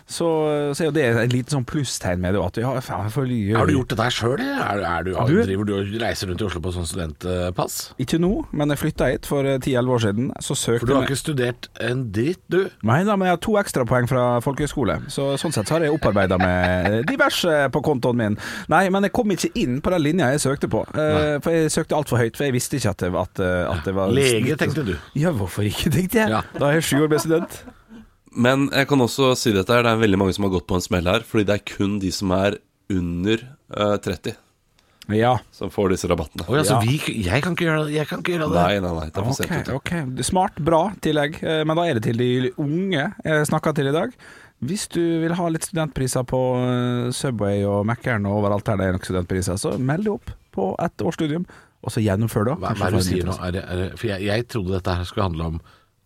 Så, 0.07 0.26
så 0.76 0.85
er 0.85 0.88
jo 0.90 0.94
det 0.96 1.05
et 1.24 1.33
lite 1.35 1.55
sånn 1.55 1.66
plusstegn 1.68 2.20
med 2.22 2.35
det. 2.37 2.42
At 2.42 2.59
ja, 2.62 2.72
for, 2.83 3.26
Har 3.28 3.66
du 3.68 3.74
gjort 3.76 3.92
det 3.92 3.98
der 4.00 4.14
sjøl, 4.14 4.40
eller 4.40 4.83
er, 4.87 5.11
er 5.12 5.44
driver 5.46 5.68
du 5.68 5.74
og 5.76 5.92
reiser 6.02 6.31
rundt 6.31 6.42
i 6.42 6.46
Oslo 6.48 6.62
på 6.64 6.72
sånn 6.74 6.88
studentpass? 6.88 7.78
Ikke 8.02 8.18
nå, 8.22 8.33
men 8.52 8.72
jeg 8.74 8.81
flytta 8.83 9.11
hit 9.12 9.28
for 9.28 9.46
10-11 9.46 9.94
år 9.96 10.05
siden. 10.07 10.31
Så 10.42 10.57
søkte 10.59 10.85
For 10.85 10.90
du 10.90 10.96
har 10.96 11.07
ikke 11.09 11.20
studert 11.20 11.68
en 11.83 12.07
dritt, 12.14 12.42
du. 12.52 12.61
Nei 12.88 13.02
da, 13.07 13.16
men 13.16 13.28
jeg 13.31 13.37
har 13.38 13.42
to 13.44 13.57
ekstrapoeng 13.83 14.09
fra 14.11 14.25
folkehøyskole, 14.42 14.99
så 15.11 15.33
sånn 15.40 15.53
sett 15.55 15.68
så 15.68 15.77
har 15.77 15.87
jeg 15.87 15.95
opparbeida 15.95 16.38
med 16.40 17.03
diverse 17.09 17.68
på 17.73 17.83
kontoen 17.85 18.18
min. 18.18 18.38
Nei, 18.73 18.87
men 18.92 19.07
jeg 19.07 19.14
kom 19.14 19.31
ikke 19.35 19.53
inn 19.59 19.81
på 19.83 19.92
den 19.95 20.03
linja 20.03 20.33
jeg 20.33 20.47
søkte 20.47 20.71
på, 20.71 20.87
Uh, 20.92 21.38
for 21.42 21.55
jeg 21.55 21.71
søkte 21.73 21.97
altfor 21.97 22.21
høyt, 22.21 22.37
for 22.37 22.45
jeg 22.45 22.55
visste 22.55 22.77
ikke 22.77 22.90
at 22.92 23.03
det, 23.03 23.09
at, 23.16 23.40
eh, 23.40 23.71
at 23.71 23.87
det 23.87 23.95
var 23.97 24.11
Lege, 24.12 24.57
tenkte 24.61 24.85
du. 24.85 24.92
Ja, 25.18 25.33
hvorfor 25.35 25.64
ikke, 25.66 25.90
tenkte 25.95 26.21
jeg. 26.21 26.33
Ja. 26.35 26.42
Da 26.57 26.68
er 26.68 26.79
jeg 26.79 26.87
sju 26.88 27.05
år 27.05 27.11
president. 27.11 27.55
student. 27.55 27.79
Men 28.33 28.68
jeg 28.73 28.88
kan 28.90 29.01
også 29.05 29.33
si 29.38 29.55
dette 29.55 29.73
her, 29.73 29.85
det 29.87 29.92
er 29.92 30.03
veldig 30.03 30.21
mange 30.21 30.35
som 30.37 30.47
har 30.47 30.53
gått 30.55 30.68
på 30.68 30.79
en 30.79 30.85
smell 30.85 31.09
her, 31.09 31.25
fordi 31.27 31.47
det 31.49 31.57
er 31.57 31.64
kun 31.75 31.99
de 32.03 32.12
som 32.14 32.35
er 32.37 32.59
under 32.92 33.45
uh, 33.73 33.97
30 34.03 34.37
Ja. 35.11 35.38
som 35.51 35.71
får 35.71 35.91
disse 35.97 36.07
rabattene. 36.09 36.45
Oh, 36.49 36.55
ja, 36.57 36.62
så 36.62 36.77
Ja. 36.77 36.81
vi, 36.81 36.99
jeg 37.25 37.43
kan 37.43 37.57
ikke 37.57 37.65
gjøre 37.67 37.87
det? 37.88 37.95
Jeg 37.97 38.07
kan 38.09 38.19
ikke 38.23 38.33
gjøre 38.37 38.49
det. 38.53 38.55
Nei, 38.55 38.79
nei, 38.81 38.93
nei, 39.01 39.07
det 39.11 39.17
er 39.17 39.25
for 39.25 39.31
Ok, 39.33 39.43
sent 39.43 39.69
ute. 39.69 39.75
ok. 39.75 40.23
Smart, 40.25 40.55
bra 40.62 40.83
tillegg. 41.03 41.43
Eh, 41.43 41.65
Men 41.65 41.77
da 41.77 41.83
er 41.88 41.95
det 41.99 42.03
til 42.05 42.17
de 42.17 42.53
unge 42.57 43.12
jeg 43.25 43.47
snakka 43.51 43.75
til 43.75 43.88
i 43.88 43.93
dag. 43.93 44.15
Hvis 44.62 44.87
du 44.88 45.01
vil 45.21 45.35
ha 45.35 45.49
litt 45.49 45.65
studentpriser 45.67 46.23
på 46.25 46.38
eh, 46.62 47.11
Subway 47.11 47.65
og 47.67 47.85
Mækkern 47.85 48.25
og 48.31 48.38
overalt 48.45 48.65
der 48.65 48.77
det 48.79 48.87
er 48.87 48.93
nok 48.93 49.05
studentpriser, 49.05 49.59
så 49.59 49.75
meld 49.77 50.05
deg 50.07 50.12
opp 50.15 50.31
på 50.55 50.77
et 50.79 51.03
årsstudium, 51.03 51.45
og 51.83 51.91
så 51.91 51.99
gjennomfør 52.01 52.45
det. 52.53 52.55
Hva, 52.62 52.71
hva 52.79 52.87
er 52.87 52.91
det 52.95 53.01
du 53.03 53.09
sier 53.11 53.25
nå? 53.27 53.35
Er 53.43 53.51
det, 53.57 53.65
er 53.67 53.77
det, 53.83 53.99
for 53.99 54.07
jeg, 54.07 54.23
jeg 54.23 54.47
trodde 54.55 54.71
dette 54.77 54.95
her 54.95 55.05
skulle 55.05 55.25
handle 55.27 55.45
om 55.51 55.61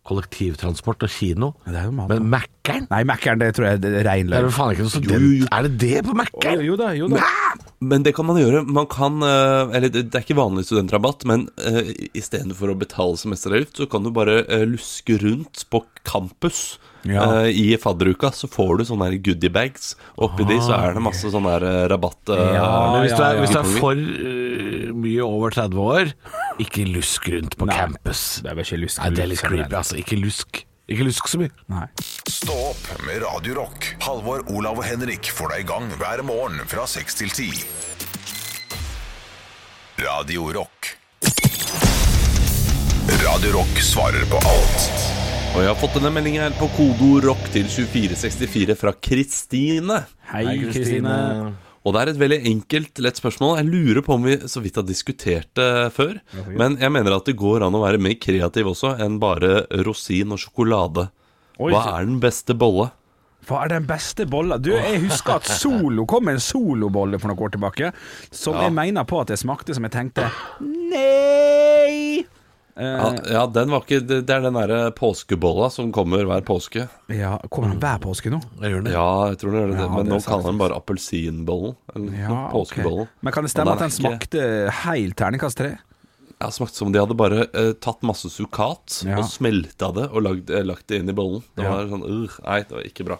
kollektivtransport 0.07 1.03
og 1.03 1.11
kino. 1.11 1.53
Det 1.67 1.75
er 1.77 1.85
jo 1.89 1.93
mat, 1.99 2.09
Men 2.09 2.23
da. 2.31 2.39
Mækkern? 2.39 2.87
Nei, 2.91 3.03
Mækkern, 3.05 3.41
det 3.43 3.53
tror 3.57 3.67
jeg 3.73 3.81
det 3.83 3.93
er 4.01 4.09
rein 4.09 4.27
Det 4.31 4.39
er 4.39 4.41
løgn. 4.41 4.49
jo 4.49 4.57
faen 4.57 4.73
ikke 4.73 4.87
noe 4.87 4.95
student... 4.95 5.49
Er 5.53 5.63
det 5.67 5.73
det 5.83 6.05
på 6.07 6.13
Jo, 6.15 6.19
Mækkern? 6.23 6.65
jo 6.65 6.77
da, 6.81 6.91
jo 6.97 7.09
da. 7.13 7.23
Men 7.81 8.03
det 8.07 8.15
kan 8.17 8.25
man 8.25 8.39
gjøre. 8.41 8.62
Man 8.65 8.87
kan 8.89 9.21
eh, 9.23 9.75
Eller 9.77 9.91
det 9.93 10.07
er 10.15 10.23
ikke 10.25 10.39
vanlig 10.39 10.65
studentrabatt, 10.65 11.27
men 11.29 11.49
uh, 11.61 11.91
istedenfor 12.17 12.73
å 12.73 12.77
betale 12.81 13.19
semesteravgift, 13.21 13.77
så 13.83 13.87
kan 13.93 14.07
du 14.07 14.11
bare 14.17 14.39
eh, 14.49 14.65
luske 14.71 15.19
rundt 15.21 15.67
på 15.71 15.83
campus. 16.09 16.79
Ja. 17.07 17.45
Eh, 17.45 17.51
I 17.53 17.67
fadderuka 17.79 18.33
så 18.35 18.49
får 18.51 18.81
du 18.81 18.85
sånne 18.89 19.11
her 19.11 19.19
goodiebags. 19.23 19.93
Oppi 20.17 20.47
de 20.49 20.57
så 20.65 20.73
er 20.79 20.97
det 20.97 21.03
masse 21.05 21.29
sånn 21.31 21.47
her 21.47 21.62
eh, 21.69 21.83
rabatt. 21.93 22.23
eh, 22.33 22.55
Ja, 22.57 22.71
Men 22.95 23.05
hvis 23.05 23.15
du 23.15 23.23
er, 23.23 23.43
hvis 23.45 23.53
du 23.55 23.61
er 23.61 23.75
for 23.77 24.01
mye 24.97 25.27
over 25.29 25.55
30 25.55 25.85
år, 25.85 26.15
ikke 26.62 26.87
lusk 26.89 27.29
rundt 27.35 27.59
på 27.61 27.69
Nei. 27.69 27.77
campus. 27.77 28.25
Det 28.43 28.51
er 28.51 28.57
vel 28.59 28.67
ikke 28.67 28.81
lusk, 28.87 29.03
Nei, 29.05 29.11
det 29.15 29.23
er 29.27 29.31
litt 29.35 29.45
creepy, 29.45 29.77
altså. 29.83 30.01
Ikke 30.01 30.19
lusk. 30.19 30.65
Ikke 30.87 31.03
lusk 31.09 31.27
så 31.27 31.40
mye. 31.40 31.51
Nei. 31.72 31.87
Stå 32.31 32.55
opp 32.68 32.85
med 33.03 33.18
Radio 33.25 33.57
Rock. 33.59 33.88
Halvor, 34.07 34.44
Olav 34.55 34.79
og 34.79 34.87
Henrik 34.87 35.33
får 35.35 35.51
deg 35.51 35.64
i 35.64 35.66
gang 35.66 35.88
hver 35.99 36.22
morgen 36.27 36.62
fra 36.70 36.85
6 36.87 37.18
til 37.18 37.33
10. 37.35 37.64
Radio 40.05 40.46
Rock. 40.55 40.92
Radio 43.25 43.57
Rock 43.57 43.83
svarer 43.83 44.31
på 44.31 44.38
alt. 44.38 44.88
Og 45.57 45.64
jeg 45.64 45.72
har 45.72 45.79
fått 45.81 45.99
denne 45.99 46.12
meldingen 46.14 46.46
her 46.46 46.55
på 46.55 46.68
kodo 46.77 47.16
rock 47.25 47.42
til 47.51 47.66
2464 47.66 48.79
fra 48.79 48.94
Kristine. 48.94 50.03
Hei, 50.31 50.44
Kristine. 50.68 51.16
Og 51.87 51.94
det 51.94 52.01
er 52.03 52.11
et 52.11 52.18
veldig 52.18 52.38
enkelt, 52.51 52.99
lett 53.05 53.18
spørsmål. 53.20 53.61
Jeg 53.61 53.68
lurer 53.70 54.03
på 54.03 54.16
om 54.16 54.25
vi 54.27 54.35
så 54.51 54.59
vidt 54.64 54.75
har 54.81 54.87
diskutert 54.88 55.46
det 55.55 55.68
før. 55.94 56.16
Men 56.59 56.75
jeg 56.83 56.90
mener 56.90 57.14
at 57.14 57.29
det 57.31 57.37
går 57.38 57.62
an 57.62 57.77
å 57.79 57.83
være 57.85 58.01
mer 58.03 58.16
kreativ 58.18 58.72
også 58.72 58.96
enn 59.05 59.20
bare 59.22 59.61
rosin 59.87 60.35
og 60.35 60.40
sjokolade. 60.42 61.07
Oi, 61.62 61.70
Hva 61.70 61.85
er 62.01 62.09
den 62.11 62.18
beste 62.20 62.57
bolle? 62.59 62.90
Hva 63.46 63.61
er 63.62 63.70
den 63.77 63.85
beste 63.87 64.27
bolla? 64.27 64.59
Du, 64.59 64.72
jeg 64.75 64.99
husker 65.05 65.37
at 65.38 65.46
Solo 65.46 66.03
kom 66.11 66.27
med 66.27 66.40
en 66.40 66.42
solobolle 66.42 67.20
for 67.22 67.31
noen 67.31 67.44
år 67.46 67.53
tilbake, 67.55 67.92
som 68.35 68.59
Ja. 68.59 68.64
jeg 68.66 68.75
mener 68.75 69.07
på 69.07 69.20
at 69.22 69.31
det 69.31 69.38
smakte 69.38 69.72
som 69.79 69.87
jeg 69.87 69.94
tenkte 69.94 70.27
Nei! 70.61 72.06
Ja, 72.77 73.15
ja, 73.33 73.43
den 73.49 73.71
var 73.73 73.81
ikke 73.87 74.03
Det 74.05 74.19
det 74.29 74.35
er 74.35 74.43
den 74.45 74.53
derre 74.59 74.91
påskebolla 74.93 75.71
som 75.73 75.89
kommer 75.97 76.27
hver 76.29 76.43
påske. 76.45 76.83
Ja, 77.09 77.39
Kommer 77.49 77.71
den 77.73 77.81
hver 77.81 77.99
påske 78.03 78.29
nå? 78.31 78.41
Jeg 78.61 78.75
gjør 78.75 78.85
det. 78.85 78.93
Ja, 78.93 79.07
jeg 79.31 79.39
tror 79.41 79.51
den 79.55 79.61
gjør 79.62 79.71
det, 79.73 79.79
Ja, 79.81 79.89
men 79.95 80.05
det 80.05 80.12
nå 80.12 80.19
er 80.21 80.27
kaller 80.29 80.51
den 80.51 80.59
bare 80.61 80.77
appelsinbollen. 80.77 81.77
Eller 81.95 82.19
Ja, 82.21 82.51
påskebollen. 82.53 83.07
ok. 83.09 83.09
Men 83.23 83.33
kan 83.33 83.45
det 83.45 83.51
stemme 83.55 83.65
den 83.65 83.73
at 83.73 83.79
den 83.79 83.89
ikke- 83.89 84.03
smakte 84.03 84.71
heil 84.85 85.12
terningkast 85.17 85.57
tre? 85.57 85.79
Ja, 86.39 86.51
smakte 86.53 86.75
som 86.77 86.89
om 86.89 86.93
de 86.93 86.99
hadde 87.01 87.17
bare 87.17 87.49
eh, 87.55 87.73
tatt 87.81 88.03
masse 88.03 88.29
sukat 88.29 89.05
Ja. 89.07 89.17
og 89.19 89.25
smelta 89.25 89.89
det 89.95 90.11
og 90.12 90.21
lagd, 90.23 90.51
eh, 90.51 90.62
lagt 90.62 90.87
det 90.89 91.01
inn 91.01 91.09
i 91.09 91.12
bollen. 91.17 91.43
Det 91.57 91.65
Ja. 91.65 91.71
var 91.73 91.87
sånn 91.87 92.05
uh, 92.05 92.29
Nei, 92.45 92.61
det 92.61 92.71
var 92.77 92.83
ikke 92.85 93.05
bra. 93.07 93.19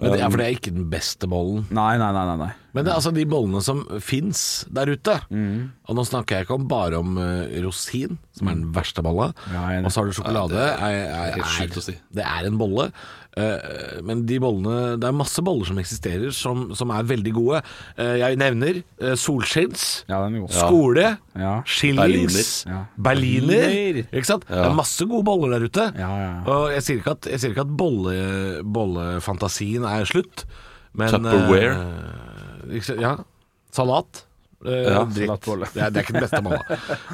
Men 0.00 0.12
det, 0.12 0.18
ja, 0.20 0.28
for 0.28 0.36
det 0.36 0.46
er 0.46 0.58
ikke 0.60 0.74
den 0.74 0.90
beste 0.90 1.26
bollen. 1.26 1.64
Nei, 1.70 1.96
nei, 1.96 2.12
nei. 2.12 2.24
nei, 2.26 2.36
nei. 2.36 2.52
Men 2.72 2.86
det 2.86 2.94
altså 2.94 3.12
de 3.12 3.24
bollene 3.28 3.60
som 3.64 3.82
fins 4.00 4.64
der 4.72 4.92
ute. 4.94 5.18
Mm. 5.28 5.72
Og 5.88 5.96
nå 5.98 6.04
snakker 6.08 6.38
jeg 6.38 6.46
ikke 6.46 6.56
om 6.56 6.68
bare 6.70 7.00
om 7.02 7.18
eh, 7.20 7.58
rosin, 7.64 8.16
som 8.32 8.48
er 8.48 8.56
den 8.60 8.70
verste 8.72 9.04
bolla. 9.04 9.32
Er 9.52 9.82
og 9.84 9.92
så 9.92 10.00
har 10.02 10.08
du 10.08 10.16
sjokolade. 10.16 10.56
Det 10.56 10.70
er, 10.88 11.02
er, 11.12 11.34
helt 11.36 11.52
sjukt 11.52 11.82
å 11.82 11.84
si. 11.84 11.96
Det 12.16 12.24
er 12.24 12.48
en 12.48 12.56
bolle. 12.60 12.88
Eh, 13.32 14.00
men 14.04 14.26
de 14.28 14.36
bollene 14.42 14.98
Det 15.00 15.06
er 15.08 15.14
masse 15.16 15.40
boller 15.40 15.64
som 15.70 15.78
eksisterer, 15.80 16.32
som, 16.36 16.66
som 16.76 16.90
er 16.96 17.06
veldig 17.08 17.32
gode. 17.36 17.62
Eh, 17.96 18.16
jeg 18.22 18.40
nevner 18.40 18.82
uh, 19.04 19.14
solskinns. 19.20 19.86
Ja, 20.08 20.22
den 20.26 20.40
er 20.40 20.46
god. 20.46 20.56
Skole, 20.56 21.06
Ja. 21.36 21.54
skillings, 21.64 22.02
Berliner. 22.02 22.50
Ja. 22.72 22.82
berliner. 22.96 23.62
Berliner. 23.68 24.10
Ikke 24.12 24.28
sant? 24.32 24.48
Det 24.48 24.64
er 24.64 24.76
masse 24.76 25.08
gode 25.08 25.24
boller 25.28 25.56
der 25.56 25.68
ute. 25.68 25.88
Ja, 25.96 26.10
ja. 26.24 26.34
Og 26.48 26.66
jeg 26.76 26.88
sier 26.88 27.00
ikke 27.04 27.16
at, 27.18 27.30
jeg 27.32 27.40
sier 27.44 27.54
ikke 27.56 27.64
at 27.68 27.72
bolle, 27.80 28.18
bollefantasien 28.64 29.84
er 29.88 30.08
slutt, 30.08 30.44
men 30.96 31.08
Tupperware. 31.12 31.72
eh? 31.72 32.31
Ja. 33.00 33.16
Salat. 33.72 34.24
Eh, 34.64 34.84
Ja, 34.92 35.00
dritt. 35.10 35.46
Det 35.74 35.80
er, 35.82 35.90
det 35.90 35.98
er 35.98 36.04
ikke 36.04 36.14
den 36.14 36.22
beste 36.22 36.42
mamma. 36.44 36.60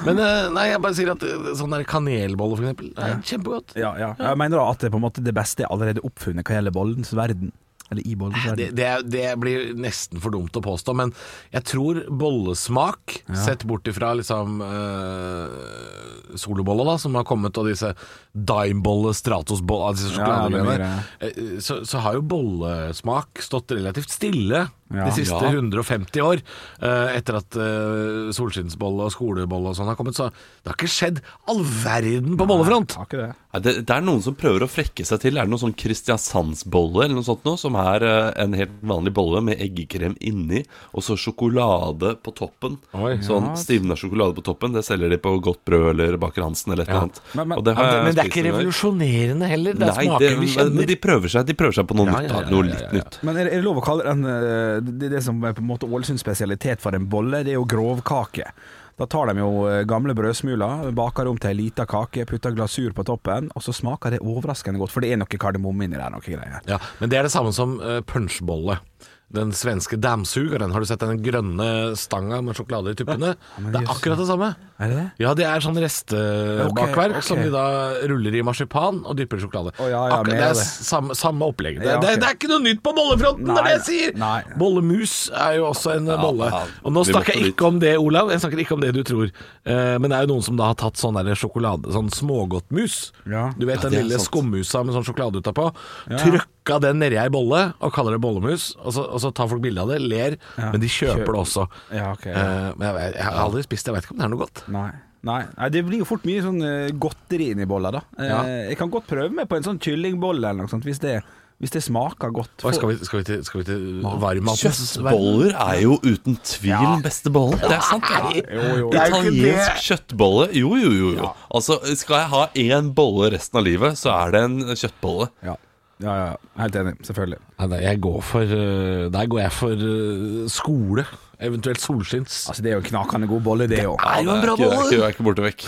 Men 0.04 0.18
eh, 0.20 0.48
nei, 0.52 0.66
jeg 0.68 0.82
bare 0.84 0.96
sier 0.98 1.12
at 1.14 1.22
eh, 1.24 1.46
sånn 1.56 1.72
der 1.72 1.86
kanelbolle, 1.88 2.58
for 2.58 2.66
eksempel, 2.66 2.90
det 2.98 3.06
er 3.06 3.22
kjempegodt. 3.30 3.72
Ja, 3.80 3.94
ja. 3.96 4.10
Jeg 4.20 4.36
mener 4.42 4.60
da 4.60 4.66
at 4.74 4.84
det, 4.84 4.90
på 4.92 5.00
en 5.00 5.06
måte, 5.06 5.24
det 5.24 5.32
beste 5.38 5.64
er 5.64 5.72
allerede 5.72 6.04
oppfunnet 6.04 6.44
hva 6.44 6.58
gjelder 6.58 6.76
bollens 6.76 7.14
verden. 7.16 7.54
Eller 7.88 8.04
i 8.04 8.12
bollens 8.20 8.42
Det, 8.44 8.50
verden. 8.52 8.74
det, 8.76 8.88
det 9.14 9.28
blir 9.40 9.70
nesten 9.80 10.20
for 10.20 10.34
dumt 10.34 10.52
å 10.52 10.60
påstå, 10.60 10.92
men 10.98 11.08
jeg 11.54 11.64
tror 11.70 12.02
bollesmak, 12.20 13.14
sett 13.32 13.64
bort 13.64 13.88
ifra 13.88 14.10
liksom 14.18 14.58
uh, 14.60 16.36
solobolle, 16.36 16.84
da, 16.84 16.98
som 17.00 17.16
har 17.16 17.24
kommet, 17.24 17.56
og 17.56 17.70
disse 17.70 17.94
Dimebolle, 18.36 19.14
stratosbolle, 19.16 19.94
disse 19.96 20.12
sjokoladegreiene, 20.18 21.60
så, 21.64 21.80
så 21.88 22.02
har 22.04 22.18
jo 22.18 22.26
bollesmak 22.28 23.40
stått 23.48 23.72
relativt 23.78 24.12
stille 24.12 24.66
Ja. 24.90 25.04
de 25.04 25.12
siste 25.12 25.36
Ja. 25.36 25.50
150 25.52 26.20
år, 26.24 26.40
eh, 26.80 27.16
etter 27.18 27.36
at 27.36 27.56
uh, 27.60 28.30
solskinnsbolle 28.32 29.04
og 29.04 29.12
skolebolle 29.12 29.68
og 29.68 29.76
sånn 29.76 29.86
har 29.90 29.96
kommet. 29.98 30.16
Så 30.16 30.30
det 30.30 30.70
har 30.72 30.78
ikke 30.78 30.88
skjedd 30.88 31.20
all 31.46 31.60
verden 31.62 32.38
på 32.40 32.46
bollefront. 32.48 32.94
Har 32.96 33.06
det. 33.12 33.34
Nei, 33.52 33.60
det, 33.64 33.74
det 33.88 33.94
er 33.94 34.00
noen 34.04 34.22
som 34.24 34.34
prøver 34.38 34.64
å 34.64 34.68
frekke 34.70 35.04
seg 35.04 35.20
til. 35.20 35.36
Er 35.36 35.44
det 35.44 35.52
noen 35.52 35.60
sånn 35.60 35.76
Kristiansandsbolle 35.76 37.04
eller 37.04 37.16
noe 37.18 37.26
sånt 37.26 37.44
noe? 37.48 37.58
Som 37.60 37.76
er 37.80 38.04
eh, 38.06 38.30
en 38.44 38.56
helt 38.56 38.74
vanlig 38.86 39.12
bolle 39.16 39.42
med 39.44 39.60
eggekrem 39.62 40.16
inni, 40.24 40.62
og 40.96 41.04
så 41.04 41.16
sjokolade 41.20 42.14
på 42.24 42.34
toppen. 42.36 42.78
Oi. 42.96 43.18
sånn 43.24 43.52
stivna 43.60 43.96
sjokolade 43.98 44.36
på 44.38 44.44
toppen. 44.46 44.72
Det 44.76 44.84
selger 44.86 45.12
de 45.12 45.18
på 45.20 45.34
Godt 45.44 45.62
brød 45.68 45.90
eller 45.94 46.16
Baker 46.20 46.42
Hansen 46.46 46.72
eller 46.74 46.84
et 46.84 46.90
eller 46.92 47.06
annet. 47.08 47.20
Men- 47.34 47.48
men- 47.48 47.58
Og 47.58 47.64
det 47.64 47.76
Ja, 47.76 48.02
men 48.04 48.14
det 48.14 48.24
er 48.24 48.28
ikke 48.30 48.44
revolusjonerende 48.50 49.46
heller. 49.48 49.72
Det 49.74 49.82
er 49.82 49.92
Nei, 49.94 50.04
smaker 50.06 50.18
det, 50.18 50.30
vi 50.38 50.46
men 50.46 50.54
kjenner. 50.54 50.86
de 50.86 50.96
prøver 50.96 51.28
seg 51.28 51.46
De 51.46 51.54
prøver 51.54 51.74
seg 51.74 51.86
på 51.86 51.94
noe 51.96 52.06
Ja, 52.06 52.12
nytt. 52.20 52.30
ja, 52.30 52.40
ja, 52.40 52.50
Noe 52.50 52.64
ja, 52.64 52.70
litt 52.72 52.80
ja, 52.80 52.88
ja. 52.88 52.98
nytt. 52.98 53.18
Men 53.22 53.36
er, 53.36 53.46
er 53.46 53.50
det 53.58 53.64
lov 53.64 53.76
å 53.76 53.84
kalle 53.84 54.02
den 54.04 54.24
eh, 54.24 54.77
det, 54.84 55.12
det 55.14 55.22
som 55.24 55.40
er 55.44 55.56
på 55.56 55.64
en 55.64 55.70
måte 55.70 55.88
Ålesunds 55.88 56.22
spesialitet 56.24 56.82
for 56.84 56.96
en 56.96 57.08
bolle, 57.10 57.44
det 57.46 57.54
er 57.54 57.60
jo 57.60 57.68
grovkake. 57.68 58.52
Da 58.98 59.06
tar 59.06 59.30
de 59.30 59.38
jo 59.38 59.50
eh, 59.70 59.84
gamle 59.86 60.14
brødsmuler, 60.18 60.88
baker 60.96 61.28
om 61.30 61.36
til 61.38 61.52
ei 61.52 61.58
lita 61.60 61.86
kake, 61.86 62.24
putter 62.26 62.54
glasur 62.56 62.90
på 62.96 63.04
toppen, 63.06 63.46
og 63.54 63.62
så 63.62 63.74
smaker 63.76 64.16
det 64.16 64.24
overraskende 64.24 64.80
godt, 64.82 64.90
for 64.90 65.04
det 65.04 65.12
er 65.14 65.20
noe 65.20 65.38
kardemomme 65.38 65.86
inni 65.86 66.00
der, 66.00 66.10
noe 66.10 66.24
greier. 66.24 66.58
Ja, 66.66 66.80
men 66.98 67.12
det 67.12 67.20
er 67.20 67.28
det 67.28 67.34
samme 67.34 67.54
som 67.54 67.76
uh, 67.78 68.00
punchbolle. 68.02 68.80
Den 69.28 69.50
svenske 69.52 69.98
damsugeren. 70.00 70.72
Har 70.72 70.80
du 70.80 70.88
sett 70.88 71.02
den 71.04 71.18
grønne 71.20 71.68
stanga 72.00 72.40
med 72.40 72.56
sjokolade 72.56 72.94
i 72.94 72.96
tuppene? 72.96 73.34
det 73.60 73.82
er 73.82 73.90
akkurat 73.92 74.16
det 74.16 74.24
samme. 74.30 74.54
Er 74.80 74.92
det? 74.94 75.04
Ja, 75.20 75.34
det 75.36 75.44
er 75.44 75.60
sånn 75.60 75.76
restebakverk 75.82 76.94
okay, 76.94 77.10
okay. 77.10 77.26
som 77.26 77.40
de 77.42 77.50
da 77.52 77.64
ruller 78.08 78.38
i 78.38 78.44
marsipan 78.46 79.02
og 79.02 79.18
dypper 79.18 79.40
i 79.40 79.44
sjokolade. 79.44 79.74
Oh, 79.76 79.88
ja, 79.90 80.04
ja, 80.08 80.20
Akkurat, 80.20 80.32
det 80.32 80.46
er 80.46 80.56
det. 80.56 80.64
samme, 80.64 81.16
samme 81.18 81.48
opplegg. 81.50 81.80
Det, 81.82 81.90
Ja, 81.90 81.98
det, 82.00 82.14
det 82.22 82.28
er 82.30 82.38
ikke 82.38 82.50
noe 82.54 82.62
nytt 82.64 82.80
på 82.86 82.94
bollefronten, 82.96 83.50
det 83.50 83.58
er 83.58 83.68
det 83.68 83.74
jeg 83.74 83.84
sier! 83.88 84.16
nei. 84.22 84.38
Bollemus 84.60 85.16
er 85.34 85.58
jo 85.58 85.68
også 85.74 85.96
en 85.98 86.08
bolle. 86.22 86.48
Og 86.86 86.94
nå 86.94 87.04
snakker 87.10 87.36
jeg 87.36 87.52
ikke 87.52 87.68
om 87.68 87.82
det, 87.82 87.96
Olav. 88.00 88.32
Jeg 88.32 88.44
snakker 88.46 88.62
ikke 88.64 88.78
om 88.78 88.84
det 88.86 88.94
du 88.96 89.02
tror. 89.06 89.28
Uh, 89.68 89.98
men 90.00 90.08
det 90.08 90.20
er 90.20 90.28
jo 90.28 90.32
noen 90.32 90.46
som 90.46 90.56
da 90.60 90.70
har 90.70 90.78
tatt 90.80 91.00
sånn 91.00 91.18
der 91.20 91.36
sjokolade, 91.36 91.92
sånn 91.92 92.08
smågodtmus. 92.14 93.00
Ja. 93.28 93.50
Du 93.58 93.68
vet 93.68 93.82
Ja, 93.82 93.90
den 93.90 94.06
lille 94.06 94.22
skummusa 94.22 94.86
med 94.86 94.96
sånn 94.96 95.04
sjokolade 95.10 95.42
utapå. 95.42 95.68
Ja. 96.08 96.22
Trykka 96.68 96.80
den 96.84 96.98
nedi 97.00 97.16
ei 97.16 97.28
bolle 97.32 97.62
og 97.80 97.92
kaller 97.96 98.12
det 98.18 98.20
bollemus. 98.20 98.74
Og 98.84 98.92
så, 98.92 99.06
og 99.08 99.22
så 99.24 99.30
tar 99.32 99.48
folk 99.48 99.62
bilde 99.64 99.80
av 99.80 99.88
det, 99.88 100.02
ler, 100.04 100.36
men 100.60 100.76
de 100.82 100.88
kjøper 100.92 101.24
Kjøp. 101.24 101.32
det 101.32 101.40
også. 101.46 101.64
Ja, 101.96 102.10
ok. 102.12 102.26
Uh, 102.28 102.70
men 102.76 102.86
jeg, 103.00 103.12
jeg 103.16 103.24
har 103.30 103.38
aldri 103.46 103.64
spist 103.64 103.86
det, 103.88 103.92
jeg 103.94 103.96
vet 103.98 104.08
ikke 104.08 104.16
om 104.16 104.20
det 104.20 104.26
er 104.28 104.34
noe 104.36 104.42
godt. 104.44 104.64
Nei. 104.76 104.88
Nei. 105.26 105.40
Nei, 105.56 105.68
det 105.74 105.80
blir 105.88 105.98
jo 106.04 106.06
fort 106.06 106.22
mye 106.28 106.44
sånn 106.44 106.60
eh, 106.62 106.92
godteri 106.94 107.48
inni 107.56 107.64
bolla, 107.66 107.90
da. 107.96 108.04
Eh, 108.20 108.28
Ja. 108.28 108.36
Jeg 108.68 108.76
kan 108.78 108.92
godt 108.92 109.08
prøve 109.10 109.32
meg 109.34 109.48
på 109.50 109.56
en 109.58 109.64
sånn 109.66 109.80
kyllingbolle 109.82 110.44
eller 110.52 110.62
noe 110.62 110.70
sånt, 110.70 110.86
hvis 110.86 111.00
det, 111.02 111.16
hvis 111.58 111.72
det 111.74 111.82
smaker 111.82 112.30
godt. 112.36 112.62
Oi, 112.62 112.70
skal, 112.76 112.92
vi, 112.92 112.98
skal, 113.08 113.24
vi 113.24 113.26
til, 113.32 113.40
skal 113.48 113.64
vi 113.64 113.66
til 113.66 113.82
varmmatens? 114.22 114.78
Kjøttboller 114.94 115.56
er 115.58 115.80
jo 115.82 115.96
uten 116.06 116.38
tvil 116.46 116.84
den 116.84 117.02
beste 117.08 117.32
bollen. 117.34 117.58
Det 117.64 117.74
er 117.80 117.82
sant. 117.88 118.06
det. 118.06 118.44
Jo, 118.46 118.62
jo. 118.62 118.76
Jo 118.78 118.90
Italiensk 118.94 119.82
kjøttbolle? 119.88 120.46
Jo, 120.54 120.70
jo, 120.84 120.92
jo. 121.00 121.10
jo. 121.18 121.32
Altså, 121.50 121.80
Skal 121.98 122.20
jeg 122.22 122.30
ha 122.36 122.44
én 122.68 122.92
bolle 122.94 123.32
resten 123.34 123.58
av 123.58 123.66
livet, 123.66 123.98
så 123.98 124.14
er 124.20 124.36
det 124.36 124.44
en 124.46 124.60
kjøttbolle. 124.78 125.32
Ja. 125.50 125.58
Ja, 126.02 126.12
ja. 126.14 126.34
Helt 126.60 126.76
enig. 126.78 126.92
Selvfølgelig. 127.06 127.38
Nei, 127.58 127.78
jeg 127.82 128.00
går 128.02 128.20
for, 128.22 128.52
eh, 128.58 129.06
der 129.14 129.30
går 129.30 129.40
jeg 129.40 129.54
for 129.56 129.86
eh, 129.92 130.44
skole. 130.52 131.04
Eventuelt 131.38 131.82
solskinns. 131.82 132.36
Altså, 132.50 132.62
det 132.62 132.70
er 132.70 132.78
jo 132.78 132.82
en 132.84 132.90
knakende 132.90 133.30
god 133.30 133.42
bolle, 133.46 133.68
det 133.70 133.84
òg. 133.86 133.98
er 134.02 134.22
jo 134.26 134.34
en 134.34 134.44
bra 134.44 134.54
bolle. 134.58 134.84
Jeg 134.92 135.02
er 135.06 135.14
ikke 135.14 135.26
borte 135.26 135.44
vekk. 135.46 135.66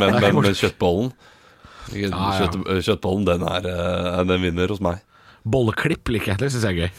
Men, 0.00 0.16
men, 0.20 0.48
kjøttbollen. 0.52 1.12
Kjøtt, 1.88 2.58
Kjøttbollen, 2.84 3.24
den, 3.28 3.44
er, 3.48 3.68
eh, 3.72 4.24
den 4.28 4.42
vinner 4.44 4.72
hos 4.72 4.82
meg. 4.84 5.04
Bolleklipp 5.48 6.10
liker 6.12 6.34
jeg. 6.34 6.38
Det 6.42 6.48
syns 6.52 6.64
jeg 6.68 6.76
er 6.76 6.88
gøy. 6.88 6.90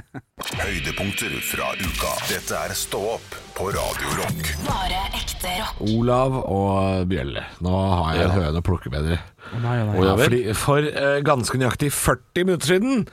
Høydepunkter 0.60 1.34
fra 1.44 1.70
uka. 1.80 2.12
Dette 2.30 2.56
er 2.58 2.74
Stå 2.76 3.00
opp 3.16 3.36
på 3.56 3.68
Radiorock. 3.74 4.50
Bare 4.66 5.00
ekte 5.18 5.52
rock. 5.60 5.82
Olav 5.88 6.36
og 6.42 7.06
Bjelle. 7.10 7.44
nå 7.64 7.74
har 7.74 8.14
jeg 8.16 8.24
en 8.24 8.30
Ja. 8.30 8.38
høne 8.40 8.62
å 8.62 8.66
plukke 8.66 8.90
med 8.92 9.06
dere. 9.08 9.20
Nei, 9.60 9.76
nei. 9.84 10.04
Ja, 10.06 10.16
fordi 10.16 10.40
for 10.54 10.78
uh, 10.80 11.20
ganske 11.26 11.58
nøyaktig 11.60 11.90
40 11.92 12.44
minutter 12.46 12.74
siden 12.74 13.06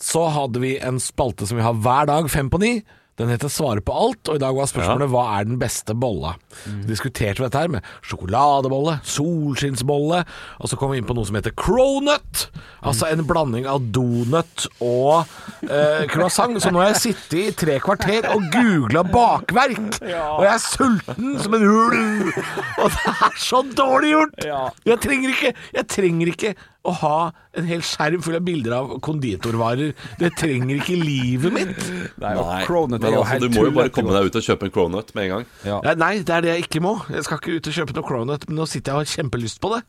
så 0.00 0.26
hadde 0.28 0.60
vi 0.60 0.74
en 0.84 0.98
spalte 1.00 1.46
som 1.48 1.56
vi 1.56 1.64
har 1.64 1.72
hver 1.74 2.06
dag 2.10 2.28
fem 2.30 2.50
på 2.52 2.60
ni. 2.60 2.72
Den 3.16 3.30
heter 3.32 3.48
Svare 3.48 3.80
på 3.80 3.94
alt, 3.96 4.28
og 4.28 4.36
i 4.36 4.42
dag 4.42 4.52
var 4.56 4.68
spørsmålet 4.68 5.08
hva 5.08 5.22
er 5.38 5.46
den 5.48 5.56
beste 5.60 5.94
bolla. 5.96 6.34
Så 6.52 6.74
diskuterte 6.88 7.40
vi 7.40 7.46
dette 7.46 7.62
her 7.62 7.70
med 7.72 7.86
sjokoladebolle, 8.04 8.98
solskinnsbolle, 9.08 10.18
og 10.60 10.68
så 10.68 10.76
kom 10.76 10.92
vi 10.92 11.00
inn 11.00 11.08
på 11.08 11.16
noe 11.16 11.24
som 11.28 11.38
heter 11.38 11.54
cronut. 11.56 12.46
Altså 12.86 13.08
en 13.08 13.24
blanding 13.26 13.64
av 13.70 13.80
donut 13.94 14.66
og 14.84 15.24
eh, 15.64 16.04
croissant. 16.12 16.60
Så 16.60 16.70
nå 16.72 16.82
har 16.82 16.92
jeg 16.92 17.02
sittet 17.06 17.38
i 17.40 17.56
tre 17.64 17.78
kvarter 17.82 18.28
og 18.34 18.44
googla 18.52 19.02
bakverk, 19.08 19.98
og 20.04 20.44
jeg 20.44 20.52
er 20.52 20.62
sulten 20.62 21.36
som 21.40 21.56
en 21.56 21.66
ulv. 21.66 22.30
Og 22.84 22.92
det 22.92 23.16
er 23.16 23.40
så 23.40 23.64
dårlig 23.76 24.12
gjort! 24.12 24.40
Ja. 24.46 24.62
Jeg 24.86 25.00
trenger 25.02 25.32
ikke 25.32 25.50
Jeg 25.74 25.86
trenger 25.90 26.28
ikke 26.30 26.52
å 26.86 26.94
ha 27.02 27.18
en 27.56 27.66
hel 27.68 27.82
skjerm 27.84 28.22
full 28.24 28.36
av 28.36 28.44
bilder 28.46 28.74
av 28.76 28.94
konditorvarer. 29.04 29.94
Det 30.20 30.30
trenger 30.38 30.80
ikke 30.80 30.96
livet 31.00 31.54
mitt. 31.54 31.82
Nei, 32.20 32.32
Nei, 32.36 32.60
Cronut 32.66 33.00
men 33.00 33.16
altså, 33.16 33.38
du 33.42 33.48
må 33.54 33.66
jo 33.68 33.74
bare 33.76 33.92
komme 33.94 34.14
deg 34.16 34.28
ut 34.28 34.38
og 34.38 34.46
kjøpe 34.46 34.68
en 34.68 34.74
cronut 34.74 35.12
med 35.16 35.26
en 35.26 35.32
gang. 35.34 35.46
Ja. 35.64 35.80
Nei, 35.86 35.94
Nei, 36.02 36.10
det 36.26 36.34
er 36.36 36.44
det 36.44 36.52
jeg 36.52 36.66
ikke 36.66 36.82
må. 36.84 36.94
Jeg 37.12 37.26
skal 37.26 37.40
ikke 37.40 37.56
ut 37.56 37.70
og 37.70 37.78
kjøpe 37.78 37.96
noe 37.96 38.06
Cronut, 38.06 38.46
men 38.48 38.60
nå 38.60 38.66
sitter 38.70 38.92
jeg 38.92 38.96
og 38.96 39.04
har 39.06 39.12
kjempelyst 39.14 39.62
på 39.62 39.72
det. 39.72 39.80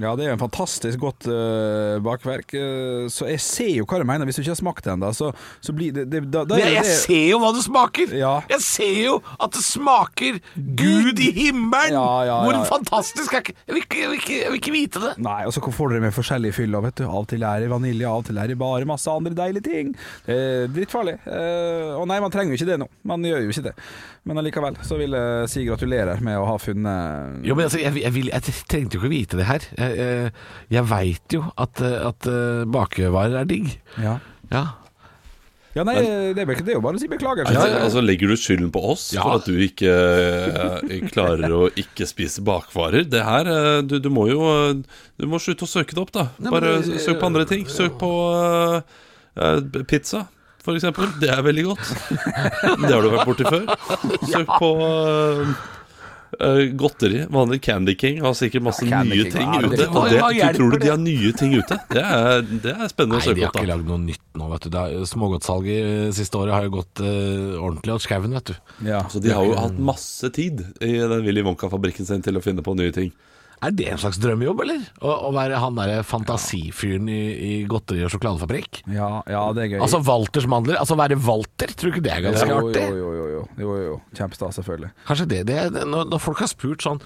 Ja, 0.00 0.14
det 0.16 0.26
er 0.26 0.32
jo 0.32 0.36
en 0.38 0.42
fantastisk 0.44 1.02
godt 1.02 1.28
uh, 1.30 1.98
bakverk. 2.04 2.54
Uh, 2.54 3.08
så 3.12 3.28
jeg 3.30 3.42
ser 3.44 3.72
jo 3.80 3.88
hva 3.90 4.00
du 4.00 4.06
mener. 4.08 4.28
Hvis 4.28 4.38
du 4.38 4.44
ikke 4.44 4.54
har 4.54 4.60
smakt 4.60 4.86
det 4.86 4.94
ennå, 4.94 5.10
så, 5.16 5.32
så 5.64 5.74
blir 5.76 5.94
det, 5.96 6.06
det 6.12 6.22
da, 6.30 6.44
da 6.46 6.56
Men 6.56 6.62
jeg, 6.62 6.70
det, 6.70 6.78
jeg 6.78 7.00
ser 7.04 7.26
jo 7.32 7.40
hva 7.42 7.52
det 7.56 7.64
smaker! 7.66 8.14
Ja. 8.20 8.34
Jeg 8.52 8.64
ser 8.64 9.00
jo 9.00 9.16
at 9.36 9.56
det 9.56 9.64
smaker 9.66 10.40
Gud 10.56 11.20
i 11.20 11.30
himmelen! 11.36 11.96
Ja, 11.96 12.08
ja, 12.28 12.38
Hvor 12.46 12.56
ja. 12.56 12.62
fantastisk 12.68 13.34
er 13.34 13.44
ikke 13.44 13.56
jeg 13.66 13.70
jeg, 13.70 14.08
vil 14.08 14.18
ikke, 14.18 14.36
jeg 14.40 14.50
vil 14.52 14.60
ikke 14.60 14.72
vite 14.74 15.02
det. 15.02 15.12
Nei, 15.22 15.40
og 15.46 15.54
så 15.54 15.62
får 15.62 15.92
dere 15.94 16.04
med 16.06 16.14
forskjellige 16.30 16.56
fyller. 16.56 16.84
Vet 16.86 17.00
du. 17.00 17.06
Av 17.08 17.22
og 17.24 17.28
til 17.30 17.44
er 17.46 17.64
det 17.64 17.70
vanilje, 17.70 18.06
av 18.08 18.22
og 18.22 18.28
til 18.28 18.38
er 18.38 18.50
det 18.50 18.58
bare 18.60 18.88
masse 18.88 19.10
andre 19.10 19.34
deilige 19.36 19.66
ting. 19.66 19.92
Det 20.26 20.36
er 20.36 20.72
drittfarlig. 20.74 21.16
Eh, 21.26 21.92
og 21.96 22.06
nei, 22.10 22.20
man 22.22 22.32
trenger 22.32 22.54
jo 22.54 22.60
ikke 22.60 22.70
det 22.70 22.78
nå. 22.82 22.88
Man 23.10 23.26
gjør 23.26 23.44
jo 23.44 23.54
ikke 23.54 23.66
det. 23.70 23.74
Men 24.28 24.40
allikevel 24.42 24.76
så 24.86 24.98
vil 25.00 25.16
jeg 25.16 25.50
si 25.50 25.64
gratulerer 25.66 26.20
med 26.24 26.38
å 26.38 26.46
ha 26.48 26.58
funnet 26.60 27.46
Jo, 27.46 27.56
men 27.56 27.66
altså, 27.68 27.80
jeg, 27.80 27.96
jeg, 28.02 28.14
vil, 28.14 28.28
jeg 28.32 28.56
trengte 28.68 28.96
jo 28.98 29.02
ikke 29.02 29.14
vite 29.14 29.40
det 29.40 29.48
her. 29.48 29.70
Jeg, 29.78 29.96
jeg, 30.00 30.34
jeg 30.76 30.90
veit 30.90 31.38
jo 31.38 31.46
at, 31.56 31.82
eh, 31.84 31.98
at 32.10 32.30
eh, 32.30 32.66
bakevarer 32.70 33.40
er 33.42 33.50
digg. 33.50 33.72
Ja. 34.00 34.18
Ja. 34.50 34.66
Ja, 35.76 35.84
nei, 35.86 35.94
det 36.34 36.42
er, 36.42 36.48
ikke- 36.50 36.64
det 36.66 36.72
er 36.74 36.78
jo 36.78 36.82
bare 36.82 36.98
å 36.98 37.00
si 37.02 37.06
beklager. 37.10 37.46
Altså, 37.46 37.68
altså 37.84 38.02
Legger 38.02 38.32
du 38.32 38.36
skylden 38.40 38.72
på 38.74 38.82
oss 38.90 39.12
Ja. 39.14 39.22
for 39.22 39.38
at 39.38 39.46
du 39.46 39.54
ikke 39.62 39.92
eh, 39.92 41.04
klarer 41.12 41.54
å 41.54 41.62
ikke 41.78 42.08
spise 42.10 42.42
bakvarer? 42.42 43.04
Det 43.08 43.22
her, 43.22 43.46
eh, 43.46 43.82
du, 43.86 43.98
du 44.02 44.10
må 44.10 44.26
jo 44.30 44.40
eh, 44.50 44.74
Du 45.20 45.26
må 45.30 45.38
slutte 45.38 45.68
å 45.68 45.70
søke 45.70 45.94
det 45.94 46.02
opp, 46.02 46.12
da. 46.16 46.26
Nei, 46.42 46.50
Bare 46.50 46.74
men, 46.80 46.98
søk 46.98 47.20
på 47.22 47.30
andre 47.30 47.46
ting. 47.46 47.66
Søk 47.70 47.98
på 48.02 48.10
eh, 48.34 48.80
eh, 49.38 49.82
pizza, 49.86 50.24
for 50.60 50.74
eksempel. 50.74 51.06
Det 51.22 51.30
er 51.30 51.42
veldig 51.46 51.64
godt. 51.70 51.92
Det 52.86 52.90
har 52.92 53.02
du 53.06 53.10
vært 53.14 53.30
borti 53.30 53.46
før. 53.46 53.68
Søk 54.26 54.50
på 54.58 54.72
eh, 56.40 56.60
eh, 56.64 56.72
godteri. 56.78 57.20
Vanlig 57.32 57.60
Candy 57.64 57.94
King 57.98 58.20
har 58.24 58.34
sikkert 58.38 58.64
masse 58.66 58.86
Ja, 58.88 59.02
nye 59.06 59.26
King, 59.26 59.32
ting 59.34 59.54
ute. 59.64 59.88
Og 59.88 60.08
det, 60.08 60.20
det, 60.20 60.50
tror 60.56 60.74
du 60.74 60.78
de 60.82 60.90
har 60.90 61.00
nye 61.00 61.32
ting 61.36 61.54
ute? 61.56 61.78
Det 61.92 62.04
er, 62.04 62.44
det 62.48 62.74
er 62.74 62.92
spennende 62.92 63.20
å 63.20 63.24
Nei, 63.24 63.36
de 63.38 63.46
har 63.46 63.54
ikke 63.54 63.70
lagd 63.70 63.88
noe 63.90 64.02
nytt 64.02 64.24
nå, 64.40 64.50
vet 64.54 64.68
du. 64.68 64.78
Smågodtsalget 65.10 65.80
eh, 65.80 66.12
siste 66.16 66.40
året 66.40 66.56
har 66.56 66.68
jo 66.68 66.76
gått 66.78 67.02
uh, 67.04 67.58
ordentlig 67.60 67.96
åt 67.96 68.06
skauen, 68.06 68.36
vet 68.38 68.52
du. 68.52 68.76
ja. 68.88 69.02
Så 69.10 69.22
de 69.22 69.34
har 69.34 69.46
jo 69.46 69.56
hatt 69.58 69.80
masse 69.90 70.30
tid 70.36 70.64
i 70.84 70.94
den 70.98 71.26
Willy 71.26 71.44
Wonka-fabrikken 71.46 72.08
sin 72.08 72.24
til 72.24 72.38
å 72.40 72.44
finne 72.44 72.64
på 72.66 72.76
nye 72.78 72.94
ting. 72.94 73.12
Er 73.60 73.74
det 73.76 73.88
en 73.92 73.98
slags 74.00 74.16
drømmejobb, 74.22 74.62
eller? 74.64 74.84
Å, 75.04 75.14
å 75.28 75.30
være 75.36 75.58
han 75.60 75.74
derre 75.76 75.98
fantasifyren 76.08 77.08
i, 77.12 77.18
i 77.44 77.50
godteri- 77.68 78.06
og 78.06 78.12
sjokoladefabrikk? 78.14 78.82
Ja, 78.94 79.10
ja, 79.28 79.42
det 79.56 79.66
er 79.66 79.72
gøy. 79.74 79.80
Altså 79.84 80.00
Walters 80.06 80.46
mandler. 80.48 80.78
Altså 80.80 80.96
være 80.96 81.18
Walter, 81.26 81.74
tror 81.76 81.90
du 81.92 81.98
ikke 81.98 82.06
det 82.06 82.14
er 82.14 82.24
ganske 82.30 82.48
jo, 82.48 82.60
artig? 82.62 82.86
jo, 82.88 82.96
jo, 82.96 83.10
jo, 83.12 83.26
jo, 83.34 83.66
jo, 83.66 83.74
jo. 83.90 83.98
Kjempestas, 84.16 84.56
selvfølgelig. 84.62 84.92
Kanskje 85.10 85.28
det, 85.34 85.42
det 85.50 85.58
er- 85.66 85.76
når, 85.92 86.08
når 86.14 86.22
folk 86.24 86.40
har 86.40 86.48
spurt 86.54 86.86
sånn 86.86 87.02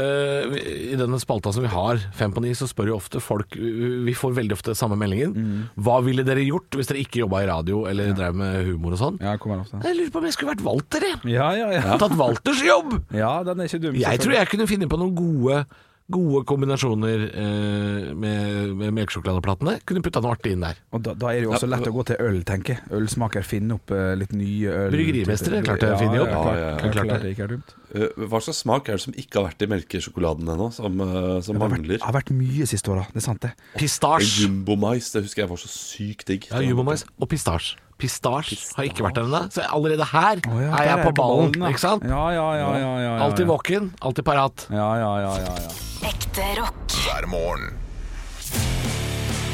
eh, 0.00 0.54
I 0.94 0.98
denne 0.98 1.20
spalta 1.22 1.52
som 1.54 1.64
vi 1.64 1.70
har, 1.72 2.00
Fem 2.16 2.32
på 2.34 2.42
ni, 2.44 2.52
så 2.56 2.68
spør 2.70 2.92
jo 2.92 2.98
ofte 2.98 3.22
folk 3.22 3.56
Vi 3.58 4.14
får 4.16 4.36
veldig 4.38 4.56
ofte 4.56 4.74
samme 4.78 4.98
meldingen. 5.00 5.34
Mm. 5.34 5.62
Hva 5.86 6.00
ville 6.06 6.26
dere 6.26 6.44
gjort 6.44 6.74
hvis 6.78 6.90
dere 6.90 7.02
ikke 7.04 7.22
jobba 7.24 7.44
i 7.44 7.48
radio 7.50 7.84
eller 7.90 8.12
drev 8.16 8.36
med 8.38 8.60
humor 8.68 8.96
og 8.96 9.02
sånn? 9.02 9.18
Ja. 9.22 9.36
Jeg 9.38 9.96
lurer 9.98 10.12
på 10.14 10.22
om 10.22 10.28
jeg 10.28 10.36
skulle 10.36 10.54
vært 10.54 10.66
Walter, 10.66 11.08
jeg. 11.08 11.22
Ja, 11.34 11.50
ja, 11.58 11.72
ja. 11.76 11.98
Tatt 12.00 12.14
Walters 12.18 12.62
jobb! 12.64 12.96
Ja, 13.14 13.36
den 13.46 13.62
er 13.62 13.70
ikke 13.70 13.82
dum. 13.86 13.98
Jeg 13.98 14.22
tror 14.22 14.38
jeg 14.38 14.50
kunne 14.52 14.70
finne 14.70 14.90
på 14.90 15.00
noen 15.00 15.16
gode 15.18 15.64
Gode 16.12 16.42
kombinasjoner 16.44 17.22
eh, 17.32 18.10
med, 18.12 18.74
med 18.76 18.90
melkesjokoladeplatene. 18.92 19.78
Kunne 19.88 20.02
putta 20.04 20.20
noe 20.20 20.34
artig 20.36 20.52
inn 20.52 20.60
der. 20.60 20.76
Og 20.92 21.00
da, 21.00 21.14
da 21.16 21.30
er 21.32 21.38
det 21.40 21.46
jo 21.46 21.54
også 21.56 21.68
lett 21.72 21.86
å 21.88 21.92
gå 21.94 22.04
til 22.10 22.18
øl, 22.20 22.42
tenker 22.44 22.74
jeg. 22.74 22.82
Ølsmaker 22.98 23.46
finner 23.48 23.78
opp 23.78 23.94
eh, 23.96 24.10
litt 24.20 24.34
nye 24.36 24.68
øl. 24.82 24.92
Bryggerimester, 24.92 25.54
det 25.54 25.62
er 25.62 25.68
klart 25.70 25.86
å 25.88 25.94
finne 26.02 26.20
opp. 26.20 26.34
Ja, 26.34 26.42
ja, 26.44 26.44
Ja, 26.44 26.58
ja, 26.60 26.66
ja, 26.68 26.74
klart, 26.82 26.92
klart 26.92 27.08
klart 27.08 27.14
det. 27.14 27.22
det 27.24 27.32
ikke 27.32 27.46
er 27.46 27.54
dumt. 27.54 27.72
Eh, 27.96 28.26
Hva 28.28 28.42
slags 28.44 28.60
smak 28.66 28.90
er 28.92 28.98
det 29.00 29.04
som 29.06 29.16
ikke 29.24 29.40
har 29.40 29.48
vært 29.48 29.64
i 29.64 29.70
melkesjokoladen 29.72 30.52
ennå, 30.58 30.68
som, 30.76 31.00
eh, 31.06 31.40
som 31.48 31.56
Det 31.56 31.70
mangler? 31.72 32.04
har 32.04 32.18
vært 32.18 32.34
mye 32.36 32.68
siste 32.68 32.92
åra, 32.92 33.06
det 33.14 33.22
er 33.22 33.26
sant 33.30 33.40
det. 33.48 33.54
Pistasje. 33.80 34.44
Jumbomais, 34.44 35.08
det 35.16 35.24
husker 35.24 35.46
jeg 35.46 35.52
var 35.54 35.62
så 35.64 35.72
sykt 35.72 36.28
digg. 36.28 36.50
Ja, 36.52 36.60
jumbomais 36.68 37.06
og 37.16 37.32
pistasje. 37.32 37.80
Pistasje 38.00 38.58
har 38.74 38.88
ikke 38.88 39.04
vært 39.06 39.18
der 39.20 39.28
ennå, 39.28 39.42
så 39.54 39.66
allerede 39.70 40.06
her 40.10 40.40
oh, 40.50 40.56
ja, 40.58 40.70
er 40.80 40.88
jeg 40.90 41.04
på 41.04 41.12
ballen. 41.20 41.52
ballen 41.54 41.70
Ikke 41.70 41.82
sant? 41.84 42.06
Ja, 42.08 42.24
ja, 42.34 42.46
ja. 42.58 42.70
ja, 42.74 42.80
ja, 42.82 42.94
ja, 43.06 43.12
Alltid 43.26 43.46
våken, 43.50 43.92
alltid 44.00 44.26
parat. 44.26 44.66
Ja, 44.74 44.88
ja, 44.98 45.12
ja, 45.22 45.36
ja, 45.44 45.54
ja. 45.66 46.08
Ekte 46.10 46.48
rock. 46.58 46.98
hver 47.04 47.28
morgen. 47.30 47.70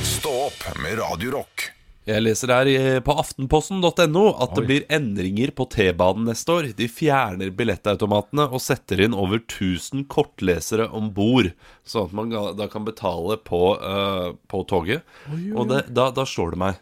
Stå 0.07 0.33
opp 0.49 0.65
med 0.81 0.99
Radio 1.01 1.37
Rock. 1.37 1.71
Jeg 2.09 2.25
leser 2.25 2.51
her 2.51 3.01
på 3.05 3.15
aftenposten.no 3.21 4.23
at 4.41 4.55
det 4.57 4.63
blir 4.67 4.87
endringer 4.91 5.53
på 5.55 5.67
T-banen 5.71 6.25
neste 6.31 6.55
år. 6.57 6.71
De 6.75 6.89
fjerner 6.91 7.53
billettautomatene 7.55 8.49
og 8.49 8.63
setter 8.65 9.05
inn 9.05 9.15
over 9.15 9.43
1000 9.45 10.07
kortlesere 10.11 10.89
om 10.97 11.13
bord, 11.15 11.53
sånn 11.85 12.09
at 12.09 12.17
man 12.17 12.33
da 12.59 12.67
kan 12.73 12.89
betale 12.89 13.37
på, 13.45 13.63
uh, 13.79 14.33
på 14.51 14.63
toget. 14.71 15.05
Og 15.29 15.69
det, 15.71 15.85
da, 15.93 16.09
da 16.17 16.25
slår 16.27 16.57
det 16.57 16.63
meg. 16.65 16.81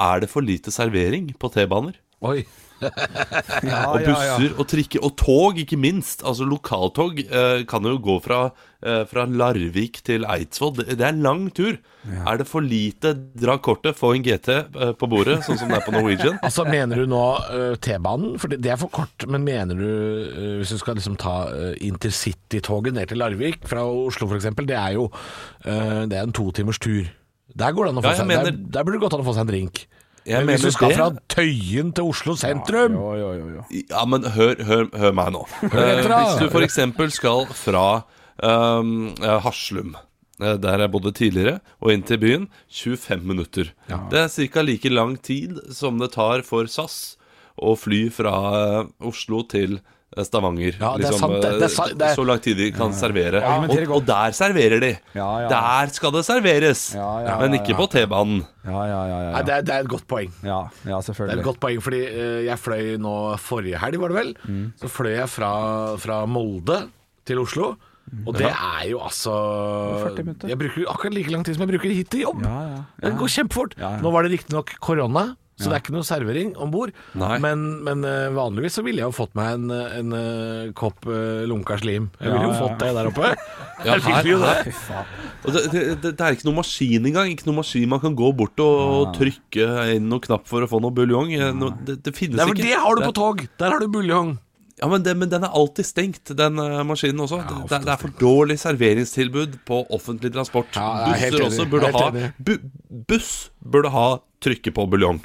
Er 0.00 0.24
det 0.24 0.30
for 0.32 0.44
lite 0.44 0.72
servering 0.74 1.30
på 1.38 1.52
T-baner? 1.52 1.98
Oi. 2.20 2.42
ja, 2.80 3.80
Og 3.92 4.00
ja, 4.00 4.08
ja. 4.08 4.36
busser 4.38 4.56
og 4.56 4.66
trikker, 4.70 5.02
og 5.04 5.14
tog, 5.20 5.58
ikke 5.60 5.76
minst. 5.80 6.24
Altså 6.26 6.46
Lokaltog 6.48 7.20
eh, 7.20 7.62
kan 7.68 7.84
jo 7.84 7.98
gå 8.00 8.16
fra, 8.24 8.40
eh, 8.80 9.02
fra 9.10 9.26
Larvik 9.28 10.00
til 10.06 10.24
Eidsvoll. 10.24 10.78
Det, 10.78 10.96
det 10.96 11.06
er 11.06 11.12
en 11.14 11.22
lang 11.24 11.46
tur. 11.56 11.76
Er 12.08 12.40
det 12.40 12.46
for 12.48 12.64
lite 12.64 13.12
dra 13.36 13.58
kortet, 13.60 13.98
få 13.98 14.14
en 14.16 14.24
GT 14.24 14.48
eh, 14.56 14.92
på 14.96 15.10
bordet, 15.12 15.40
sånn 15.44 15.60
som 15.60 15.72
det 15.72 15.80
er 15.80 15.86
på 15.86 15.94
Norwegian? 15.96 16.40
Altså, 16.46 16.64
mener 16.66 17.02
du 17.02 17.10
nå 17.10 17.22
uh, 17.52 17.76
T-banen? 17.84 18.34
For 18.40 18.50
det, 18.50 18.62
det 18.64 18.72
er 18.72 18.80
for 18.80 18.92
kort. 18.92 19.28
Men 19.28 19.44
mener 19.46 19.76
du, 19.76 19.86
uh, 19.86 20.56
hvis 20.60 20.72
du 20.72 20.80
skal 20.80 20.96
liksom 20.98 21.20
ta 21.20 21.36
uh, 21.52 21.72
intercity-toget 21.84 22.96
ned 22.96 23.12
til 23.12 23.20
Larvik 23.20 23.68
fra 23.68 23.84
Oslo 23.84 24.28
f.eks., 24.30 24.48
det 24.64 24.76
er 24.76 24.96
jo 24.96 25.08
uh, 25.10 26.02
Det 26.08 26.16
er 26.16 26.24
en 26.24 26.36
totimers 26.36 26.80
tur. 26.80 27.08
Der 27.56 27.72
går 27.72 27.84
det 27.84 27.90
an 27.94 27.98
å 27.98 28.02
få 28.04 28.10
Ja, 28.12 28.18
seg 28.20 28.26
mener- 28.26 28.44
der, 28.50 28.52
der 28.78 28.84
burde 28.84 28.98
det 28.98 29.02
gått 29.04 29.14
an 29.14 29.24
å 29.24 29.26
få 29.26 29.34
seg 29.34 29.40
en 29.40 29.46
drink. 29.52 29.86
Jeg 30.26 30.44
Men 30.44 30.54
hvis 30.58 30.62
du 30.62 30.70
skal 30.70 30.88
det- 30.90 30.96
fra 30.96 31.10
Tøyen 31.28 31.94
til 31.94 32.04
Oslo 32.04 32.34
sentrum 32.36 32.92
Jo, 32.92 33.14
jo, 33.16 33.32
jo, 33.32 33.48
jo. 33.56 33.64
Ja, 33.88 34.04
men 34.04 34.22
hør, 34.22 34.54
hør, 34.62 34.84
hør 34.92 35.12
meg 35.16 35.32
nå. 35.32 35.46
Hør 35.72 35.98
etter, 35.98 36.12
hvis 36.12 36.38
du 36.38 36.48
f.eks. 36.50 37.14
skal 37.16 37.46
fra 37.46 38.04
um, 38.42 39.14
eh, 39.20 39.40
Haslum 39.40 39.96
eh, 40.40 40.56
der 40.56 40.78
jeg 40.78 40.90
bodde 40.92 41.12
tidligere, 41.12 41.60
og 41.82 41.90
inn 41.92 42.02
til 42.02 42.18
byen 42.18 42.48
25 42.70 43.22
minutter. 43.24 43.72
Det 44.10 44.18
er 44.18 44.48
ca. 44.48 44.60
like 44.62 44.88
lang 44.90 45.16
tid 45.20 45.58
som 45.72 45.98
det 45.98 46.12
tar 46.12 46.42
for 46.42 46.64
SAS 46.66 47.16
å 47.60 47.76
fly 47.76 48.08
fra 48.10 48.34
eh, 48.84 48.84
Oslo 49.04 49.42
til 49.42 49.76
eh, 49.80 49.80
Stavanger. 50.10 50.74
Ja, 50.74 50.96
det 50.98 51.06
er 51.06 51.14
sant, 51.14 51.36
det. 51.38 51.50
Det 51.60 51.66
er 51.68 51.70
sa- 51.70 51.86
det 51.94 52.08
Så 52.18 52.24
lang 52.26 52.40
tid 52.42 52.56
de 52.58 52.70
kan 52.74 52.90
servere. 52.92 53.38
Ja, 53.44 53.58
og, 53.62 53.92
og 53.94 54.06
der 54.08 54.34
serverer 54.34 54.80
de. 54.82 54.90
Ja, 55.14 55.28
ja. 55.44 55.48
Der 55.52 55.92
skal 55.94 56.10
det 56.16 56.24
serveres! 56.26 56.94
Ja, 56.98 57.10
ja, 57.22 57.36
men 57.38 57.54
ikke 57.60 57.76
ja. 57.76 57.78
på 57.78 57.86
T-banen. 57.92 58.40
Ja, 58.66 58.80
ja, 58.90 59.02
ja. 59.06 59.18
Nei, 59.20 59.30
ja, 59.30 59.42
det, 59.46 59.54
er, 59.54 59.62
det 59.68 59.74
er 59.76 59.84
et 59.86 59.92
godt 59.92 60.08
poeng. 60.10 60.32
ja. 60.42 60.64
ja, 60.82 60.96
ja 60.96 61.00
Det 61.00 61.14
er 61.28 61.38
et 61.38 61.46
godt 61.46 61.60
poeng, 61.62 61.78
fordi 61.84 62.02
eh, 62.08 62.40
jeg 62.48 62.58
fløy 62.58 62.96
nå 62.98 63.14
forrige 63.38 63.78
helg, 63.78 64.00
var 64.02 64.10
det 64.10 64.18
vel? 64.18 64.34
Mm. 64.48 64.64
Så 64.82 64.90
fløy 64.90 65.14
jeg 65.14 65.30
fra, 65.30 65.52
fra 66.02 66.24
Molde 66.26 66.88
til 67.24 67.38
Oslo. 67.44 67.76
Og 68.26 68.34
det 68.34 68.48
er 68.50 68.86
jo 68.90 68.98
altså 69.06 69.32
40 70.02 70.24
minutter. 70.24 70.50
Jeg 70.50 70.58
bruker 70.58 70.88
akkurat 70.90 71.14
like 71.14 71.30
lang 71.30 71.44
tid 71.46 71.54
som 71.54 71.62
jeg 71.62 71.70
bruker 71.70 71.92
hit 71.94 72.10
til 72.10 72.24
jobb. 72.26 72.42
Ja, 72.42 72.56
ja, 72.66 72.80
ja. 72.80 72.82
Det 73.06 73.12
går 73.20 73.30
kjempefort. 73.36 73.76
Ja, 73.78 73.92
ja. 73.94 74.00
Nå 74.02 74.10
var 74.10 74.26
det 74.26 74.32
riktignok 74.34 74.72
korona, 74.82 75.28
så 75.60 75.68
det 75.70 75.76
er 75.76 75.82
ikke 75.84 75.94
noe 75.94 76.06
servering 76.08 76.52
om 76.56 76.72
bord. 76.72 76.90
Men, 77.14 77.62
men 77.86 78.04
eh, 78.08 78.28
vanligvis 78.34 78.78
så 78.80 78.84
ville 78.86 79.02
jeg 79.04 79.10
jo 79.10 79.16
fått 79.20 79.36
meg 79.38 79.52
en, 79.58 79.70
en, 80.00 80.14
eh, 80.16 80.72
kopp 80.78 81.04
eh, 81.06 81.44
lunka 81.50 81.76
slim. 81.82 82.08
Jeg 82.18 82.32
ville 82.32 82.40
Ja, 82.40 82.48
jo 82.48 82.54
ja. 82.56 82.60
fått 82.64 82.82
det 82.84 82.92
der 82.98 83.10
oppe. 83.12 83.34
Ja, 83.80 83.94
her, 83.96 84.26
her. 84.26 84.66
det. 84.68 84.74
Og 85.48 85.54
det, 85.56 85.84
det, 86.04 86.10
er 86.20 86.34
ikke 86.36 86.44
noe 86.50 86.58
maskin 86.58 87.06
engang. 87.08 87.30
Ikke 87.32 87.46
noe 87.48 87.62
maskin 87.62 87.88
man 87.88 88.02
kan 88.02 88.12
gå 88.18 88.28
bort 88.36 88.60
og, 88.60 88.76
og 88.98 89.14
trykke 89.16 89.70
inn 89.94 90.10
noen 90.10 90.20
knapp 90.26 90.44
for 90.50 90.66
å 90.66 90.68
få 90.68 90.82
noe 90.84 90.92
buljong. 90.92 91.32
Eh, 91.38 91.48
No, 91.56 91.70
det, 91.88 92.00
det 92.04 92.12
finnes 92.16 92.36
Nei, 92.42 92.50
ikke. 92.52 92.66
det 92.66 92.76
har 92.76 92.96
du 93.00 93.06
på 93.08 93.14
tog! 93.16 93.40
Der 93.60 93.72
har 93.72 93.80
du 93.80 93.88
buljong. 93.88 94.34
Ja, 94.80 94.88
men, 94.88 95.02
det, 95.04 95.12
men 95.20 95.28
den 95.28 95.44
er 95.44 95.52
alltid 95.56 95.84
stengt, 95.84 96.30
den 96.36 96.56
eh, 96.60 96.78
maskinen 96.88 97.20
også. 97.24 97.40
det, 97.44 97.56
det, 97.72 97.80
det 97.84 97.92
er 97.92 98.00
for 98.00 98.12
dårlig 98.20 98.56
serveringstilbud 98.62 99.58
på 99.68 99.80
offentlig 99.92 100.30
transport. 100.32 100.72
Ja, 100.76 101.10
er 101.16 101.32
Busser 101.34 101.46
også 101.48 101.66
burde 101.72 101.90
ha 101.96 102.06
bu, 102.40 102.54
Buss 103.10 103.32
burde 103.60 103.92
ha 103.92 104.06
trykke 104.44 104.72
på 104.76 104.86
buljong. 104.90 105.20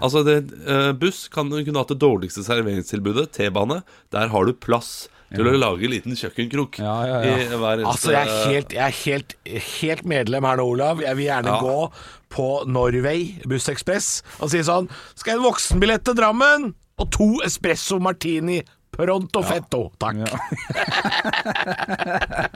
Altså, 0.00 0.22
det, 0.26 0.38
uh, 0.64 0.92
buss 0.96 1.26
kan 1.32 1.50
kunne 1.52 1.78
hatt 1.82 1.92
det 1.92 2.00
dårligste 2.00 2.44
serveringstilbudet. 2.46 3.28
T-bane, 3.36 3.82
der 4.14 4.32
har 4.32 4.48
du 4.48 4.54
plass 4.56 5.08
til 5.34 5.48
å 5.50 5.56
lage 5.58 5.82
en 5.88 5.90
liten 5.90 6.14
kjøkkenkrok 6.16 6.76
Ja, 6.78 6.92
ja, 7.08 7.16
ja. 7.26 7.32
i 7.34 7.58
hver 7.58 7.80
eneste 7.82 7.90
Altså, 7.90 8.12
jeg 8.14 8.28
er 8.30 8.52
helt, 8.52 8.74
jeg 8.76 8.84
er 8.84 8.94
helt, 9.00 9.34
helt 9.80 10.04
medlem 10.06 10.46
her 10.46 10.60
nå, 10.60 10.66
Olav. 10.70 11.02
Jeg 11.02 11.18
vil 11.18 11.26
gjerne 11.26 11.50
Ja. 11.50 11.58
gå 11.60 11.90
på 12.36 12.46
Norway 12.70 13.24
Bussekspress 13.50 14.22
og 14.38 14.52
si 14.52 14.62
sånn 14.66 14.86
Skal 15.18 15.32
jeg 15.32 15.40
ha 15.40 15.42
en 15.42 15.48
voksenbillett 15.48 16.06
til 16.06 16.14
Drammen? 16.18 16.68
Og 17.02 17.10
to 17.12 17.28
espresso 17.44 17.98
martini 18.00 18.62
pronto 18.96 19.42
fetto. 19.44 19.82
Takk. 20.00 20.22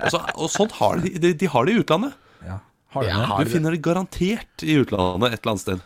Og, 0.00 0.08
så, 0.08 0.20
og 0.40 0.48
sånt 0.48 0.72
har 0.78 1.00
de, 1.02 1.12
de. 1.20 1.32
De 1.36 1.48
har 1.52 1.66
det 1.68 1.74
i 1.74 1.80
utlandet. 1.82 2.14
Ja. 2.46 2.56
Har 2.94 3.06
de, 3.06 3.44
Du 3.44 3.50
finner 3.52 3.76
det 3.76 3.82
garantert 3.84 4.64
i 4.64 4.78
utlandet 4.80 5.34
et 5.34 5.42
eller 5.42 5.52
annet 5.52 5.64
sted. 5.66 5.82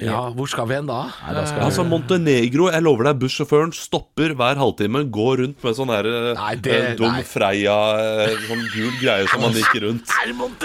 Ja, 0.00 0.20
hvor 0.32 0.48
skal 0.48 0.66
vi 0.70 0.74
hen 0.78 0.86
da? 0.88 1.00
Nei, 1.26 1.34
da 1.36 1.42
skal 1.48 1.64
Altså 1.66 1.84
Montenegro, 1.86 2.70
jeg 2.72 2.82
lover 2.86 3.10
deg, 3.10 3.18
bussjåføren 3.24 3.72
stopper 3.76 4.32
hver 4.38 4.56
halvtime, 4.60 5.02
går 5.12 5.42
rundt 5.42 5.64
med 5.66 5.76
sånn 5.76 5.92
her 5.92 6.08
eh, 6.08 6.30
Nei, 6.38 6.54
det- 6.64 6.96
dum 7.00 7.12
nei. 7.12 7.22
Freia, 7.28 7.76
eh, 8.00 8.36
sånn 8.48 8.64
gul 8.72 8.94
greie 9.02 9.28
som 9.28 9.44
man 9.44 9.52
gikk 9.58 9.76
rundt 9.84 10.14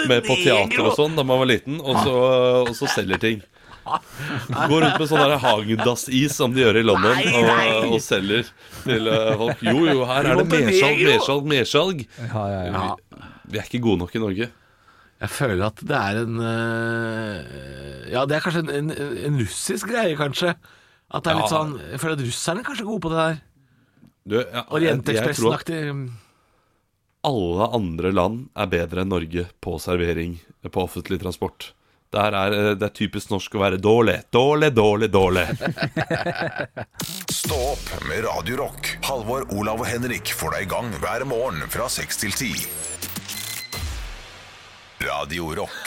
med 0.08 0.24
på 0.24 0.38
teater 0.42 0.86
og 0.86 0.96
sånn 0.96 1.16
da 1.18 1.22
man 1.26 1.42
var 1.44 1.50
liten, 1.52 1.80
og 1.82 2.00
så, 2.04 2.16
og 2.70 2.72
så 2.78 2.88
selger 2.96 3.20
ting. 3.20 3.42
Går 3.86 4.80
rundt 4.82 4.98
med 4.98 5.08
sånn 5.08 5.20
der 5.22 5.36
Hagendass-is 5.38 6.34
som 6.34 6.54
de 6.54 6.64
gjør 6.64 6.80
i 6.80 6.82
London, 6.82 7.14
Nei, 7.14 7.30
og, 7.38 7.92
og 7.94 8.00
selger 8.02 8.48
til 8.82 9.06
eh, 9.12 9.32
folk. 9.38 9.62
Jo, 9.62 9.84
jo, 9.92 10.04
her 10.10 10.26
er 10.32 10.40
det 10.42 10.46
mersalg, 10.50 11.02
mersalg, 11.06 11.50
mersalg. 11.52 12.06
Ja, 12.24 12.46
ja, 12.50 12.62
ja. 12.72 13.20
Vi 13.46 13.60
er 13.60 13.68
ikke 13.68 13.82
gode 13.84 14.02
nok 14.02 14.16
i 14.18 14.22
Norge. 14.24 14.48
Jeg 15.20 15.30
føler 15.32 15.66
at 15.70 15.78
det 15.88 15.96
er 15.96 16.18
en 16.22 16.40
øh, 16.44 18.10
Ja, 18.12 18.24
det 18.28 18.36
er 18.36 18.44
kanskje 18.44 18.62
en, 18.66 18.90
en, 18.90 18.90
en 19.30 19.38
russisk 19.40 19.88
greie, 19.88 20.16
kanskje. 20.18 20.52
At 21.08 21.24
det 21.24 21.32
er 21.32 21.38
litt 21.40 21.48
Ja. 21.48 21.54
sånn 21.54 21.76
Jeg 21.92 22.00
føler 22.02 22.18
at 22.18 22.24
russerne 22.26 22.60
er 22.60 22.66
kanskje 22.68 22.84
gode 22.88 23.04
på 23.06 23.12
det 23.14 23.22
der. 23.22 23.38
Du, 24.26 24.36
ja, 24.42 24.64
Orientekspressen-aktig. 24.74 25.80
alle 27.26 27.68
andre 27.78 28.10
land 28.12 28.48
er 28.58 28.66
bedre 28.70 29.02
enn 29.04 29.10
Norge 29.14 29.46
på 29.62 29.76
servering 29.82 30.36
på 30.66 30.82
offentlig 30.82 31.20
transport. 31.22 31.72
Der 32.14 32.34
er, 32.38 32.52
eh, 32.54 32.74
det 32.78 32.86
er 32.86 32.94
typisk 32.94 33.30
norsk 33.32 33.54
å 33.54 33.62
være 33.62 33.78
dårlig, 33.82 34.18
dårlig, 34.34 34.72
dårlig, 34.74 35.08
dårlig. 35.14 35.46
Stå 37.30 37.56
opp 37.72 37.88
med 38.08 38.24
Radio 38.26 38.56
Rock. 38.64 38.92
Halvor, 39.06 39.46
Olav 39.54 39.82
og 39.82 39.86
Henrik 39.90 40.30
får 40.34 40.54
deg 40.56 40.66
i 40.66 40.70
gang 40.74 40.90
hver 41.02 41.24
morgen 41.28 41.62
fra 41.70 41.88
6 41.90 42.22
til 42.24 42.34
10. 42.34 42.66
Radio 45.06 45.54
Rock. 45.54 45.76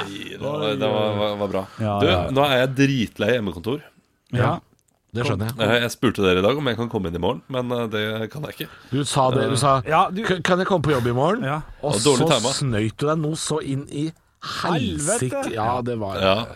Nei, 0.00 0.36
det 0.38 0.38
var, 0.40 0.66
det 0.76 0.88
var, 0.88 1.36
var, 1.36 1.48
bra. 1.48 1.62
Ja, 1.80 1.94
du, 2.00 2.10
nå 2.34 2.44
er 2.46 2.62
jeg 2.64 2.74
dritlei 2.82 3.36
hjemmekontor. 3.36 3.86
ja. 4.34 4.58
Det 5.10 5.24
skjønner 5.26 5.48
jeg. 5.58 5.78
Jeg 5.82 5.90
spurte 5.90 6.22
dere 6.22 6.38
i 6.38 6.42
dag 6.44 6.58
om 6.60 6.68
jeg 6.70 6.76
kan 6.78 6.86
komme 6.92 7.10
inn 7.10 7.16
i 7.18 7.20
morgen, 7.22 7.40
men 7.50 7.72
eh, 7.74 7.80
det 7.90 8.02
kan 8.30 8.44
jeg 8.46 8.54
ikke. 8.54 8.66
Du 8.92 9.00
sa 9.02 9.24
det. 9.34 9.48
Du 9.50 9.56
sa 9.58 9.72
Ja, 9.82 10.04
du- 10.08 10.22
'Kan 10.22 10.60
jeg 10.62 10.68
komme 10.68 10.84
på 10.86 10.92
jobb 10.92 11.08
i 11.10 11.14
morgen?' 11.16 11.42
Ja. 11.42 11.62
Og 11.82 11.94
så 11.98 12.14
snøyt 12.54 12.94
du 12.96 13.06
deg 13.08 13.18
noe 13.18 13.34
så 13.34 13.58
inn 13.58 13.88
i 13.90 14.12
helsike. 14.62 15.50
Ja, 15.50 15.80
det 15.82 15.98
var 15.98 16.14
Ja. 16.22 16.46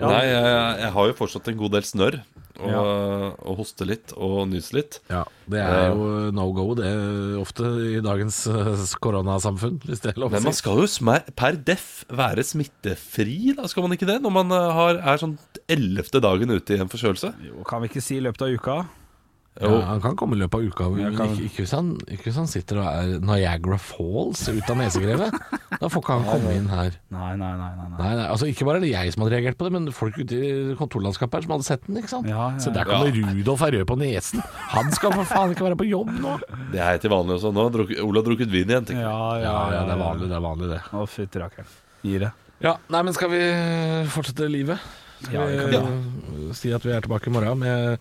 Nei, 0.00 0.24
jeg, 0.24 0.80
jeg 0.80 0.92
har 0.96 1.06
jo 1.06 1.12
fortsatt 1.12 1.48
en 1.48 1.58
god 1.58 1.72
del 1.76 1.82
snørr. 1.82 2.22
Og, 2.56 3.36
og 3.44 3.58
hoste 3.60 3.84
litt 3.88 4.14
og 4.16 4.46
nyse 4.48 4.72
litt. 4.78 4.98
Ja, 5.12 5.24
det 5.50 5.60
er 5.60 5.90
jo 5.92 6.06
no 6.32 6.46
go, 6.56 6.64
det 6.78 6.86
er 6.88 7.36
ofte 7.40 7.68
i 7.92 8.00
dagens 8.04 8.38
eh, 8.48 8.84
koronasamfunn, 9.04 9.76
hvis 9.84 10.00
det 10.04 10.14
er 10.14 10.20
lov 10.22 10.32
Men 10.32 10.46
man 10.48 10.56
skal 10.56 10.80
jo 10.80 10.88
per 11.36 11.58
def 11.68 12.04
være 12.08 12.44
smittefri, 12.46 13.52
da 13.58 13.68
skal 13.68 13.84
man 13.86 13.96
ikke 13.98 14.08
det? 14.08 14.20
Når 14.24 14.32
man 14.38 14.54
eh, 14.56 14.70
har, 14.78 15.00
er 15.02 15.20
sånn 15.20 15.36
ellevte 15.68 16.22
dagen 16.24 16.54
ute 16.56 16.76
i 16.76 16.80
en 16.80 16.88
forkjølelse? 16.92 17.34
Jo, 17.50 17.60
kan 17.68 17.84
vi 17.84 17.92
ikke 17.92 18.04
si 18.04 18.16
i 18.20 18.24
løpet 18.24 18.46
av 18.46 18.56
uka? 18.56 18.78
Ja, 19.56 19.70
han 19.88 20.02
kan 20.04 20.16
komme 20.20 20.36
i 20.36 20.40
løpet 20.42 20.58
av 20.58 20.66
uka, 20.68 20.86
men 20.92 21.14
kan- 21.16 21.30
ikke, 21.32 21.46
ikke, 21.48 21.62
hvis 21.64 21.72
han, 21.72 21.94
ikke 22.12 22.26
hvis 22.28 22.36
han 22.42 22.48
sitter 22.50 22.80
og 22.82 22.88
er 22.90 23.14
Niagara 23.24 23.78
Falls 23.80 24.42
ut 24.52 24.68
av 24.68 24.76
nesegrevet. 24.76 25.32
Da 25.80 25.88
får 25.92 26.02
ikke 26.02 26.14
han 26.16 26.24
komme 26.28 26.52
inn 26.56 26.66
her. 26.72 26.94
Nei, 27.12 27.32
nei, 27.36 27.50
nei. 27.58 27.70
nei, 27.76 27.86
nei. 27.90 27.98
Nei, 27.98 28.10
nei, 28.20 28.26
altså 28.32 28.48
Ikke 28.50 28.64
bare 28.68 28.78
er 28.80 28.84
det 28.86 28.90
jeg 28.92 29.12
som 29.14 29.22
hadde 29.24 29.34
reagert 29.36 29.58
på 29.60 29.66
det, 29.68 29.72
men 29.76 29.88
folk 29.94 30.16
ute 30.18 30.38
i 30.38 30.74
kontorlandskapet 30.78 31.36
her 31.38 31.46
som 31.46 31.54
hadde 31.56 31.66
sett 31.68 31.84
den. 31.86 31.98
ikke 32.00 32.12
sant? 32.12 32.28
Ja, 32.30 32.46
ja, 32.54 32.62
Så 32.62 32.72
der 32.74 32.88
kommer 32.88 33.12
Rudolf 33.12 33.64
er 33.66 33.76
rød 33.76 33.86
på 33.90 33.98
nesen. 34.00 34.42
Han 34.72 34.90
skal 34.96 35.12
for 35.18 35.28
faen 35.28 35.52
ikke 35.54 35.66
være 35.68 35.78
på 35.82 35.88
jobb 35.90 36.12
nå! 36.22 36.36
Det 36.72 36.80
er 36.80 37.02
til 37.02 37.12
vanlig 37.12 37.36
også. 37.38 37.52
Nå 37.52 37.66
har 37.68 38.04
Ola 38.06 38.24
drukket 38.26 38.52
vin 38.52 38.72
igjen. 38.72 38.88
tenker 38.88 39.02
jeg. 39.02 39.10
Ja, 39.10 39.36
Ja, 39.44 39.56
ja, 39.76 39.82
det 39.88 39.96
er 39.98 40.02
vanlig, 40.04 40.30
det 40.32 40.38
er 40.40 40.44
vanlig, 40.46 40.70
det. 40.72 40.80
Å, 40.96 41.04
fytti 41.10 41.42
rakkeren. 41.42 41.74
Gir 42.06 42.26
det. 42.26 42.32
Ja, 42.64 42.76
Nei, 42.88 43.02
men 43.04 43.12
skal 43.12 43.28
vi 43.34 43.42
fortsette 44.14 44.48
livet? 44.48 44.80
Skal 45.26 45.34
Ja, 45.36 45.82
vi 45.84 46.52
si 46.56 46.72
at 46.76 46.84
vi 46.84 46.92
er 46.92 47.04
tilbake 47.04 47.28
i 47.28 47.32
morgen 47.34 47.60
med 47.60 47.98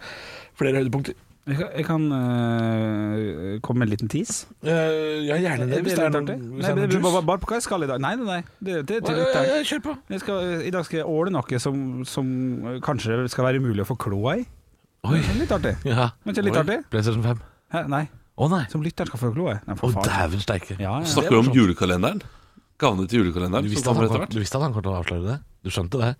flere 0.59 0.79
høydepunkter? 0.79 1.15
Jeg 1.45 1.57
kan, 1.59 1.67
jeg 1.77 1.85
kan 1.85 2.05
øh, 2.09 3.59
komme 3.61 3.79
med 3.79 3.85
en 3.87 3.91
liten 3.91 4.09
tease. 4.09 4.47
ja, 4.65 5.35
gjerne 5.37 5.67
det. 5.69 5.81
Hvis 5.85 5.93
det 5.93 6.01
er 6.01 6.09
noe 6.09 6.21
artig. 6.23 6.37
hvis 6.41 6.65
Nei, 6.65 6.71
det 6.73 6.83
er 6.87 6.93
det 6.95 7.01
bare, 7.03 7.21
bare 7.27 7.41
på 7.43 7.49
hva 7.51 7.59
jeg 7.59 7.65
skal 7.67 7.85
i 7.85 7.89
dag. 7.91 8.01
Nei, 8.01 8.15
nei, 8.17 8.25
nei. 8.25 8.39
Det, 8.57 8.79
det, 8.89 8.97
det, 9.05 9.13
det, 9.13 9.27
det, 9.35 9.59
Kjør 9.69 9.83
på. 9.85 9.93
jeg 10.09 10.23
skal, 10.23 10.47
I 10.65 10.71
dag 10.73 10.87
skal 10.87 10.99
jeg 11.03 11.05
åle 11.05 11.33
noe 11.35 11.59
som, 11.61 11.83
som 12.09 12.31
kanskje 12.85 13.19
skal 13.29 13.45
være 13.45 13.61
umulig 13.61 13.85
å 13.85 13.89
få 13.91 13.97
kloa 14.07 14.39
i. 14.41 14.47
Oi. 15.05 15.21
Litt 15.37 15.53
artig. 15.53 15.75
Ja. 15.85 16.09
Men 16.25 16.33
ikke 16.33 16.47
litt 16.47 16.57
Oi, 16.57 16.63
artig? 16.63 16.79
PlayStation 16.89 17.21
5. 17.27 17.43
Hæ? 17.75 17.83
Nei, 17.93 18.03
Å 18.41 18.49
nei. 18.49 18.63
som 18.73 18.81
lytteren 18.81 19.13
skal 19.13 19.21
få 19.21 19.33
kloa 19.37 19.59
i. 19.59 19.77
Å 19.77 19.91
dæven 20.01 20.41
steike. 20.41 20.79
Ja, 20.81 20.97
ja. 20.97 21.11
Snakker 21.13 21.37
du 21.37 21.43
om 21.43 21.53
julekalenderen? 21.53 22.25
Gavene 22.81 23.05
til 23.07 23.21
julekalenderen 23.21 23.69
Du 23.69 23.71
visste, 23.71 23.93
han, 23.93 24.09
hvert? 24.09 24.33
du 24.33 24.41
visste 24.41 24.57
at 24.57 24.65
han 24.65 24.73
kom 24.73 24.83
til 24.83 24.91
å 24.91 24.97
avsløre 25.03 25.27
det? 25.29 25.37
Du 25.61 25.69
skjønte 25.71 26.01
det? 26.01 26.15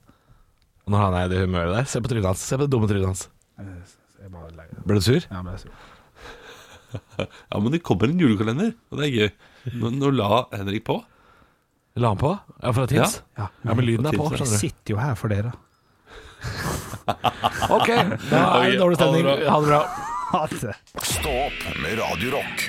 Når 0.85 1.01
han 1.01 1.17
er 1.17 1.25
i 1.25 1.31
det 1.33 1.41
humøret 1.47 1.73
der, 1.79 1.87
se 1.89 1.97
på 1.97 2.11
trynet 2.11 2.29
hans. 2.29 2.43
Se 2.45 2.59
på 2.59 2.67
det 2.67 2.71
dumme 2.75 2.87
trynet 2.91 3.09
hans. 3.09 3.25
Jeg 3.57 4.29
bare 4.33 4.51
legger 4.53 4.74
det. 4.74 4.74
Ble 4.85 4.99
du 5.01 5.05
sur? 5.05 5.21
Ja, 5.31 5.41
ble 5.45 5.55
jeg 5.57 5.65
sur. 5.65 5.75
Ja, 7.19 7.59
men 7.59 7.73
det 7.73 7.81
kommer 7.83 8.07
en 8.07 8.19
julekalender, 8.21 8.71
og 8.91 8.99
det 9.01 9.07
er 9.09 9.15
gøy. 9.15 9.29
Nå, 9.81 9.89
nå 9.97 10.11
la 10.15 10.45
Henrik 10.53 10.85
på. 10.87 10.95
La 11.99 12.11
han 12.13 12.19
på? 12.21 12.31
Ja, 12.61 12.71
fra 12.75 12.85
Teams? 12.91 13.17
Ja. 13.35 13.49
Ja, 13.65 13.73
men 13.75 13.85
lyden 13.87 14.07
er 14.07 14.15
på, 14.15 14.29
Jeg 14.35 14.47
sitter 14.51 14.95
jo 14.95 15.01
her 15.01 15.15
for 15.19 15.33
dere. 15.33 15.51
Ok, 17.75 17.87
da 18.29 18.39
er 18.61 18.71
det 18.71 18.79
dårlig 18.79 18.97
stemning. 18.99 19.27
Ha 19.49 19.57
det 19.61 19.69
bra. 19.69 19.79
Ha 20.31 20.41
det 20.51 20.57
Stopp 20.61 21.05
Stå 21.05 21.33
opp 21.45 21.63
med 21.81 21.97
Radio 21.99 22.33
Rock. 22.37 22.65